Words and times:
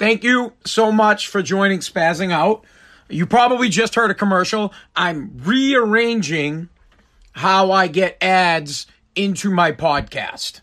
Thank 0.00 0.24
you 0.24 0.54
so 0.64 0.90
much 0.90 1.28
for 1.28 1.42
joining 1.42 1.80
Spazzing 1.80 2.32
Out. 2.32 2.64
You 3.10 3.26
probably 3.26 3.68
just 3.68 3.96
heard 3.96 4.10
a 4.10 4.14
commercial. 4.14 4.72
I'm 4.96 5.30
rearranging 5.36 6.70
how 7.32 7.70
I 7.70 7.86
get 7.86 8.16
ads 8.22 8.86
into 9.14 9.50
my 9.50 9.72
podcast. 9.72 10.62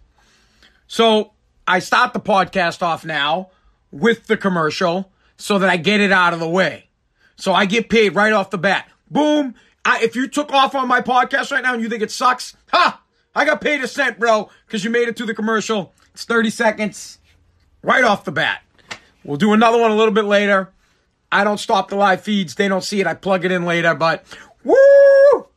So 0.88 1.34
I 1.68 1.78
start 1.78 2.14
the 2.14 2.20
podcast 2.20 2.82
off 2.82 3.06
now 3.06 3.52
with 3.92 4.26
the 4.26 4.38
commercial 4.38 5.12
so 5.38 5.60
that 5.60 5.70
I 5.70 5.78
get 5.78 6.02
it 6.02 6.12
out 6.12 6.34
of 6.34 6.40
the 6.40 6.50
way. 6.50 6.90
So 7.36 7.54
I 7.54 7.68
get 7.68 7.90
paid 7.90 8.16
right 8.16 8.34
off 8.34 8.50
the 8.50 8.58
bat. 8.58 8.90
Boom. 9.12 9.54
I, 9.86 10.00
if 10.02 10.16
you 10.16 10.28
took 10.28 10.52
off 10.52 10.74
on 10.74 10.88
my 10.88 11.02
podcast 11.02 11.52
right 11.52 11.62
now 11.62 11.76
and 11.76 11.84
you 11.84 11.90
think 11.90 12.02
it 12.02 12.10
sucks, 12.10 12.58
ha! 12.72 13.04
I 13.36 13.46
got 13.46 13.62
paid 13.62 13.84
a 13.84 13.88
cent, 13.88 14.18
bro, 14.18 14.50
because 14.66 14.84
you 14.84 14.90
made 14.90 15.08
it 15.08 15.16
to 15.18 15.28
the 15.28 15.36
commercial. 15.36 15.94
It's 16.16 16.26
30 16.26 16.50
seconds 16.50 17.20
right 17.84 18.04
off 18.04 18.26
the 18.26 18.32
bat. 18.32 18.64
We'll 19.28 19.38
do 19.38 19.54
another 19.54 19.80
one 19.80 19.92
a 19.92 19.96
little 19.96 20.14
bit 20.14 20.24
later. 20.24 20.72
I 21.32 21.44
don't 21.44 21.60
stop 21.60 21.90
the 21.90 21.98
live 21.98 22.22
feeds. 22.22 22.56
They 22.56 22.70
don't 22.70 22.84
see 22.84 23.02
it. 23.02 23.08
I 23.08 23.14
plug 23.14 23.44
it 23.44 23.52
in 23.52 23.66
later, 23.66 23.94
but 23.94 24.24
woo! 24.64 25.48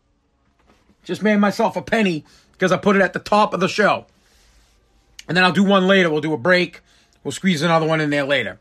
Just 1.04 1.22
made 1.22 1.36
myself 1.36 1.76
a 1.76 1.82
penny 1.82 2.24
because 2.52 2.72
I 2.72 2.76
put 2.76 2.96
it 2.96 3.02
at 3.02 3.12
the 3.12 3.20
top 3.20 3.54
of 3.54 3.60
the 3.60 3.68
show. 3.68 4.06
And 5.28 5.36
then 5.36 5.44
I'll 5.44 5.52
do 5.52 5.62
one 5.62 5.86
later. 5.86 6.10
We'll 6.10 6.20
do 6.20 6.32
a 6.32 6.38
break. 6.38 6.80
We'll 7.22 7.30
squeeze 7.30 7.62
another 7.62 7.86
one 7.86 8.00
in 8.00 8.10
there 8.10 8.24
later. 8.24 8.58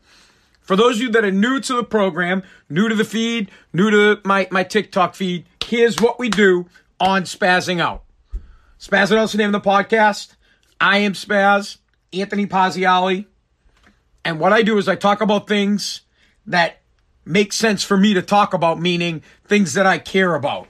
For 0.60 0.76
those 0.76 0.96
of 0.96 1.02
you 1.02 1.10
that 1.10 1.24
are 1.24 1.32
new 1.32 1.58
to 1.58 1.74
the 1.74 1.82
program, 1.82 2.44
new 2.68 2.88
to 2.88 2.94
the 2.94 3.04
feed, 3.04 3.50
new 3.72 3.90
to 3.90 4.20
my, 4.24 4.46
my 4.52 4.62
TikTok 4.62 5.16
feed, 5.16 5.44
here's 5.64 6.00
what 6.00 6.20
we 6.20 6.28
do 6.28 6.66
on 7.00 7.24
Spazzing 7.24 7.80
Out. 7.80 8.04
Spazzing 8.78 9.16
Out's 9.16 9.32
the 9.32 9.38
name 9.38 9.52
of 9.52 9.60
the 9.60 9.68
podcast. 9.68 10.36
I 10.80 10.98
am 10.98 11.14
Spaz, 11.14 11.78
Anthony 12.12 12.46
Pazziali. 12.46 13.26
And 14.24 14.38
what 14.38 14.52
I 14.52 14.62
do 14.62 14.78
is 14.78 14.88
I 14.88 14.96
talk 14.96 15.20
about 15.20 15.48
things 15.48 16.02
that 16.46 16.80
make 17.24 17.52
sense 17.52 17.84
for 17.84 17.96
me 17.96 18.14
to 18.14 18.22
talk 18.22 18.54
about, 18.54 18.80
meaning 18.80 19.22
things 19.46 19.74
that 19.74 19.86
I 19.86 19.98
care 19.98 20.34
about. 20.34 20.68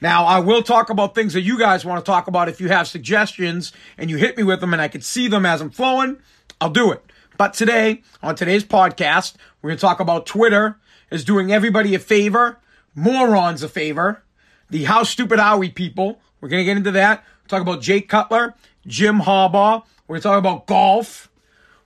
Now, 0.00 0.24
I 0.24 0.40
will 0.40 0.62
talk 0.62 0.90
about 0.90 1.14
things 1.14 1.32
that 1.34 1.42
you 1.42 1.58
guys 1.58 1.84
want 1.84 2.04
to 2.04 2.10
talk 2.10 2.26
about. 2.26 2.48
If 2.48 2.60
you 2.60 2.68
have 2.68 2.88
suggestions 2.88 3.72
and 3.96 4.10
you 4.10 4.16
hit 4.16 4.36
me 4.36 4.42
with 4.42 4.60
them 4.60 4.72
and 4.72 4.82
I 4.82 4.88
can 4.88 5.00
see 5.00 5.28
them 5.28 5.46
as 5.46 5.60
I'm 5.60 5.70
flowing, 5.70 6.18
I'll 6.60 6.70
do 6.70 6.90
it. 6.90 7.04
But 7.38 7.54
today, 7.54 8.02
on 8.22 8.34
today's 8.34 8.64
podcast, 8.64 9.34
we're 9.60 9.70
going 9.70 9.78
to 9.78 9.80
talk 9.80 10.00
about 10.00 10.26
Twitter 10.26 10.78
is 11.10 11.24
doing 11.24 11.52
everybody 11.52 11.94
a 11.94 11.98
favor, 11.98 12.58
morons 12.94 13.62
a 13.62 13.68
favor, 13.68 14.22
the 14.70 14.84
how 14.84 15.02
stupid 15.02 15.38
are 15.38 15.58
we 15.58 15.70
people. 15.70 16.20
We're 16.40 16.48
going 16.48 16.60
to 16.60 16.64
get 16.64 16.76
into 16.76 16.90
that. 16.92 17.24
Talk 17.46 17.62
about 17.62 17.80
Jake 17.80 18.08
Cutler, 18.08 18.54
Jim 18.86 19.20
Harbaugh. 19.20 19.84
We're 20.06 20.14
going 20.14 20.22
to 20.22 20.28
talk 20.28 20.38
about 20.38 20.66
golf. 20.66 21.30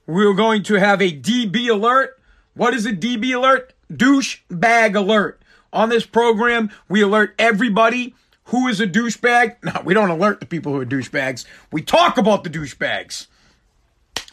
We're 0.07 0.33
going 0.33 0.63
to 0.63 0.75
have 0.75 1.01
a 1.01 1.11
DB 1.11 1.69
alert. 1.69 2.17
What 2.53 2.73
is 2.73 2.85
a 2.85 2.93
DB 2.93 3.35
alert? 3.35 3.73
Douche 3.93 4.39
bag 4.49 4.95
alert. 4.95 5.41
On 5.73 5.89
this 5.89 6.05
program, 6.05 6.71
we 6.87 7.01
alert 7.01 7.35
everybody 7.37 8.15
who 8.45 8.69
is 8.69 8.79
a 8.79 8.87
douchebag. 8.87 9.57
No, 9.63 9.81
we 9.83 9.93
don't 9.93 10.09
alert 10.09 10.39
the 10.39 10.45
people 10.45 10.71
who 10.71 10.79
are 10.79 10.85
douchebags. 10.85 11.45
We 11.73 11.81
talk 11.81 12.17
about 12.17 12.45
the 12.45 12.49
douchebags 12.49 13.27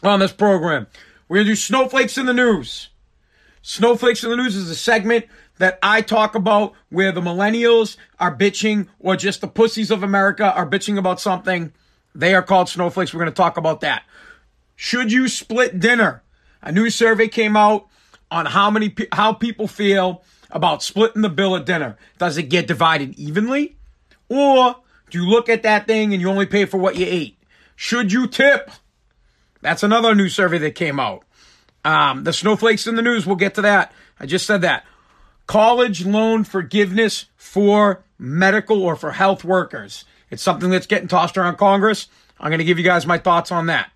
on 0.01 0.19
this 0.19 0.31
program. 0.31 0.87
We're 1.27 1.37
going 1.37 1.47
to 1.47 1.51
do 1.51 1.55
Snowflakes 1.57 2.17
in 2.17 2.25
the 2.25 2.33
News. 2.33 2.89
Snowflakes 3.61 4.23
in 4.23 4.29
the 4.29 4.37
News 4.37 4.55
is 4.55 4.69
a 4.69 4.75
segment 4.75 5.25
that 5.57 5.77
I 5.83 6.01
talk 6.01 6.35
about 6.35 6.73
where 6.89 7.11
the 7.11 7.21
millennials 7.21 7.97
are 8.19 8.35
bitching 8.35 8.87
or 8.99 9.15
just 9.17 9.41
the 9.41 9.47
pussies 9.47 9.91
of 9.91 10.03
America 10.03 10.53
are 10.53 10.67
bitching 10.69 10.97
about 10.97 11.19
something. 11.19 11.73
They 12.13 12.33
are 12.33 12.43
called 12.43 12.69
snowflakes. 12.69 13.13
We're 13.13 13.21
going 13.21 13.31
to 13.31 13.35
talk 13.35 13.57
about 13.57 13.81
that. 13.81 14.03
Should 14.75 15.11
you 15.11 15.27
split 15.27 15.79
dinner? 15.79 16.23
A 16.61 16.71
new 16.71 16.89
survey 16.89 17.27
came 17.27 17.55
out 17.55 17.87
on 18.31 18.45
how 18.45 18.69
many 18.69 18.93
how 19.11 19.33
people 19.33 19.67
feel 19.67 20.23
about 20.51 20.83
splitting 20.83 21.21
the 21.21 21.29
bill 21.29 21.55
at 21.55 21.65
dinner. 21.65 21.97
Does 22.17 22.37
it 22.37 22.43
get 22.43 22.67
divided 22.67 23.17
evenly? 23.17 23.77
Or 24.29 24.75
do 25.09 25.21
you 25.21 25.29
look 25.29 25.49
at 25.49 25.63
that 25.63 25.87
thing 25.87 26.13
and 26.13 26.21
you 26.21 26.29
only 26.29 26.45
pay 26.45 26.65
for 26.65 26.77
what 26.77 26.95
you 26.95 27.05
ate? 27.07 27.37
Should 27.75 28.11
you 28.11 28.27
tip? 28.27 28.71
That's 29.61 29.83
another 29.83 30.15
new 30.15 30.29
survey 30.29 30.57
that 30.59 30.75
came 30.75 30.99
out. 30.99 31.23
Um, 31.83 32.23
the 32.23 32.33
snowflakes 32.33 32.87
in 32.87 32.95
the 32.95 33.01
news, 33.01 33.25
we'll 33.25 33.35
get 33.35 33.55
to 33.55 33.61
that. 33.61 33.91
I 34.19 34.25
just 34.25 34.45
said 34.45 34.61
that. 34.61 34.85
College 35.45 36.05
loan 36.05 36.43
forgiveness 36.43 37.25
for 37.35 38.03
medical 38.17 38.81
or 38.81 38.95
for 38.95 39.11
health 39.11 39.43
workers. 39.43 40.05
It's 40.31 40.41
something 40.41 40.71
that's 40.71 40.87
getting 40.87 41.07
tossed 41.07 41.37
around 41.37 41.57
Congress. 41.57 42.07
I'm 42.39 42.49
going 42.49 42.59
to 42.59 42.65
give 42.65 42.79
you 42.79 42.83
guys 42.83 43.05
my 43.05 43.19
thoughts 43.19 43.51
on 43.51 43.67
that. 43.67 43.91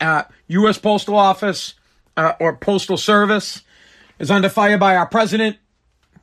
Uh, 0.00 0.24
U.S. 0.48 0.78
Postal 0.78 1.16
Office 1.16 1.74
uh, 2.16 2.32
or 2.40 2.56
Postal 2.56 2.96
Service 2.96 3.62
is 4.18 4.30
under 4.30 4.48
fire 4.48 4.78
by 4.78 4.96
our 4.96 5.06
president. 5.06 5.56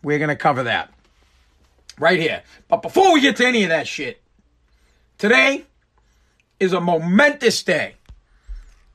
We're 0.04 0.20
going 0.20 0.30
to 0.30 0.36
cover 0.36 0.64
that 0.64 0.92
right 2.00 2.20
here. 2.20 2.44
But 2.68 2.82
before 2.82 3.14
we 3.14 3.22
get 3.22 3.36
to 3.38 3.46
any 3.46 3.64
of 3.64 3.70
that 3.70 3.88
shit, 3.88 4.22
today 5.18 5.66
is 6.60 6.74
a 6.74 6.82
momentous 6.82 7.64
day. 7.64 7.96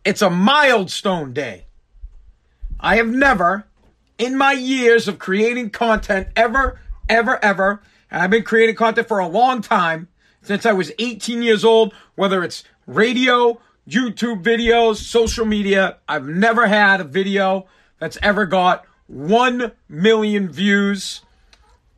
It's 0.04 0.22
a 0.22 0.30
milestone 0.30 1.32
day. 1.32 1.66
I 2.80 2.96
have 2.96 3.06
never, 3.06 3.66
in 4.18 4.36
my 4.36 4.52
years 4.52 5.06
of 5.06 5.18
creating 5.18 5.70
content, 5.70 6.28
ever, 6.34 6.80
ever, 7.08 7.42
ever, 7.44 7.82
and 8.10 8.20
I've 8.20 8.30
been 8.30 8.42
creating 8.42 8.74
content 8.74 9.06
for 9.06 9.20
a 9.20 9.28
long 9.28 9.62
time, 9.62 10.08
since 10.42 10.66
I 10.66 10.72
was 10.72 10.90
18 10.98 11.42
years 11.42 11.64
old, 11.64 11.94
whether 12.16 12.42
it's 12.42 12.64
radio, 12.86 13.60
YouTube 13.88 14.42
videos, 14.42 14.96
social 14.96 15.44
media, 15.44 15.98
I've 16.08 16.26
never 16.26 16.66
had 16.66 17.00
a 17.00 17.04
video 17.04 17.66
that's 17.98 18.18
ever 18.22 18.46
got 18.46 18.84
1 19.08 19.72
million 19.88 20.50
views. 20.50 21.22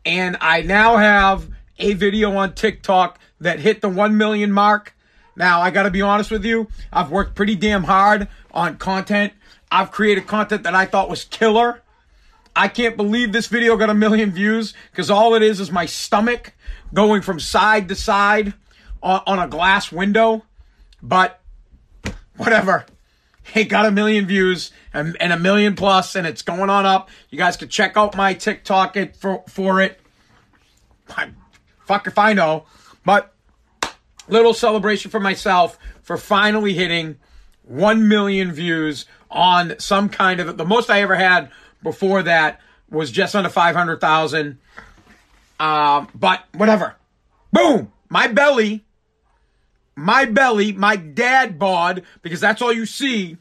And 0.04 0.36
I 0.40 0.62
now 0.62 0.96
have 0.96 1.48
a 1.78 1.94
video 1.94 2.36
on 2.36 2.54
TikTok 2.54 3.18
that 3.40 3.60
hit 3.60 3.80
the 3.80 3.88
1 3.88 4.16
million 4.16 4.50
mark. 4.52 4.94
Now, 5.36 5.60
I 5.60 5.70
gotta 5.70 5.90
be 5.90 6.02
honest 6.02 6.30
with 6.30 6.44
you, 6.44 6.68
I've 6.92 7.10
worked 7.10 7.34
pretty 7.34 7.56
damn 7.56 7.84
hard 7.84 8.28
on 8.52 8.76
content. 8.76 9.32
I've 9.70 9.90
created 9.90 10.26
content 10.26 10.62
that 10.62 10.74
I 10.74 10.86
thought 10.86 11.10
was 11.10 11.24
killer. 11.24 11.82
I 12.56 12.68
can't 12.68 12.96
believe 12.96 13.32
this 13.32 13.48
video 13.48 13.76
got 13.76 13.90
a 13.90 13.94
million 13.94 14.30
views 14.30 14.74
because 14.90 15.10
all 15.10 15.34
it 15.34 15.42
is 15.42 15.58
is 15.58 15.72
my 15.72 15.86
stomach 15.86 16.54
going 16.94 17.20
from 17.20 17.40
side 17.40 17.88
to 17.88 17.96
side 17.96 18.54
on, 19.02 19.22
on 19.26 19.38
a 19.40 19.48
glass 19.48 19.90
window. 19.90 20.44
But 21.02 21.40
whatever. 22.36 22.86
It 23.54 23.64
got 23.64 23.86
a 23.86 23.90
million 23.90 24.26
views 24.26 24.72
and, 24.92 25.16
and 25.20 25.32
a 25.32 25.38
million 25.38 25.74
plus, 25.74 26.14
and 26.14 26.26
it's 26.26 26.42
going 26.42 26.70
on 26.70 26.86
up. 26.86 27.10
You 27.30 27.38
guys 27.38 27.56
can 27.56 27.68
check 27.68 27.96
out 27.96 28.16
my 28.16 28.34
TikTok 28.34 28.96
it 28.96 29.16
for, 29.16 29.44
for 29.48 29.80
it. 29.80 30.00
fuck 31.84 32.06
if 32.06 32.18
I 32.18 32.32
know. 32.32 32.64
But 33.04 33.34
little 34.28 34.54
celebration 34.54 35.10
for 35.10 35.20
myself 35.20 35.78
for 36.02 36.16
finally 36.16 36.72
hitting 36.72 37.16
1 37.64 38.08
million 38.08 38.52
views 38.52 39.06
on 39.30 39.78
some 39.78 40.08
kind 40.08 40.40
of 40.40 40.56
the 40.56 40.64
most 40.64 40.90
I 40.90 41.00
ever 41.02 41.16
had 41.16 41.50
before 41.82 42.22
that 42.22 42.60
was 42.90 43.10
just 43.10 43.34
under 43.34 43.50
500,000. 43.50 44.58
Um, 45.60 46.08
but 46.14 46.44
whatever. 46.54 46.96
Boom! 47.52 47.92
My 48.08 48.26
belly, 48.26 48.84
my 49.97 50.25
belly, 50.25 50.72
my 50.72 50.97
dad 50.97 51.59
bod, 51.59 52.03
because 52.22 52.41
that's 52.41 52.62
all 52.62 52.72
you 52.72 52.87
see. 52.87 53.37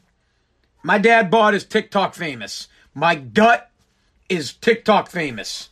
My 0.82 0.98
dad 0.98 1.30
bod 1.30 1.54
is 1.54 1.64
TikTok 1.64 2.14
famous. 2.14 2.68
My 2.94 3.14
gut 3.14 3.70
is 4.28 4.52
TikTok 4.52 5.10
famous. 5.10 5.70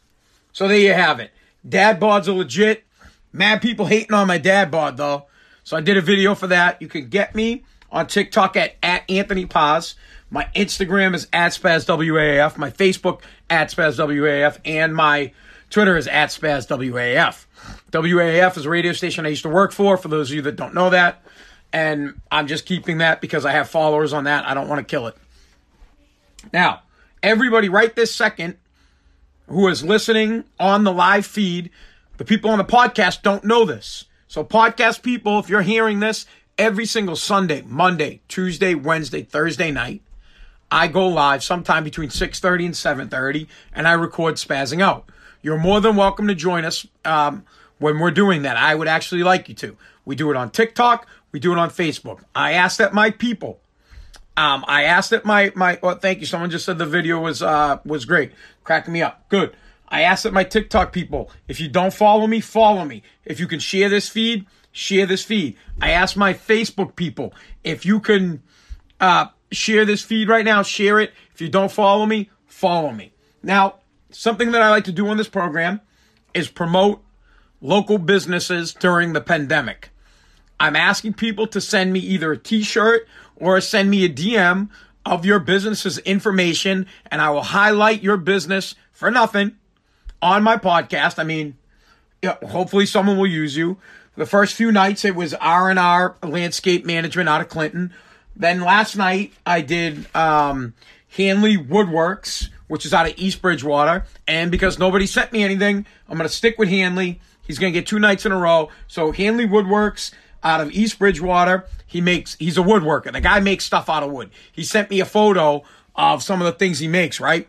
So 0.52 0.68
there 0.68 0.78
you 0.78 0.92
have 0.92 1.20
it. 1.20 1.30
Dad 1.66 2.00
bods 2.00 2.28
are 2.28 2.32
legit. 2.32 2.84
Mad 3.32 3.62
people 3.62 3.86
hating 3.86 4.14
on 4.14 4.26
my 4.26 4.38
dad 4.38 4.70
bod 4.70 4.96
though. 4.96 5.26
So 5.64 5.76
I 5.76 5.80
did 5.80 5.96
a 5.96 6.02
video 6.02 6.34
for 6.34 6.48
that. 6.48 6.82
You 6.82 6.88
can 6.88 7.08
get 7.08 7.34
me 7.34 7.64
on 7.90 8.06
TikTok 8.06 8.56
at, 8.56 8.74
at 8.82 9.08
Anthony 9.08 9.46
Paz. 9.46 9.94
My 10.30 10.48
Instagram 10.56 11.14
is 11.14 11.28
at 11.32 11.52
SpazWAF. 11.52 12.56
My 12.56 12.70
Facebook 12.70 13.20
at 13.48 13.70
SpazWAF. 13.70 14.58
And 14.64 14.94
my 14.94 15.32
Twitter 15.70 15.96
is 15.96 16.08
at 16.08 16.30
SpazWAF. 16.30 17.46
WAF 17.92 18.56
is 18.56 18.64
a 18.64 18.70
radio 18.70 18.92
station 18.92 19.26
I 19.26 19.28
used 19.28 19.42
to 19.42 19.50
work 19.50 19.70
for, 19.72 19.96
for 19.96 20.08
those 20.08 20.30
of 20.30 20.36
you 20.36 20.42
that 20.42 20.56
don't 20.56 20.74
know 20.74 20.90
that. 20.90 21.22
And 21.72 22.20
I'm 22.30 22.46
just 22.46 22.66
keeping 22.66 22.98
that 22.98 23.20
because 23.20 23.44
I 23.44 23.52
have 23.52 23.68
followers 23.68 24.12
on 24.12 24.24
that. 24.24 24.46
I 24.46 24.54
don't 24.54 24.68
want 24.68 24.86
to 24.86 24.90
kill 24.90 25.06
it. 25.06 25.16
Now, 26.52 26.82
everybody 27.22 27.68
right 27.68 27.94
this 27.94 28.14
second 28.14 28.56
who 29.46 29.68
is 29.68 29.84
listening 29.84 30.44
on 30.58 30.84
the 30.84 30.92
live 30.92 31.26
feed, 31.26 31.70
the 32.16 32.24
people 32.24 32.50
on 32.50 32.58
the 32.58 32.64
podcast 32.64 33.22
don't 33.22 33.44
know 33.44 33.64
this. 33.64 34.06
So, 34.26 34.42
podcast 34.42 35.02
people, 35.02 35.38
if 35.38 35.50
you're 35.50 35.62
hearing 35.62 36.00
this 36.00 36.24
every 36.56 36.86
single 36.86 37.16
Sunday, 37.16 37.62
Monday, 37.66 38.20
Tuesday, 38.28 38.74
Wednesday, 38.74 39.22
Thursday 39.22 39.70
night, 39.70 40.02
I 40.70 40.88
go 40.88 41.06
live 41.08 41.44
sometime 41.44 41.84
between 41.84 42.08
6:30 42.08 42.64
and 42.66 42.74
7:30, 42.74 43.46
and 43.74 43.86
I 43.86 43.92
record 43.92 44.36
spazzing 44.36 44.82
out. 44.82 45.10
You're 45.42 45.58
more 45.58 45.80
than 45.80 45.96
welcome 45.96 46.28
to 46.28 46.34
join 46.34 46.64
us 46.64 46.86
um, 47.04 47.44
when 47.82 47.98
we're 47.98 48.16
doing 48.22 48.42
that. 48.42 48.56
I 48.56 48.74
would 48.74 48.88
actually 48.88 49.22
like 49.22 49.48
you 49.50 49.54
to. 49.56 49.76
We 50.06 50.16
do 50.16 50.30
it 50.30 50.36
on 50.36 50.50
TikTok. 50.50 51.06
We 51.32 51.40
do 51.40 51.52
it 51.52 51.58
on 51.58 51.70
Facebook. 51.70 52.18
I 52.34 52.52
ask 52.64 52.78
that 52.78 52.92
my 52.94 53.10
people 53.10 53.60
Um, 54.36 54.64
I 54.66 54.84
asked 54.84 55.10
that 55.10 55.24
my 55.24 55.52
my 55.54 55.78
well, 55.82 55.98
thank 55.98 56.20
you. 56.20 56.26
Someone 56.26 56.50
just 56.50 56.64
said 56.64 56.78
the 56.78 56.86
video 56.86 57.20
was 57.20 57.42
uh 57.42 57.78
was 57.84 58.06
great, 58.06 58.32
cracking 58.64 58.92
me 58.94 59.02
up. 59.02 59.28
Good. 59.28 59.54
I 59.88 60.02
asked 60.02 60.22
that 60.24 60.32
my 60.32 60.44
TikTok 60.44 60.90
people, 60.92 61.30
if 61.48 61.60
you 61.60 61.68
don't 61.68 61.92
follow 61.92 62.26
me, 62.26 62.40
follow 62.40 62.84
me. 62.86 63.02
If 63.26 63.38
you 63.40 63.46
can 63.46 63.60
share 63.60 63.90
this 63.90 64.08
feed, 64.08 64.46
share 64.72 65.06
this 65.06 65.22
feed. 65.22 65.56
I 65.82 65.90
asked 65.90 66.16
my 66.16 66.32
Facebook 66.32 66.96
people, 66.96 67.34
if 67.62 67.84
you 67.84 68.00
can 68.00 68.42
uh 69.00 69.26
share 69.50 69.84
this 69.84 70.02
feed 70.02 70.28
right 70.28 70.46
now, 70.46 70.62
share 70.62 70.98
it. 70.98 71.12
If 71.34 71.42
you 71.42 71.50
don't 71.50 71.70
follow 71.70 72.06
me, 72.06 72.30
follow 72.46 72.90
me. 72.90 73.12
Now, 73.42 73.80
something 74.10 74.52
that 74.52 74.62
I 74.62 74.70
like 74.70 74.84
to 74.84 74.92
do 74.92 75.08
on 75.08 75.18
this 75.18 75.28
program 75.28 75.80
is 76.32 76.48
promote 76.48 77.04
local 77.62 77.96
businesses 77.96 78.74
during 78.74 79.14
the 79.14 79.20
pandemic. 79.20 79.90
I'm 80.60 80.76
asking 80.76 81.14
people 81.14 81.46
to 81.48 81.60
send 81.60 81.92
me 81.92 82.00
either 82.00 82.32
a 82.32 82.38
t-shirt 82.38 83.08
or 83.36 83.60
send 83.60 83.90
me 83.90 84.04
a 84.04 84.08
DM 84.08 84.68
of 85.06 85.24
your 85.24 85.38
business's 85.38 85.98
information 85.98 86.86
and 87.10 87.20
I 87.20 87.30
will 87.30 87.42
highlight 87.42 88.02
your 88.02 88.16
business 88.16 88.74
for 88.92 89.10
nothing 89.10 89.56
on 90.20 90.42
my 90.42 90.56
podcast. 90.56 91.18
I 91.18 91.24
mean, 91.24 91.56
hopefully 92.24 92.86
someone 92.86 93.16
will 93.16 93.26
use 93.26 93.56
you. 93.56 93.78
The 94.16 94.26
first 94.26 94.54
few 94.54 94.70
nights 94.70 95.04
it 95.04 95.16
was 95.16 95.34
R&R 95.34 96.16
Landscape 96.22 96.84
Management 96.84 97.28
out 97.28 97.40
of 97.40 97.48
Clinton. 97.48 97.92
Then 98.36 98.60
last 98.60 98.96
night 98.96 99.32
I 99.46 99.62
did 99.62 100.06
um, 100.14 100.74
Hanley 101.16 101.56
Woodworks, 101.56 102.48
which 102.68 102.86
is 102.86 102.94
out 102.94 103.08
of 103.08 103.14
East 103.16 103.42
Bridgewater. 103.42 104.04
And 104.28 104.50
because 104.50 104.78
nobody 104.78 105.06
sent 105.06 105.32
me 105.32 105.42
anything, 105.42 105.86
I'm 106.08 106.16
going 106.16 106.28
to 106.28 106.34
stick 106.34 106.58
with 106.58 106.68
Hanley. 106.68 107.20
He's 107.42 107.58
going 107.58 107.72
to 107.72 107.78
get 107.78 107.86
two 107.86 107.98
nights 107.98 108.24
in 108.24 108.32
a 108.32 108.38
row. 108.38 108.70
So 108.88 109.12
Hanley 109.12 109.46
Woodworks 109.46 110.12
out 110.42 110.60
of 110.60 110.70
East 110.72 110.98
Bridgewater. 110.98 111.66
He 111.86 112.00
makes, 112.00 112.34
he's 112.36 112.56
a 112.56 112.62
woodworker. 112.62 113.12
The 113.12 113.20
guy 113.20 113.40
makes 113.40 113.64
stuff 113.64 113.88
out 113.90 114.02
of 114.02 114.10
wood. 114.10 114.30
He 114.50 114.64
sent 114.64 114.90
me 114.90 115.00
a 115.00 115.04
photo 115.04 115.62
of 115.94 116.22
some 116.22 116.40
of 116.40 116.46
the 116.46 116.52
things 116.52 116.78
he 116.78 116.88
makes, 116.88 117.20
right? 117.20 117.48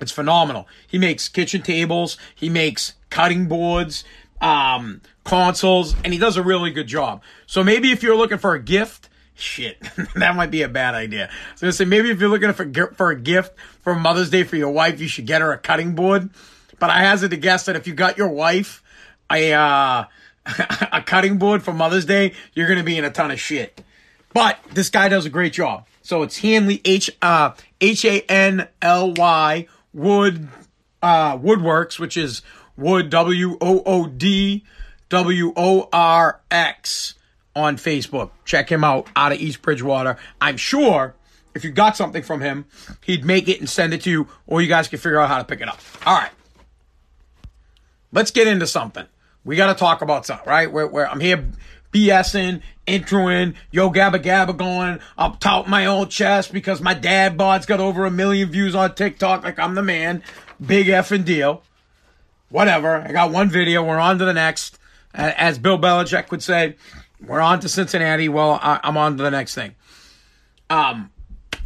It's 0.00 0.12
phenomenal. 0.12 0.68
He 0.86 0.98
makes 0.98 1.28
kitchen 1.28 1.62
tables. 1.62 2.18
He 2.34 2.48
makes 2.48 2.94
cutting 3.08 3.46
boards, 3.46 4.04
um, 4.40 5.00
consoles, 5.24 5.94
and 6.04 6.12
he 6.12 6.18
does 6.18 6.36
a 6.36 6.42
really 6.42 6.70
good 6.70 6.86
job. 6.86 7.22
So 7.46 7.64
maybe 7.64 7.90
if 7.92 8.02
you're 8.02 8.16
looking 8.16 8.38
for 8.38 8.54
a 8.54 8.62
gift, 8.62 9.08
shit, 9.34 9.80
that 10.14 10.36
might 10.36 10.50
be 10.50 10.62
a 10.62 10.68
bad 10.68 10.94
idea. 10.94 11.30
So 11.54 11.66
I 11.66 11.70
say 11.70 11.86
maybe 11.86 12.10
if 12.10 12.20
you're 12.20 12.28
looking 12.28 12.52
for 12.52 12.92
for 12.94 13.10
a 13.10 13.18
gift 13.18 13.58
for 13.80 13.94
Mother's 13.94 14.28
Day 14.28 14.42
for 14.42 14.56
your 14.56 14.70
wife, 14.70 15.00
you 15.00 15.08
should 15.08 15.26
get 15.26 15.40
her 15.40 15.52
a 15.52 15.58
cutting 15.58 15.94
board. 15.94 16.28
But 16.78 16.90
I 16.90 17.00
hazard 17.00 17.30
to 17.30 17.38
guess 17.38 17.64
that 17.64 17.76
if 17.76 17.86
you 17.86 17.94
got 17.94 18.18
your 18.18 18.28
wife 18.28 18.82
a 19.30 19.52
uh, 19.52 20.04
a 20.92 21.02
cutting 21.02 21.38
board 21.38 21.62
for 21.62 21.72
Mother's 21.72 22.04
Day, 22.04 22.34
you're 22.54 22.68
gonna 22.68 22.84
be 22.84 22.98
in 22.98 23.04
a 23.04 23.10
ton 23.10 23.30
of 23.30 23.40
shit. 23.40 23.82
But 24.32 24.58
this 24.72 24.90
guy 24.90 25.08
does 25.08 25.26
a 25.26 25.30
great 25.30 25.52
job. 25.52 25.86
So 26.02 26.22
it's 26.22 26.38
Hanley 26.38 26.80
H 26.84 27.10
uh 27.22 27.52
H 27.80 28.04
A 28.04 28.20
N 28.30 28.68
L 28.82 29.14
Y 29.14 29.66
Wood 29.92 30.48
uh 31.02 31.38
Woodworks, 31.38 31.98
which 31.98 32.16
is 32.16 32.42
Wood 32.76 33.10
W 33.10 33.56
O 33.60 33.82
O 33.84 34.06
D 34.06 34.64
W 35.08 35.52
O 35.56 35.88
R 35.92 36.40
X 36.50 37.14
on 37.54 37.76
Facebook. 37.76 38.30
Check 38.44 38.70
him 38.70 38.84
out 38.84 39.08
out 39.16 39.32
of 39.32 39.40
East 39.40 39.62
Bridgewater. 39.62 40.18
I'm 40.40 40.58
sure 40.58 41.14
if 41.56 41.64
you 41.64 41.70
got 41.70 41.96
something 41.96 42.22
from 42.22 42.42
him, 42.42 42.66
he'd 43.02 43.24
make 43.24 43.48
it 43.48 43.60
and 43.60 43.68
send 43.68 43.94
it 43.94 44.02
to 44.02 44.10
you, 44.10 44.28
or 44.46 44.60
you 44.60 44.68
guys 44.68 44.88
can 44.88 44.98
figure 44.98 45.18
out 45.18 45.28
how 45.28 45.38
to 45.38 45.44
pick 45.44 45.62
it 45.62 45.68
up. 45.68 45.80
All 46.04 46.14
right. 46.14 46.30
Let's 48.12 48.30
get 48.30 48.46
into 48.46 48.66
something. 48.66 49.06
We 49.46 49.54
got 49.56 49.68
to 49.68 49.78
talk 49.78 50.02
about 50.02 50.26
something, 50.26 50.46
right? 50.46 50.70
Where, 50.70 50.88
where 50.88 51.08
I'm 51.08 51.20
here 51.20 51.48
BSing, 51.92 52.62
introing, 52.86 53.54
yo 53.70 53.90
gabba 53.90 54.22
gabba 54.22 54.56
going 54.56 54.98
up 55.16 55.40
top 55.40 55.68
my 55.68 55.86
old 55.86 56.10
chest 56.10 56.52
because 56.52 56.80
my 56.80 56.92
dad 56.92 57.38
bod's 57.38 57.64
got 57.64 57.80
over 57.80 58.04
a 58.04 58.10
million 58.10 58.50
views 58.50 58.74
on 58.74 58.94
TikTok 58.94 59.44
like 59.44 59.58
I'm 59.58 59.76
the 59.76 59.82
man. 59.82 60.22
Big 60.64 60.88
effing 60.88 61.24
deal. 61.24 61.62
Whatever. 62.48 62.96
I 62.96 63.12
got 63.12 63.30
one 63.30 63.48
video. 63.48 63.84
We're 63.84 63.98
on 63.98 64.18
to 64.18 64.24
the 64.24 64.34
next. 64.34 64.78
As 65.14 65.58
Bill 65.58 65.78
Belichick 65.78 66.30
would 66.30 66.42
say, 66.42 66.76
we're 67.24 67.40
on 67.40 67.60
to 67.60 67.68
Cincinnati. 67.68 68.28
Well, 68.28 68.58
I, 68.60 68.80
am 68.82 68.96
on 68.96 69.16
to 69.16 69.22
the 69.22 69.30
next 69.30 69.54
thing. 69.54 69.74
Um, 70.68 71.10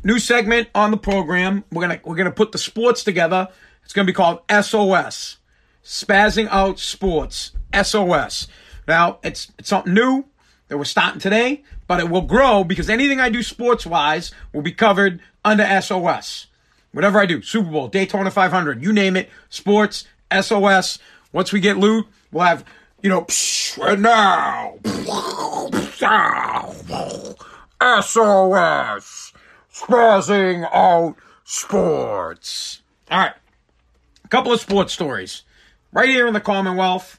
new 0.05 0.19
segment 0.19 0.69
on 0.75 0.91
the 0.91 0.97
program. 0.97 1.65
We're 1.73 1.83
gonna 1.83 2.01
we're 2.05 2.17
gonna 2.17 2.31
put 2.31 2.53
the 2.53 2.59
sports 2.59 3.03
together. 3.03 3.49
It's 3.85 3.93
gonna 3.93 4.07
be 4.07 4.13
called 4.13 4.43
SOS, 4.49 5.39
Spazzing 5.85 6.49
Out 6.51 6.79
Sports. 6.79 7.53
SOS. 7.75 8.49
Now 8.89 9.19
it's 9.23 9.53
it's 9.59 9.69
something 9.69 9.95
new 9.95 10.25
that 10.69 10.79
we're 10.79 10.85
starting 10.85 11.21
today, 11.21 11.63
but 11.87 12.01
it 12.01 12.09
will 12.09 12.23
grow 12.23 12.65
because 12.65 12.89
anything 12.89 13.21
I 13.21 13.29
do 13.29 13.43
sports 13.43 13.87
wise 13.87 14.33
will 14.53 14.63
be 14.63 14.73
covered 14.73 15.21
under 15.45 15.65
SOS. 15.81 16.47
Whatever 16.93 17.21
I 17.21 17.27
do, 17.27 17.43
Super 17.43 17.71
Bowl, 17.71 17.89
Daytona 17.89 18.31
500, 18.31 18.83
you 18.83 18.93
name 18.93 19.17
it, 19.17 19.29
sports, 19.49 20.07
SOS. 20.33 20.99
Once 21.33 21.53
we 21.53 21.61
get 21.61 21.77
loot, 21.77 22.07
we'll 22.33 22.45
have 22.45 22.65
you 23.03 23.09
know, 23.09 23.27
right 23.79 23.99
now, 23.99 24.75
SOS, 28.03 29.33
spazzing 29.73 30.69
out 30.73 31.17
sports. 31.45 32.83
All 33.11 33.19
right, 33.19 33.33
a 34.25 34.29
couple 34.29 34.53
of 34.53 34.61
sports 34.61 34.93
stories. 34.93 35.43
Right 35.93 36.09
here 36.09 36.29
in 36.29 36.35
the 36.35 36.41
Commonwealth, 36.41 37.19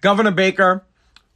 Governor 0.00 0.32
Baker, 0.32 0.84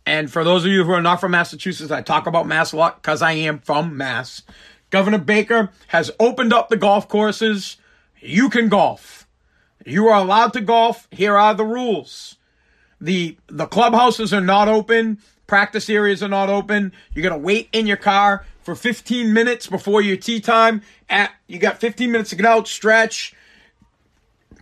and 0.04 0.30
for 0.30 0.42
those 0.42 0.64
of 0.64 0.72
you 0.72 0.84
who 0.84 0.90
are 0.90 1.00
not 1.00 1.20
from 1.20 1.30
Massachusetts, 1.30 1.92
I 1.92 2.02
talk 2.02 2.26
about 2.26 2.48
Mass 2.48 2.72
a 2.72 2.76
lot 2.76 3.00
because 3.00 3.22
I 3.22 3.32
am 3.32 3.60
from 3.60 3.96
Mass. 3.96 4.42
Governor 4.90 5.18
Baker 5.18 5.70
has 5.88 6.10
opened 6.18 6.52
up 6.52 6.68
the 6.68 6.76
golf 6.76 7.08
courses. 7.08 7.76
You 8.20 8.50
can 8.50 8.68
golf. 8.68 9.28
You 9.86 10.08
are 10.08 10.18
allowed 10.18 10.52
to 10.54 10.60
golf. 10.60 11.06
Here 11.12 11.36
are 11.36 11.54
the 11.54 11.64
rules. 11.64 12.36
The 13.00 13.36
the 13.46 13.66
clubhouses 13.66 14.32
are 14.32 14.40
not 14.40 14.66
open. 14.66 15.18
Practice 15.46 15.88
areas 15.88 16.22
are 16.22 16.28
not 16.28 16.48
open. 16.48 16.92
You're 17.12 17.22
gonna 17.28 17.40
wait 17.40 17.68
in 17.72 17.86
your 17.86 17.96
car 17.96 18.44
for 18.62 18.74
15 18.74 19.32
minutes 19.32 19.68
before 19.68 20.02
your 20.02 20.16
tee 20.16 20.40
time. 20.40 20.82
At 21.08 21.30
you 21.46 21.58
got 21.58 21.78
15 21.80 22.10
minutes 22.10 22.30
to 22.30 22.36
get 22.36 22.46
out, 22.46 22.66
stretch, 22.66 23.34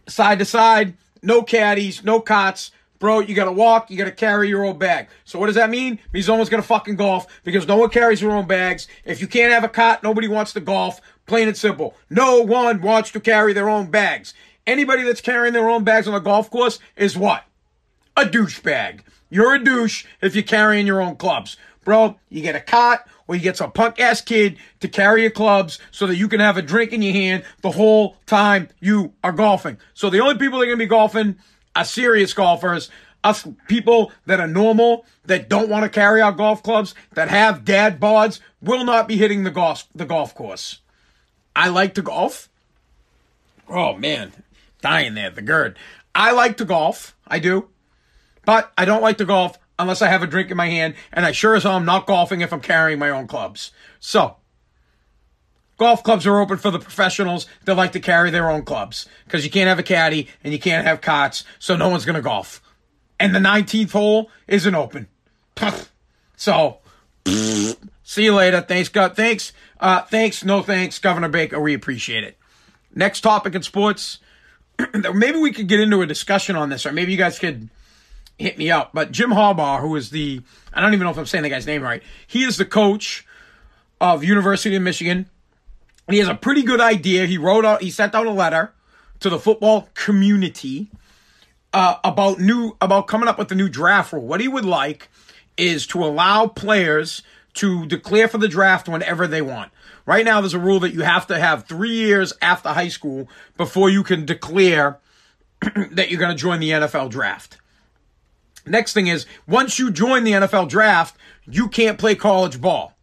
side 0.08 0.40
to 0.40 0.44
side. 0.44 0.94
No 1.22 1.42
caddies, 1.42 2.04
no 2.04 2.20
cots. 2.20 2.70
Bro, 2.98 3.20
you 3.20 3.34
gotta 3.34 3.52
walk, 3.52 3.90
you 3.90 3.96
gotta 3.96 4.12
carry 4.12 4.48
your 4.48 4.64
own 4.64 4.78
bag. 4.78 5.08
So 5.24 5.38
what 5.38 5.46
does 5.46 5.56
that 5.56 5.70
mean? 5.70 5.98
Means 6.12 6.28
no 6.28 6.34
one's 6.34 6.48
gonna 6.48 6.62
fucking 6.62 6.96
golf 6.96 7.26
because 7.42 7.66
no 7.66 7.76
one 7.76 7.90
carries 7.90 8.20
their 8.20 8.30
own 8.30 8.46
bags. 8.46 8.86
If 9.04 9.20
you 9.20 9.26
can't 9.26 9.52
have 9.52 9.64
a 9.64 9.68
cot, 9.68 10.02
nobody 10.02 10.28
wants 10.28 10.52
to 10.52 10.60
golf. 10.60 11.00
Plain 11.26 11.48
and 11.48 11.56
simple. 11.56 11.96
No 12.10 12.40
one 12.40 12.80
wants 12.80 13.10
to 13.12 13.20
carry 13.20 13.52
their 13.52 13.68
own 13.68 13.90
bags. 13.90 14.34
Anybody 14.66 15.02
that's 15.02 15.20
carrying 15.20 15.52
their 15.52 15.68
own 15.68 15.82
bags 15.82 16.06
on 16.06 16.14
the 16.14 16.20
golf 16.20 16.50
course 16.50 16.78
is 16.96 17.16
what? 17.16 17.44
a 18.16 18.24
douchebag. 18.24 19.00
You're 19.30 19.54
a 19.54 19.64
douche 19.64 20.04
if 20.20 20.34
you're 20.34 20.42
carrying 20.42 20.86
your 20.86 21.00
own 21.00 21.16
clubs. 21.16 21.56
Bro, 21.84 22.16
you 22.28 22.42
get 22.42 22.54
a 22.54 22.60
cot 22.60 23.08
or 23.32 23.36
you 23.36 23.40
get 23.40 23.56
some 23.56 23.72
punk 23.72 23.98
ass 23.98 24.20
kid 24.20 24.58
to 24.80 24.88
carry 24.88 25.22
your 25.22 25.30
clubs 25.30 25.78
so 25.90 26.06
that 26.06 26.16
you 26.16 26.28
can 26.28 26.38
have 26.38 26.58
a 26.58 26.62
drink 26.62 26.92
in 26.92 27.00
your 27.00 27.14
hand 27.14 27.44
the 27.62 27.70
whole 27.70 28.18
time 28.26 28.68
you 28.78 29.14
are 29.24 29.32
golfing. 29.32 29.78
So 29.94 30.10
the 30.10 30.20
only 30.20 30.34
people 30.34 30.58
that 30.58 30.64
are 30.64 30.66
going 30.66 30.78
to 30.78 30.84
be 30.84 30.88
golfing 30.88 31.36
are 31.74 31.84
serious 31.84 32.34
golfers. 32.34 32.90
Us 33.24 33.46
people 33.68 34.12
that 34.26 34.40
are 34.40 34.48
normal, 34.48 35.06
that 35.24 35.48
don't 35.48 35.70
want 35.70 35.84
to 35.84 35.88
carry 35.88 36.20
our 36.20 36.32
golf 36.32 36.62
clubs, 36.62 36.94
that 37.14 37.28
have 37.28 37.64
dad 37.64 37.98
bods, 37.98 38.40
will 38.60 38.84
not 38.84 39.08
be 39.08 39.16
hitting 39.16 39.44
the 39.44 39.50
golf 39.50 39.86
the 39.94 40.04
golf 40.04 40.34
course. 40.34 40.80
I 41.54 41.68
like 41.68 41.94
to 41.94 42.02
golf. 42.02 42.50
Oh 43.68 43.96
man, 43.96 44.32
dying 44.82 45.14
there, 45.14 45.30
the 45.30 45.40
GERD. 45.40 45.78
I 46.14 46.32
like 46.32 46.56
to 46.58 46.64
golf. 46.64 47.16
I 47.26 47.38
do. 47.38 47.68
But 48.44 48.72
I 48.76 48.84
don't 48.84 49.02
like 49.02 49.18
to 49.18 49.24
golf 49.24 49.56
unless 49.82 50.02
I 50.02 50.08
have 50.08 50.22
a 50.22 50.26
drink 50.26 50.50
in 50.50 50.56
my 50.56 50.68
hand, 50.68 50.94
and 51.12 51.26
I 51.26 51.32
sure 51.32 51.54
as 51.54 51.64
hell 51.64 51.76
am 51.76 51.84
not 51.84 52.06
golfing 52.06 52.40
if 52.40 52.52
I'm 52.52 52.60
carrying 52.60 52.98
my 52.98 53.10
own 53.10 53.26
clubs. 53.26 53.70
So, 54.00 54.36
golf 55.76 56.02
clubs 56.02 56.26
are 56.26 56.40
open 56.40 56.58
for 56.58 56.70
the 56.70 56.78
professionals 56.78 57.46
that 57.64 57.76
like 57.76 57.92
to 57.92 58.00
carry 58.00 58.30
their 58.30 58.50
own 58.50 58.64
clubs 58.64 59.08
because 59.24 59.44
you 59.44 59.50
can't 59.50 59.68
have 59.68 59.78
a 59.78 59.82
caddy 59.82 60.28
and 60.42 60.52
you 60.52 60.58
can't 60.58 60.86
have 60.86 61.00
cots, 61.00 61.44
so 61.58 61.76
no 61.76 61.88
one's 61.88 62.04
going 62.04 62.16
to 62.16 62.22
golf. 62.22 62.62
And 63.20 63.34
the 63.34 63.38
19th 63.40 63.92
hole 63.92 64.30
isn't 64.48 64.74
open. 64.74 65.08
So, 66.34 66.78
see 68.02 68.24
you 68.24 68.34
later. 68.34 68.62
Thanks, 68.62 68.88
God. 68.88 69.14
Thanks. 69.14 69.52
Uh, 69.78 70.02
thanks. 70.02 70.44
No 70.44 70.60
thanks, 70.60 70.98
Governor 70.98 71.28
Baker. 71.28 71.60
We 71.60 71.72
appreciate 71.72 72.24
it. 72.24 72.36
Next 72.92 73.20
topic 73.20 73.54
in 73.54 73.62
sports. 73.62 74.18
maybe 75.14 75.38
we 75.38 75.52
could 75.52 75.68
get 75.68 75.78
into 75.78 76.02
a 76.02 76.06
discussion 76.06 76.56
on 76.56 76.68
this, 76.68 76.84
or 76.84 76.90
maybe 76.90 77.12
you 77.12 77.18
guys 77.18 77.38
could 77.38 77.68
hit 78.42 78.58
me 78.58 78.70
up. 78.70 78.90
But 78.92 79.12
Jim 79.12 79.30
Harbaugh, 79.30 79.80
who 79.80 79.96
is 79.96 80.10
the, 80.10 80.42
I 80.72 80.80
don't 80.80 80.92
even 80.92 81.04
know 81.04 81.10
if 81.10 81.18
I'm 81.18 81.26
saying 81.26 81.42
the 81.42 81.48
guy's 81.48 81.66
name 81.66 81.82
right, 81.82 82.02
he 82.26 82.44
is 82.44 82.56
the 82.56 82.64
coach 82.64 83.26
of 84.00 84.24
University 84.24 84.76
of 84.76 84.82
Michigan. 84.82 85.28
He 86.10 86.18
has 86.18 86.28
a 86.28 86.34
pretty 86.34 86.62
good 86.62 86.80
idea. 86.80 87.26
He 87.26 87.38
wrote 87.38 87.64
out, 87.64 87.82
he 87.82 87.90
sent 87.90 88.14
out 88.14 88.26
a 88.26 88.30
letter 88.30 88.72
to 89.20 89.30
the 89.30 89.38
football 89.38 89.88
community 89.94 90.90
uh, 91.72 91.96
about 92.04 92.40
new, 92.40 92.76
about 92.80 93.06
coming 93.06 93.28
up 93.28 93.38
with 93.38 93.48
the 93.48 93.54
new 93.54 93.68
draft 93.68 94.12
rule. 94.12 94.26
What 94.26 94.40
he 94.40 94.48
would 94.48 94.64
like 94.64 95.08
is 95.56 95.86
to 95.88 96.04
allow 96.04 96.46
players 96.48 97.22
to 97.54 97.86
declare 97.86 98.28
for 98.28 98.38
the 98.38 98.48
draft 98.48 98.88
whenever 98.88 99.26
they 99.26 99.42
want. 99.42 99.70
Right 100.04 100.24
now, 100.24 100.40
there's 100.40 100.54
a 100.54 100.58
rule 100.58 100.80
that 100.80 100.92
you 100.92 101.02
have 101.02 101.28
to 101.28 101.38
have 101.38 101.66
three 101.66 101.94
years 101.94 102.32
after 102.42 102.70
high 102.70 102.88
school 102.88 103.28
before 103.56 103.88
you 103.88 104.02
can 104.02 104.24
declare 104.24 104.98
that 105.92 106.10
you're 106.10 106.18
going 106.18 106.34
to 106.34 106.40
join 106.40 106.58
the 106.60 106.70
NFL 106.70 107.10
draft. 107.10 107.58
Next 108.66 108.92
thing 108.92 109.08
is, 109.08 109.26
once 109.46 109.78
you 109.78 109.90
join 109.90 110.24
the 110.24 110.32
NFL 110.32 110.68
draft, 110.68 111.16
you 111.46 111.68
can't 111.68 111.98
play 111.98 112.14
college 112.14 112.60
ball. 112.60 112.94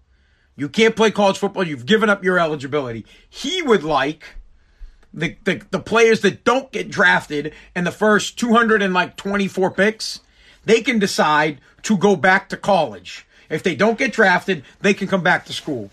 You 0.56 0.70
can't 0.70 0.96
play 0.96 1.12
college 1.12 1.38
football. 1.38 1.66
You've 1.66 1.86
given 1.86 2.10
up 2.10 2.24
your 2.24 2.40
eligibility. 2.40 3.06
He 3.30 3.62
would 3.62 3.84
like 3.84 4.24
the, 5.14 5.36
the, 5.44 5.62
the 5.72 5.80
players 5.80 6.22
that 6.22 6.44
don't 6.44 6.72
get 6.72 6.90
drafted 6.90 7.54
in 7.76 7.84
the 7.84 7.92
first 7.92 8.38
224 8.38 9.72
picks, 9.72 10.22
they 10.66 10.82
can 10.82 11.00
decide 11.00 11.60
to 11.84 11.98
go 11.98 12.16
back 12.16 12.50
to 12.50 12.58
college. 12.58 13.26
If 13.50 13.64
they 13.64 13.76
don't 13.76 13.98
get 13.98 14.14
drafted, 14.14 14.64
they 14.82 14.94
can 14.94 15.08
come 15.08 15.24
back 15.24 15.46
to 15.46 15.54
school. 15.54 15.90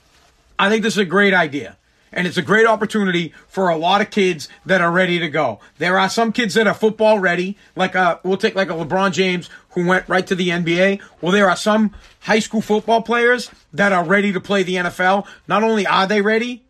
I 0.58 0.68
think 0.68 0.82
this 0.82 0.94
is 0.94 0.98
a 0.98 1.04
great 1.06 1.32
idea. 1.34 1.76
And 2.16 2.26
it's 2.26 2.38
a 2.38 2.42
great 2.42 2.66
opportunity 2.66 3.34
for 3.46 3.68
a 3.68 3.76
lot 3.76 4.00
of 4.00 4.10
kids 4.10 4.48
that 4.64 4.80
are 4.80 4.90
ready 4.90 5.18
to 5.18 5.28
go. 5.28 5.60
There 5.76 5.98
are 5.98 6.08
some 6.08 6.32
kids 6.32 6.54
that 6.54 6.66
are 6.66 6.72
football 6.72 7.18
ready, 7.18 7.58
like 7.76 7.94
a, 7.94 8.00
uh, 8.00 8.18
we'll 8.22 8.38
take 8.38 8.54
like 8.54 8.70
a 8.70 8.72
LeBron 8.72 9.12
James 9.12 9.50
who 9.72 9.86
went 9.86 10.08
right 10.08 10.26
to 10.26 10.34
the 10.34 10.48
NBA. 10.48 11.02
Well, 11.20 11.30
there 11.30 11.50
are 11.50 11.56
some 11.56 11.94
high 12.20 12.38
school 12.38 12.62
football 12.62 13.02
players 13.02 13.50
that 13.74 13.92
are 13.92 14.02
ready 14.02 14.32
to 14.32 14.40
play 14.40 14.62
the 14.62 14.76
NFL. 14.76 15.26
Not 15.46 15.62
only 15.62 15.86
are 15.86 16.06
they 16.06 16.22
ready, 16.22 16.64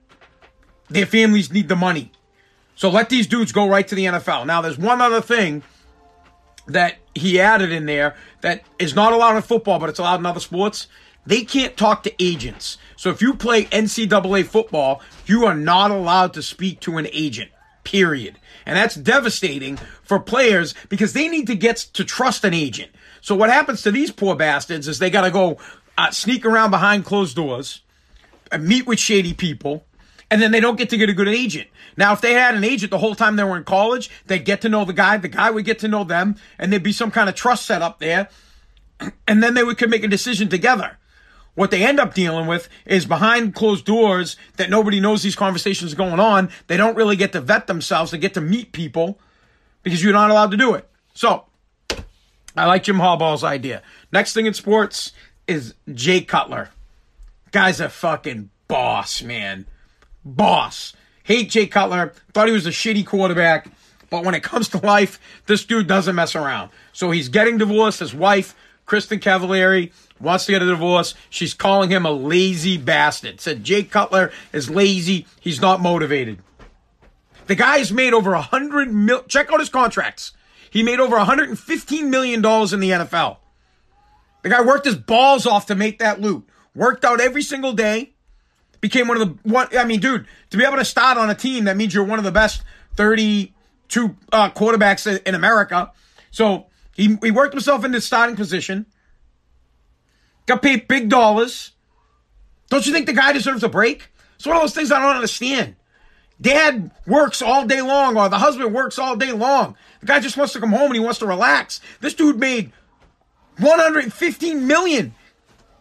their 0.91 1.07
families 1.07 1.53
need 1.53 1.69
the 1.69 1.77
money. 1.77 2.11
So 2.75 2.91
let 2.91 3.09
these 3.09 3.29
dudes 3.29 3.53
go 3.53 3.69
right 3.69 3.87
to 3.87 3.95
the 3.95 4.07
NFL. 4.07 4.47
Now, 4.47 4.61
there's 4.61 4.79
one 4.79 5.01
other 5.01 5.21
thing 5.21 5.63
that 6.67 6.97
he 7.15 7.41
added 7.41 7.71
in 7.71 7.87
there 7.87 8.17
that 8.41 8.65
is 8.81 8.97
not 8.97 9.13
allowed 9.13 9.37
in 9.37 9.43
football, 9.43 9.79
but 9.79 9.89
it's 9.91 10.01
allowed 10.01 10.19
in 10.19 10.27
other 10.27 10.41
sports. 10.41 10.89
They 11.25 11.45
can't 11.45 11.77
talk 11.77 12.03
to 12.03 12.23
agents. 12.23 12.79
So 13.07 13.11
if 13.11 13.23
you 13.23 13.35
play 13.35 13.67
NCAA 13.67 14.47
football, 14.47 15.01
you 15.27 15.45
are 15.47 15.55
not 15.55 15.93
allowed 15.93 16.35
to 16.35 16.43
speak 16.43 16.81
to 16.81 16.97
an 16.97 17.07
agent, 17.13 17.53
period. 17.85 18.37
And 18.67 18.77
that's 18.77 18.97
devastating 18.97 19.77
for 20.03 20.19
players 20.19 20.75
because 20.89 21.13
they 21.13 21.29
need 21.29 21.47
to 21.47 21.55
get 21.55 21.77
to 21.77 22.05
trust 22.05 22.43
an 22.43 22.53
agent. 22.53 22.91
So 23.21 23.37
what 23.37 23.49
happens 23.49 23.83
to 23.83 23.93
these 23.93 24.11
poor 24.11 24.35
bastards 24.35 24.89
is 24.89 24.99
they 24.99 25.09
got 25.09 25.21
to 25.21 25.31
go 25.31 25.59
uh, 25.97 26.11
sneak 26.11 26.45
around 26.45 26.73
behind 26.73 27.05
closed 27.05 27.37
doors, 27.37 27.83
uh, 28.51 28.59
meet 28.59 28.89
with 28.89 28.99
shady 28.99 29.35
people, 29.35 29.87
and 30.29 30.43
then 30.43 30.51
they 30.51 30.59
don't 30.59 30.75
get 30.75 30.91
to 30.91 30.97
get 30.97 31.09
a 31.09 31.15
good 31.15 31.29
agent. 31.29 31.69
Now, 31.97 32.13
if 32.13 32.21
they 32.21 32.33
had 32.33 32.57
an 32.57 32.65
agent 32.65 32.91
the 32.91 32.99
whole 32.99 33.15
time 33.15 33.37
they 33.37 33.45
were 33.45 33.57
in 33.57 33.63
college, 33.63 34.11
they'd 34.27 34.45
get 34.45 34.63
to 34.63 34.69
know 34.69 34.85
the 34.85 34.93
guy, 34.93 35.17
the 35.17 35.29
guy 35.29 35.49
would 35.49 35.65
get 35.65 35.79
to 35.79 35.87
know 35.87 36.03
them, 36.03 36.35
and 36.59 36.73
there'd 36.73 36.83
be 36.83 36.93
some 36.93 37.13
kind 37.13 37.29
of 37.29 37.37
trust 37.37 37.67
set 37.67 37.83
up 37.83 38.01
there, 38.01 38.31
and 39.29 39.45
then 39.45 39.55
they 39.55 39.63
would 39.63 39.79
could 39.79 39.91
make 39.91 40.03
a 40.03 40.09
decision 40.09 40.49
together. 40.49 40.99
What 41.57 41.71
they 41.71 41.85
end 41.85 41.99
up 41.99 42.15
dealing 42.15 42.47
with 42.47 42.69
is 42.85 43.07
behind 43.07 43.55
closed 43.55 43.85
doors 43.85 44.37
that 44.59 44.71
nobody 44.71 45.01
knows 45.01 45.23
these 45.23 45.35
conversations 45.35 45.93
are 45.93 45.97
going 45.97 46.21
on. 46.21 46.51
They 46.69 46.77
don't 46.77 46.97
really 46.97 47.17
get 47.17 47.33
to 47.33 47.41
vet 47.41 47.67
themselves. 47.67 48.13
They 48.13 48.19
get 48.19 48.35
to 48.35 48.41
meet 48.41 48.73
people 48.73 49.19
because 49.83 50.05
you're 50.05 50.13
not 50.13 50.31
allowed 50.31 50.51
to 50.53 50.57
do 50.57 50.75
it. 50.75 50.89
So, 51.15 51.47
I 52.57 52.67
like 52.67 52.85
Jim 52.85 52.97
Harbaugh's 52.97 53.43
idea. 53.43 53.83
Next 54.13 54.35
thing 54.35 54.47
in 54.47 54.53
sports 54.53 55.13
is 55.47 55.75
Jay 55.93 56.21
Cutler. 56.21 56.71
Guy's 57.53 57.81
a 57.81 57.89
fucking 57.89 58.51
boss, 58.69 59.23
man. 59.23 59.67
Boss. 60.25 60.95
Hate 61.23 61.49
Jay 61.49 61.67
Cutler. 61.67 62.13
Thought 62.35 62.49
he 62.49 62.55
was 62.55 62.67
a 62.67 62.71
shitty 62.71 63.07
quarterback. 63.07 63.69
But 64.11 64.25
when 64.25 64.35
it 64.35 64.43
comes 64.43 64.69
to 64.71 64.79
life, 64.79 65.19
this 65.47 65.65
dude 65.65 65.87
doesn't 65.87 66.15
mess 66.15 66.37
around. 66.37 66.71
So 66.93 67.11
he's 67.11 67.29
getting 67.31 67.57
divorced. 67.57 68.01
His 68.01 68.15
wife, 68.15 68.55
Kristin 68.87 69.21
Cavallari, 69.21 69.93
wants 70.21 70.47
to 70.47 70.53
get 70.53 70.63
a 70.63 70.67
divorce. 70.67 71.15
She's 71.31 71.55
calling 71.55 71.91
him 71.91 72.07
a 72.07 72.11
lazy 72.11 72.77
bastard. 72.77 73.41
Said 73.41 73.65
Jay 73.65 73.83
Cutler 73.83 74.33
is 74.53 74.71
lazy. 74.71 75.27
He's 75.41 75.61
not 75.61 75.81
motivated. 75.81 76.39
The 77.47 77.55
guy's 77.55 77.93
made 77.93 78.13
over 78.13 78.35
a 78.35 78.41
hundred 78.43 78.93
mil. 78.93 79.23
Check 79.25 79.53
out 79.53 79.61
his 79.61 79.69
contracts. 79.69 80.33
He 80.71 80.83
made 80.83 81.01
over 81.01 81.17
115 81.17 82.11
million 82.11 82.43
dollars 82.43 82.73
in 82.73 82.81
the 82.81 82.91
NFL. 82.91 83.39
The 84.43 84.51
guy 84.51 84.63
worked 84.63 84.85
his 84.85 84.97
balls 84.97 85.47
off 85.47 85.67
to 85.67 85.75
make 85.75 85.99
that 86.01 86.21
loot. 86.21 86.47
Worked 86.75 87.05
out 87.05 87.21
every 87.21 87.43
single 87.43 87.73
day. 87.73 88.13
Became 88.81 89.09
one 89.09 89.21
of 89.21 89.29
the 89.29 89.51
one. 89.51 89.69
I 89.77 89.85
mean, 89.85 90.01
dude, 90.01 90.27
to 90.51 90.57
be 90.57 90.65
able 90.65 90.77
to 90.77 90.85
start 90.85 91.19
on 91.19 91.31
a 91.31 91.35
team 91.35 91.65
that 91.65 91.77
means 91.77 91.95
you're 91.95 92.05
one 92.05 92.19
of 92.19 92.25
the 92.25 92.33
best 92.33 92.63
32 92.97 94.17
uh, 94.33 94.51
quarterbacks 94.51 95.21
in 95.25 95.35
America. 95.35 95.93
So 96.31 96.67
he 96.95 97.17
he 97.23 97.31
worked 97.31 97.55
himself 97.55 97.85
into 97.85 98.01
starting 98.01 98.37
position. 98.37 98.87
Got 100.47 100.63
paid 100.63 100.89
big 100.89 101.09
dollars. 101.09 101.73
Don't 102.69 102.87
you 102.87 102.93
think 102.93 103.07
the 103.07 103.13
guy 103.13 103.33
deserves 103.33 103.63
a 103.63 103.69
break? 103.69 104.09
It's 104.37 104.47
one 104.47 104.57
of 104.57 104.63
those 104.63 104.75
things 104.75 104.93
I 104.93 105.01
don't 105.01 105.15
understand. 105.15 105.77
Dad 106.41 106.91
works 107.07 107.41
all 107.41 107.65
day 107.67 107.81
long, 107.81 108.17
or 108.17 108.29
the 108.29 108.39
husband 108.39 108.75
works 108.75 108.99
all 108.99 109.17
day 109.17 109.33
long. 109.33 109.77
The 110.01 110.07
guy 110.07 110.21
just 110.21 110.37
wants 110.37 110.53
to 110.53 110.61
come 110.61 110.71
home 110.71 110.87
and 110.87 110.95
he 110.95 111.01
wants 111.01 111.19
to 111.21 111.27
relax. 111.27 111.81
This 112.01 112.15
dude 112.15 112.39
made 112.39 112.73
115 113.59 114.67
million. 114.67 115.15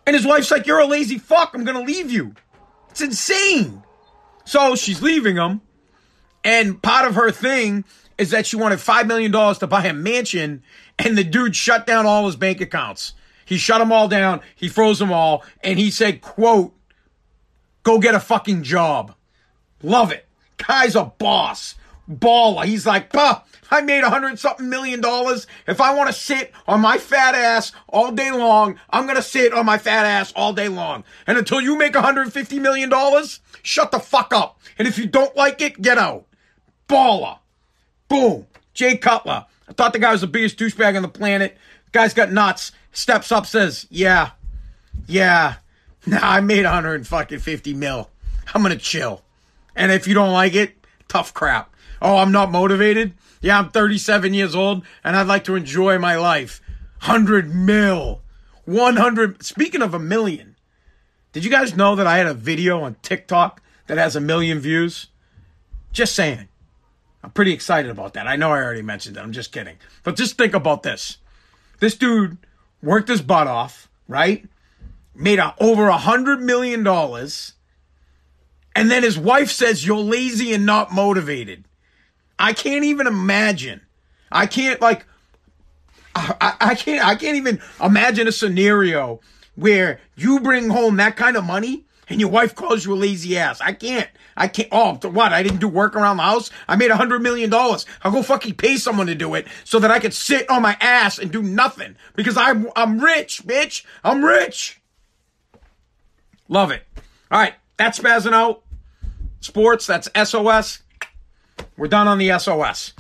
And 0.08 0.16
his 0.16 0.26
wife's 0.26 0.52
like, 0.52 0.66
You're 0.66 0.80
a 0.80 0.86
lazy 0.86 1.18
fuck. 1.18 1.54
I'm 1.54 1.66
to 1.66 1.80
leave 1.80 2.12
you. 2.12 2.36
It's 2.90 3.02
insane. 3.02 3.84
So 4.46 4.76
she's 4.76 5.02
leaving 5.02 5.36
him. 5.36 5.62
And 6.44 6.82
part 6.82 7.08
of 7.08 7.16
her 7.16 7.32
thing 7.32 7.84
is 8.18 8.32
that 8.32 8.46
she 8.46 8.56
wanted 8.56 8.80
$5 8.80 9.08
million 9.08 9.32
to 9.32 9.68
buy 9.68 9.84
a 9.86 9.94
mansion. 9.94 10.64
And 11.00 11.18
the 11.18 11.24
dude 11.24 11.56
shut 11.56 11.86
down 11.86 12.06
all 12.06 12.28
his 12.28 12.36
bank 12.36 12.62
accounts. 12.62 13.14
He 13.46 13.58
shut 13.58 13.80
them 13.80 13.92
all 13.92 14.08
down. 14.08 14.42
He 14.56 14.68
froze 14.68 15.00
them 15.00 15.14
all. 15.14 15.44
And 15.64 15.80
he 15.80 15.92
said, 15.92 16.22
quote, 16.22 16.74
go 17.84 18.00
get 18.00 18.16
a 18.16 18.20
fucking 18.20 18.64
job. 18.64 19.14
Love 19.82 20.12
it. 20.12 20.28
Guy's 20.58 20.96
a 20.96 21.06
boss. 21.06 21.76
Baller. 22.10 22.66
He's 22.66 22.86
like, 22.86 23.12
bah, 23.12 23.42
I 23.72 23.82
made 23.82 24.04
a 24.04 24.10
hundred 24.10 24.38
something 24.40 24.70
million 24.70 25.02
dollars. 25.02 25.48
If 25.68 25.82
I 25.82 25.94
want 25.96 26.08
to 26.08 26.14
sit 26.14 26.52
on 26.68 26.82
my 26.82 26.98
fat 26.98 27.36
ass 27.36 27.72
all 27.88 28.12
day 28.12 28.32
long, 28.32 28.80
I'm 28.90 29.06
going 29.06 29.16
to 29.16 29.22
sit 29.22 29.54
on 29.54 29.66
my 29.66 29.78
fat 29.78 30.06
ass 30.06 30.34
all 30.36 30.54
day 30.54 30.68
long. 30.68 31.04
And 31.28 31.38
until 31.38 31.62
you 31.62 31.78
make 31.78 31.96
a 31.96 32.02
$150 32.02 32.62
million, 32.62 32.92
shut 33.64 33.92
the 33.92 34.00
fuck 34.00 34.34
up. 34.34 34.60
And 34.78 34.88
if 34.88 34.98
you 34.98 35.08
don't 35.08 35.36
like 35.36 35.62
it, 35.62 35.82
get 35.82 35.98
out. 35.98 36.26
Baller. 36.88 37.40
Boom. 38.08 38.48
Jay 38.74 38.98
Cutler. 38.98 39.46
I 39.68 39.74
thought 39.74 39.94
the 39.94 40.00
guy 40.00 40.12
was 40.12 40.22
the 40.22 40.28
biggest 40.28 40.58
douchebag 40.58 40.96
on 40.96 41.02
the 41.02 41.08
planet. 41.08 41.58
Guy's 41.92 42.14
got 42.14 42.32
nuts 42.32 42.72
steps 42.96 43.32
up, 43.32 43.46
says, 43.46 43.88
"Yeah, 43.90 44.32
yeah, 45.08 45.56
nah, 46.06 46.20
I 46.22 46.42
made 46.42 46.66
150 46.66 47.74
mil. 47.74 48.10
I'm 48.54 48.62
gonna 48.62 48.78
chill. 48.78 49.24
And 49.76 49.92
if 49.92 50.08
you 50.08 50.14
don't 50.14 50.34
like 50.34 50.56
it, 50.56 50.76
tough 51.08 51.34
crap. 51.34 51.74
Oh, 52.02 52.18
I'm 52.18 52.32
not 52.32 52.52
motivated. 52.52 53.14
Yeah, 53.42 53.60
I'm 53.60 53.70
37 53.70 54.34
years 54.34 54.56
old, 54.56 54.84
and 55.04 55.16
I'd 55.16 55.28
like 55.28 55.44
to 55.46 55.56
enjoy 55.56 56.00
my 56.00 56.16
life. 56.16 56.62
100 57.02 57.54
mil, 57.54 58.22
100. 58.66 59.44
Speaking 59.44 59.82
of 59.82 59.94
a 59.94 60.00
million, 60.00 60.56
did 61.34 61.44
you 61.44 61.52
guys 61.52 61.76
know 61.76 61.96
that 61.96 62.08
I 62.08 62.18
had 62.18 62.28
a 62.28 62.34
video 62.34 62.82
on 62.82 62.96
TikTok 63.02 63.62
that 63.88 63.98
has 63.98 64.16
a 64.16 64.22
million 64.22 64.60
views? 64.60 65.08
Just 65.92 66.16
saying. 66.16 66.48
I'm 67.24 67.32
pretty 67.32 67.54
excited 67.54 67.90
about 67.90 68.14
that. 68.14 68.28
I 68.28 68.36
know 68.36 68.52
I 68.52 68.62
already 68.62 68.84
mentioned 68.84 69.18
it. 69.18 69.20
I'm 69.20 69.32
just 69.32 69.52
kidding. 69.52 69.78
But 70.04 70.16
just 70.16 70.38
think 70.38 70.54
about 70.54 70.84
this. 70.84 71.18
This 71.80 71.96
dude 71.96 72.38
worked 72.86 73.10
his 73.10 73.22
butt 73.22 73.48
off, 73.48 73.90
right? 74.08 74.46
Made 75.14 75.40
a, 75.40 75.56
over 75.60 75.88
a 75.88 75.98
hundred 75.98 76.42
million 76.42 76.84
dollars. 76.84 77.54
And 78.76 78.92
then 78.92 79.04
his 79.04 79.18
wife 79.18 79.50
says, 79.50 79.86
You're 79.86 79.98
lazy 79.98 80.54
and 80.54 80.66
not 80.66 80.94
motivated. 80.94 81.66
I 82.38 82.54
can't 82.54 82.86
even 82.86 83.08
imagine. 83.08 83.82
I 84.32 84.46
can't 84.46 84.80
like 84.82 85.06
I, 86.16 86.56
I 86.60 86.76
can't 86.76 87.06
I 87.06 87.16
can't 87.16 87.38
even 87.38 87.62
imagine 87.82 88.28
a 88.28 88.32
scenario 88.32 89.22
where 89.56 90.00
you 90.16 90.40
bring 90.42 90.70
home 90.70 90.98
that 90.98 91.16
kind 91.16 91.38
of 91.38 91.44
money 91.44 91.85
and 92.10 92.20
your 92.20 92.30
wife 92.30 92.56
calls 92.56 92.86
you 92.86 92.94
a 92.94 92.96
lazy 92.96 93.38
ass. 93.38 93.60
I 93.62 93.74
can't. 93.74 94.10
I 94.38 94.48
can't. 94.48 94.70
Oh, 94.72 94.94
what? 95.10 95.34
I 95.34 95.44
didn't 95.44 95.60
do 95.60 95.68
work 95.68 95.96
around 95.96 96.18
the 96.18 96.24
house. 96.24 96.50
I 96.68 96.76
made 96.76 96.92
a 96.92 96.98
hundred 96.98 97.22
million 97.22 97.50
dollars. 97.50 97.86
I'll 98.04 98.12
go 98.12 98.22
fucking 98.22 98.56
pay 98.56 98.78
someone 98.78 99.08
to 99.08 99.16
do 99.16 99.34
it 99.36 99.48
so 99.64 99.80
that 99.80 99.92
I 99.92 100.00
can 100.00 100.12
sit 100.12 100.50
on 100.50 100.62
my 100.62 100.78
ass 100.82 101.18
and 101.20 101.32
do 101.32 101.42
nothing 101.42 101.96
because 102.16 102.38
I'm 102.38 102.70
I'm 102.76 103.00
rich, 103.00 103.44
bitch. 103.46 103.86
I'm 104.04 104.24
rich. 104.24 104.82
Love 106.48 106.72
it. 106.72 106.84
All 107.32 107.40
right, 107.40 107.56
that's 107.78 108.00
spazzing 108.00 108.34
out. 108.34 108.62
Sports. 109.40 109.88
That's 109.88 110.10
SOS. 110.30 110.80
We're 111.78 111.88
done 111.88 112.08
on 112.08 112.18
the 112.18 112.38
SOS. 112.38 112.94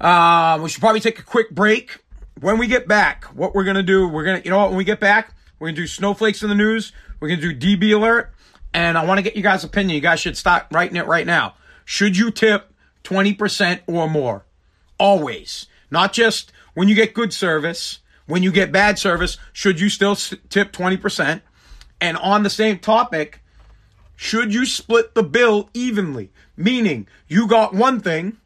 Uh, 0.00 0.58
we 0.62 0.68
should 0.68 0.80
probably 0.80 1.00
take 1.00 1.18
a 1.18 1.22
quick 1.22 1.50
break. 1.50 1.98
When 2.40 2.58
we 2.58 2.68
get 2.68 2.86
back, 2.86 3.24
what 3.26 3.54
we're 3.54 3.64
gonna 3.64 3.82
do? 3.82 4.06
We're 4.06 4.24
gonna, 4.24 4.42
you 4.44 4.50
know 4.50 4.58
what? 4.58 4.68
When 4.68 4.78
we 4.78 4.84
get 4.84 5.00
back, 5.00 5.34
we're 5.58 5.68
gonna 5.68 5.76
do 5.76 5.86
snowflakes 5.86 6.42
in 6.42 6.48
the 6.48 6.54
news. 6.54 6.92
We're 7.20 7.28
going 7.28 7.40
to 7.40 7.52
do 7.52 7.76
DB 7.78 7.94
alert. 7.94 8.32
And 8.74 8.98
I 8.98 9.04
want 9.04 9.18
to 9.18 9.22
get 9.22 9.36
you 9.36 9.42
guys' 9.42 9.64
opinion. 9.64 9.94
You 9.94 10.00
guys 10.00 10.20
should 10.20 10.36
start 10.36 10.66
writing 10.70 10.96
it 10.96 11.06
right 11.06 11.26
now. 11.26 11.54
Should 11.84 12.16
you 12.16 12.30
tip 12.30 12.72
20% 13.04 13.80
or 13.86 14.08
more? 14.08 14.44
Always. 14.98 15.66
Not 15.90 16.12
just 16.12 16.52
when 16.74 16.88
you 16.88 16.94
get 16.94 17.14
good 17.14 17.32
service. 17.32 18.00
When 18.26 18.42
you 18.42 18.52
get 18.52 18.70
bad 18.70 18.98
service, 18.98 19.38
should 19.54 19.80
you 19.80 19.88
still 19.88 20.14
tip 20.14 20.70
20%? 20.70 21.40
And 21.98 22.16
on 22.18 22.42
the 22.42 22.50
same 22.50 22.78
topic, 22.78 23.42
should 24.16 24.52
you 24.52 24.66
split 24.66 25.14
the 25.14 25.22
bill 25.22 25.70
evenly? 25.72 26.30
Meaning, 26.54 27.08
you 27.26 27.48
got 27.48 27.72
one 27.72 28.00
thing, 28.00 28.36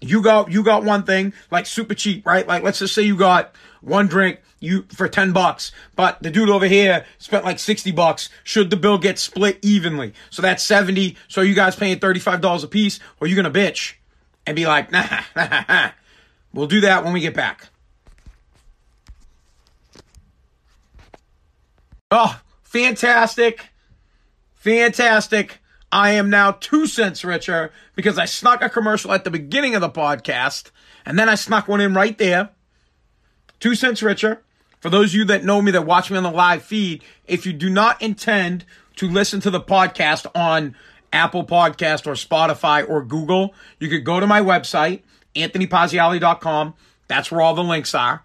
you 0.00 0.22
got 0.22 0.50
you 0.50 0.62
got 0.62 0.84
one 0.84 1.02
thing 1.02 1.32
like 1.50 1.66
super 1.66 1.94
cheap, 1.94 2.26
right? 2.26 2.46
Like 2.46 2.62
let's 2.62 2.78
just 2.78 2.94
say 2.94 3.02
you 3.02 3.16
got 3.16 3.54
one 3.80 4.06
drink 4.06 4.40
you 4.60 4.82
for 4.88 5.08
10 5.08 5.32
bucks, 5.32 5.72
but 5.94 6.22
the 6.22 6.30
dude 6.30 6.50
over 6.50 6.66
here 6.66 7.04
spent 7.18 7.44
like 7.44 7.58
60 7.58 7.92
bucks. 7.92 8.28
Should 8.42 8.70
the 8.70 8.76
bill 8.76 8.98
get 8.98 9.18
split 9.18 9.58
evenly? 9.62 10.14
So 10.30 10.42
that's 10.42 10.62
70. 10.62 11.16
So 11.28 11.42
you 11.42 11.54
guys 11.54 11.76
paying 11.76 11.98
$35 11.98 12.64
a 12.64 12.66
piece 12.66 12.98
or 13.20 13.26
you 13.26 13.36
going 13.36 13.52
to 13.52 13.58
bitch 13.58 13.94
and 14.46 14.56
be 14.56 14.66
like, 14.66 14.90
nah, 14.90 15.06
nah, 15.36 15.64
nah, 15.68 15.90
we'll 16.52 16.66
do 16.66 16.80
that 16.80 17.04
when 17.04 17.12
we 17.12 17.20
get 17.20 17.34
back. 17.34 17.68
Oh, 22.10 22.40
fantastic. 22.62 23.68
Fantastic. 24.56 25.60
I 25.90 26.10
am 26.10 26.28
now 26.28 26.52
two 26.52 26.86
cents 26.86 27.24
richer 27.24 27.72
because 27.94 28.18
I 28.18 28.26
snuck 28.26 28.62
a 28.62 28.68
commercial 28.68 29.12
at 29.12 29.24
the 29.24 29.30
beginning 29.30 29.74
of 29.74 29.80
the 29.80 29.90
podcast 29.90 30.70
and 31.06 31.18
then 31.18 31.28
I 31.28 31.34
snuck 31.34 31.68
one 31.68 31.80
in 31.80 31.94
right 31.94 32.16
there. 32.18 32.50
Two 33.60 33.74
cents 33.74 34.02
richer. 34.02 34.42
For 34.80 34.90
those 34.90 35.10
of 35.10 35.14
you 35.14 35.24
that 35.24 35.44
know 35.44 35.60
me 35.60 35.72
that 35.72 35.86
watch 35.86 36.10
me 36.10 36.16
on 36.16 36.22
the 36.22 36.30
live 36.30 36.62
feed, 36.62 37.02
if 37.26 37.46
you 37.46 37.52
do 37.52 37.68
not 37.68 38.00
intend 38.00 38.64
to 38.96 39.08
listen 39.08 39.40
to 39.40 39.50
the 39.50 39.60
podcast 39.60 40.26
on 40.34 40.76
Apple 41.12 41.44
Podcast 41.44 42.06
or 42.06 42.12
Spotify 42.12 42.88
or 42.88 43.02
Google, 43.02 43.54
you 43.80 43.88
could 43.88 44.04
go 44.04 44.20
to 44.20 44.26
my 44.26 44.40
website, 44.40 45.02
anthonypazziali.com. 45.34 46.74
That's 47.08 47.30
where 47.30 47.40
all 47.40 47.54
the 47.54 47.64
links 47.64 47.94
are. 47.94 48.22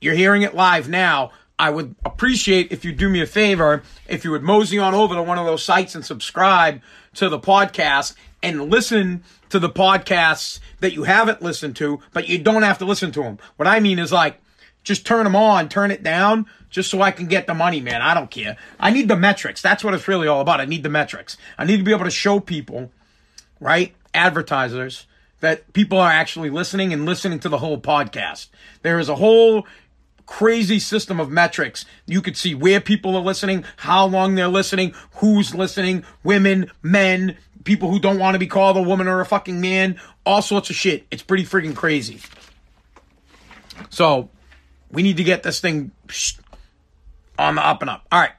You're 0.00 0.14
hearing 0.14 0.42
it 0.42 0.54
live 0.54 0.88
now. 0.88 1.32
I 1.58 1.70
would 1.70 1.94
appreciate 2.04 2.72
if 2.72 2.84
you 2.84 2.92
do 2.92 3.08
me 3.08 3.20
a 3.20 3.26
favor, 3.26 3.82
if 4.08 4.24
you 4.24 4.30
would 4.32 4.42
mosey 4.42 4.78
on 4.78 4.94
over 4.94 5.14
to 5.14 5.22
one 5.22 5.38
of 5.38 5.46
those 5.46 5.62
sites 5.62 5.94
and 5.94 6.04
subscribe 6.04 6.80
to 7.14 7.28
the 7.28 7.38
podcast 7.38 8.14
and 8.42 8.70
listen 8.70 9.22
to 9.50 9.58
the 9.58 9.70
podcasts 9.70 10.58
that 10.80 10.92
you 10.92 11.04
haven't 11.04 11.42
listened 11.42 11.76
to, 11.76 12.00
but 12.12 12.28
you 12.28 12.38
don't 12.38 12.62
have 12.62 12.78
to 12.78 12.84
listen 12.84 13.12
to 13.12 13.22
them. 13.22 13.38
What 13.56 13.68
I 13.68 13.80
mean 13.80 13.98
is 13.98 14.10
like, 14.10 14.40
just 14.82 15.06
turn 15.06 15.24
them 15.24 15.36
on, 15.36 15.68
turn 15.68 15.90
it 15.90 16.02
down, 16.02 16.46
just 16.70 16.90
so 16.90 17.02
I 17.02 17.12
can 17.12 17.26
get 17.26 17.46
the 17.46 17.54
money, 17.54 17.80
man. 17.80 18.02
I 18.02 18.14
don't 18.14 18.30
care. 18.30 18.56
I 18.80 18.90
need 18.90 19.06
the 19.08 19.16
metrics. 19.16 19.62
That's 19.62 19.84
what 19.84 19.94
it's 19.94 20.08
really 20.08 20.26
all 20.26 20.40
about. 20.40 20.60
I 20.60 20.64
need 20.64 20.82
the 20.82 20.88
metrics. 20.88 21.36
I 21.56 21.64
need 21.64 21.76
to 21.76 21.84
be 21.84 21.92
able 21.92 22.04
to 22.04 22.10
show 22.10 22.40
people, 22.40 22.90
right? 23.60 23.94
Advertisers, 24.14 25.06
that 25.40 25.72
people 25.72 25.98
are 25.98 26.10
actually 26.10 26.50
listening 26.50 26.92
and 26.92 27.04
listening 27.04 27.38
to 27.40 27.48
the 27.48 27.58
whole 27.58 27.78
podcast. 27.78 28.48
There 28.82 28.98
is 28.98 29.08
a 29.08 29.16
whole 29.16 29.66
crazy 30.26 30.78
system 30.78 31.20
of 31.20 31.30
metrics. 31.30 31.84
You 32.06 32.22
could 32.22 32.36
see 32.36 32.54
where 32.54 32.80
people 32.80 33.16
are 33.16 33.22
listening, 33.22 33.64
how 33.76 34.06
long 34.06 34.34
they're 34.34 34.48
listening, 34.48 34.94
who's 35.16 35.54
listening, 35.54 36.04
women, 36.22 36.70
men, 36.82 37.36
people 37.64 37.90
who 37.90 37.98
don't 37.98 38.18
want 38.18 38.34
to 38.34 38.38
be 38.38 38.46
called 38.46 38.76
a 38.76 38.82
woman 38.82 39.08
or 39.08 39.20
a 39.20 39.26
fucking 39.26 39.60
man, 39.60 40.00
all 40.24 40.42
sorts 40.42 40.70
of 40.70 40.76
shit. 40.76 41.06
It's 41.10 41.22
pretty 41.22 41.44
freaking 41.44 41.74
crazy. 41.74 42.20
So, 43.90 44.30
we 44.90 45.02
need 45.02 45.16
to 45.16 45.24
get 45.24 45.42
this 45.42 45.60
thing 45.60 45.90
on 47.38 47.56
the 47.56 47.66
up 47.66 47.80
and 47.80 47.90
up. 47.90 48.06
All 48.12 48.20
right. 48.20 48.32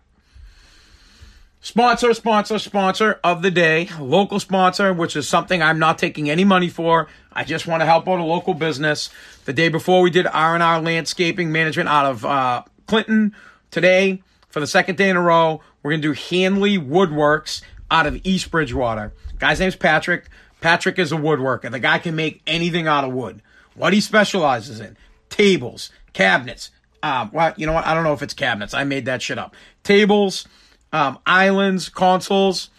Sponsor, 1.65 2.13
sponsor, 2.13 2.59
sponsor 2.59 3.21
of 3.23 3.41
the 3.41 3.49
day, 3.49 3.87
local 3.97 4.37
sponsor, 4.37 4.91
which 4.91 5.15
is 5.15 5.29
something 5.29 5.63
I'm 5.63 5.79
not 5.79 5.97
taking 5.97 6.29
any 6.29 6.43
money 6.43 6.67
for. 6.67 7.07
I 7.31 7.45
just 7.45 7.67
want 7.67 7.79
to 7.79 7.85
help 7.85 8.05
out 8.05 8.19
a 8.19 8.23
local 8.23 8.53
business. 8.53 9.09
The 9.45 9.53
day 9.53 9.69
before 9.69 10.01
we 10.01 10.09
did 10.09 10.27
R&R 10.27 10.81
Landscaping 10.81 11.53
Management 11.53 11.87
out 11.87 12.05
of 12.05 12.25
uh, 12.25 12.63
Clinton. 12.85 13.33
Today, 13.71 14.21
for 14.49 14.59
the 14.59 14.67
second 14.67 14.97
day 14.97 15.09
in 15.09 15.15
a 15.15 15.21
row, 15.21 15.61
we're 15.81 15.91
going 15.91 16.01
to 16.01 16.13
do 16.13 16.21
Hanley 16.29 16.77
Woodworks 16.77 17.61
out 17.89 18.05
of 18.07 18.19
East 18.25 18.51
Bridgewater. 18.51 19.13
Guy's 19.39 19.61
name's 19.61 19.77
Patrick. 19.77 20.27
Patrick 20.59 20.99
is 20.99 21.13
a 21.13 21.15
woodworker. 21.15 21.71
The 21.71 21.79
guy 21.79 21.97
can 21.97 22.13
make 22.13 22.41
anything 22.45 22.87
out 22.87 23.05
of 23.05 23.13
wood. 23.13 23.41
What 23.73 23.93
he 23.93 24.01
specializes 24.01 24.81
in, 24.81 24.97
tables, 25.29 25.91
cabinets. 26.11 26.71
Um, 27.01 27.29
well, 27.31 27.53
you 27.55 27.65
know 27.65 27.73
what? 27.73 27.87
I 27.87 27.93
don't 27.93 28.03
know 28.03 28.13
if 28.13 28.21
it's 28.21 28.33
cabinets. 28.33 28.73
I 28.73 28.83
made 28.83 29.05
that 29.05 29.21
shit 29.21 29.37
up. 29.37 29.55
Tables, 29.83 30.45
um, 30.93 31.19
islands, 31.25 31.89
consoles, 31.89 32.69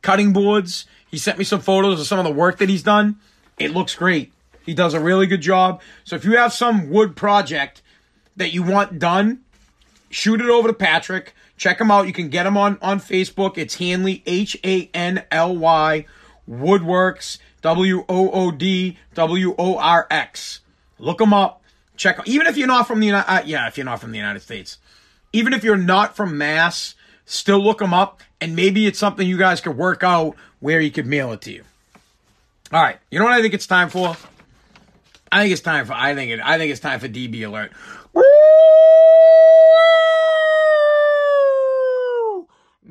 cutting 0.00 0.32
boards. 0.32 0.86
He 1.10 1.18
sent 1.18 1.36
me 1.36 1.44
some 1.44 1.60
photos 1.60 2.00
of 2.00 2.06
some 2.06 2.18
of 2.18 2.24
the 2.24 2.32
work 2.32 2.58
that 2.58 2.68
he's 2.68 2.84
done. 2.84 3.16
It 3.58 3.72
looks 3.72 3.94
great. 3.94 4.32
He 4.64 4.72
does 4.72 4.94
a 4.94 5.00
really 5.00 5.26
good 5.26 5.40
job. 5.42 5.82
So 6.04 6.16
if 6.16 6.24
you 6.24 6.36
have 6.36 6.52
some 6.52 6.90
wood 6.90 7.16
project 7.16 7.82
that 8.36 8.54
you 8.54 8.62
want 8.62 8.98
done, 8.98 9.40
shoot 10.08 10.40
it 10.40 10.48
over 10.48 10.68
to 10.68 10.74
Patrick. 10.74 11.34
Check 11.56 11.80
him 11.80 11.90
out. 11.90 12.06
You 12.06 12.12
can 12.12 12.28
get 12.28 12.46
him 12.46 12.56
on, 12.56 12.78
on 12.80 13.00
Facebook. 13.00 13.58
It's 13.58 13.74
Hanley, 13.74 14.22
H 14.24 14.56
A 14.64 14.88
N 14.94 15.24
L 15.30 15.56
Y, 15.56 16.06
Woodworks, 16.48 17.38
W 17.62 18.04
O 18.08 18.30
O 18.30 18.50
D 18.50 18.96
W 19.14 19.54
O 19.58 19.76
R 19.76 20.06
X. 20.10 20.60
Look 20.98 21.20
him 21.20 21.34
up. 21.34 21.62
Check 21.96 22.20
even 22.24 22.46
if 22.46 22.56
you're 22.56 22.66
not 22.66 22.86
from 22.86 23.00
the 23.00 23.06
United, 23.08 23.30
uh, 23.30 23.42
yeah, 23.44 23.66
if 23.66 23.76
you're 23.76 23.84
not 23.84 24.00
from 24.00 24.12
the 24.12 24.18
United 24.18 24.40
States, 24.40 24.78
even 25.34 25.52
if 25.52 25.62
you're 25.62 25.76
not 25.76 26.16
from 26.16 26.38
Mass, 26.38 26.94
still 27.30 27.62
look 27.62 27.80
him 27.80 27.94
up, 27.94 28.20
and 28.40 28.56
maybe 28.56 28.86
it's 28.86 28.98
something 28.98 29.26
you 29.26 29.38
guys 29.38 29.60
could 29.60 29.76
work 29.76 30.02
out 30.02 30.34
where 30.58 30.80
he 30.80 30.90
could 30.90 31.06
mail 31.06 31.32
it 31.32 31.40
to 31.42 31.52
you. 31.52 31.62
All 32.72 32.82
right, 32.82 32.98
you 33.10 33.18
know 33.18 33.24
what 33.24 33.34
I 33.34 33.40
think 33.40 33.54
it's 33.54 33.66
time 33.66 33.88
for? 33.88 34.16
I 35.32 35.42
think 35.42 35.52
it's 35.52 35.62
time 35.62 35.86
for. 35.86 35.92
I 35.92 36.14
think 36.14 36.32
it. 36.32 36.40
I 36.42 36.58
think 36.58 36.70
it's 36.72 36.80
time 36.80 36.98
for 37.00 37.08
DB 37.08 37.46
alert. 37.46 37.72
Woo! 38.12 38.22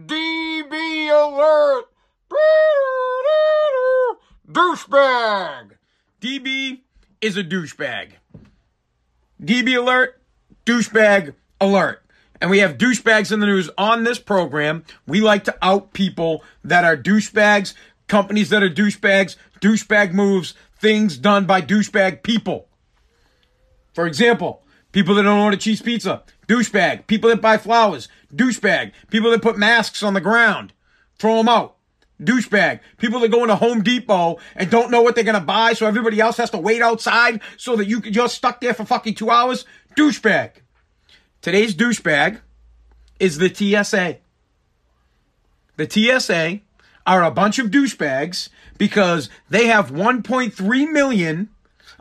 DB 0.05 1.09
alert! 1.11 1.85
Douchebag! 4.49 5.71
DB 6.21 6.79
is 7.21 7.37
a 7.37 7.43
douchebag. 7.43 8.11
DB 9.41 9.77
alert, 9.77 10.21
douchebag 10.65 11.33
alert. 11.61 12.03
And 12.41 12.49
we 12.49 12.59
have 12.59 12.77
douchebags 12.77 13.31
in 13.31 13.39
the 13.39 13.45
news 13.45 13.69
on 13.77 14.03
this 14.03 14.19
program. 14.19 14.83
We 15.05 15.21
like 15.21 15.43
to 15.45 15.57
out 15.61 15.93
people 15.93 16.43
that 16.63 16.85
are 16.85 16.95
douchebags, 16.95 17.73
companies 18.07 18.49
that 18.49 18.63
are 18.63 18.69
douchebags, 18.69 19.35
douchebag 19.61 20.13
moves, 20.13 20.53
things 20.79 21.17
done 21.17 21.45
by 21.45 21.61
douchebag 21.61 22.23
people. 22.23 22.67
For 23.93 24.07
example, 24.07 24.63
people 24.91 25.15
that 25.15 25.23
don't 25.23 25.39
order 25.39 25.57
cheese 25.57 25.81
pizza, 25.81 26.23
douchebag. 26.47 27.07
People 27.07 27.29
that 27.29 27.41
buy 27.41 27.57
flowers, 27.57 28.07
douchebag. 28.33 28.93
People 29.09 29.31
that 29.31 29.41
put 29.41 29.57
masks 29.57 30.01
on 30.01 30.13
the 30.13 30.21
ground, 30.21 30.71
throw 31.17 31.37
them 31.37 31.49
out 31.49 31.75
douchebag. 32.21 32.79
People 32.97 33.19
that 33.21 33.31
go 33.31 33.43
into 33.43 33.55
Home 33.55 33.81
Depot 33.81 34.39
and 34.55 34.69
don't 34.69 34.91
know 34.91 35.01
what 35.01 35.15
they're 35.15 35.23
gonna 35.23 35.39
buy, 35.39 35.73
so 35.73 35.85
everybody 35.85 36.19
else 36.19 36.37
has 36.37 36.49
to 36.51 36.57
wait 36.57 36.81
outside 36.81 37.41
so 37.57 37.75
that 37.75 37.85
you 37.85 38.01
you're 38.03 38.29
stuck 38.29 38.61
there 38.61 38.73
for 38.73 38.85
fucking 38.85 39.15
two 39.15 39.29
hours. 39.29 39.65
Douchebag. 39.95 40.51
Today's 41.41 41.73
douchebag 41.73 42.41
is 43.17 43.37
the 43.37 43.53
TSA. 43.53 44.17
The 45.77 45.89
TSA 45.89 46.59
are 47.07 47.23
a 47.23 47.31
bunch 47.31 47.59
of 47.59 47.71
douchebags 47.71 48.49
because 48.77 49.29
they 49.49 49.67
have 49.67 49.91
1.3 49.91 50.91
million 50.91 51.49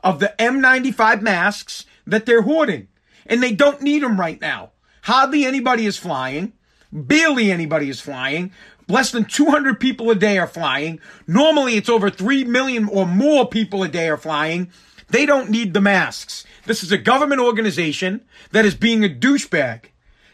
of 0.02 0.18
the 0.18 0.34
N95 0.40 1.22
masks 1.22 1.86
that 2.04 2.26
they're 2.26 2.42
hoarding. 2.42 2.88
And 3.26 3.40
they 3.40 3.52
don't 3.52 3.80
need 3.80 4.02
them 4.02 4.18
right 4.18 4.40
now. 4.40 4.72
Hardly 5.02 5.44
anybody 5.44 5.86
is 5.86 5.96
flying. 5.96 6.52
Barely 6.90 7.52
anybody 7.52 7.88
is 7.88 8.00
flying. 8.00 8.50
Less 8.88 9.12
than 9.12 9.24
200 9.24 9.78
people 9.78 10.10
a 10.10 10.16
day 10.16 10.38
are 10.38 10.48
flying. 10.48 10.98
Normally 11.28 11.76
it's 11.76 11.88
over 11.88 12.10
3 12.10 12.44
million 12.44 12.88
or 12.88 13.06
more 13.06 13.46
people 13.46 13.84
a 13.84 13.88
day 13.88 14.08
are 14.08 14.16
flying. 14.16 14.72
They 15.08 15.26
don't 15.26 15.50
need 15.50 15.74
the 15.74 15.80
masks. 15.80 16.44
This 16.66 16.82
is 16.82 16.92
a 16.92 16.98
government 16.98 17.40
organization 17.40 18.22
that 18.52 18.64
is 18.64 18.74
being 18.74 19.04
a 19.04 19.08
douchebag. 19.08 19.86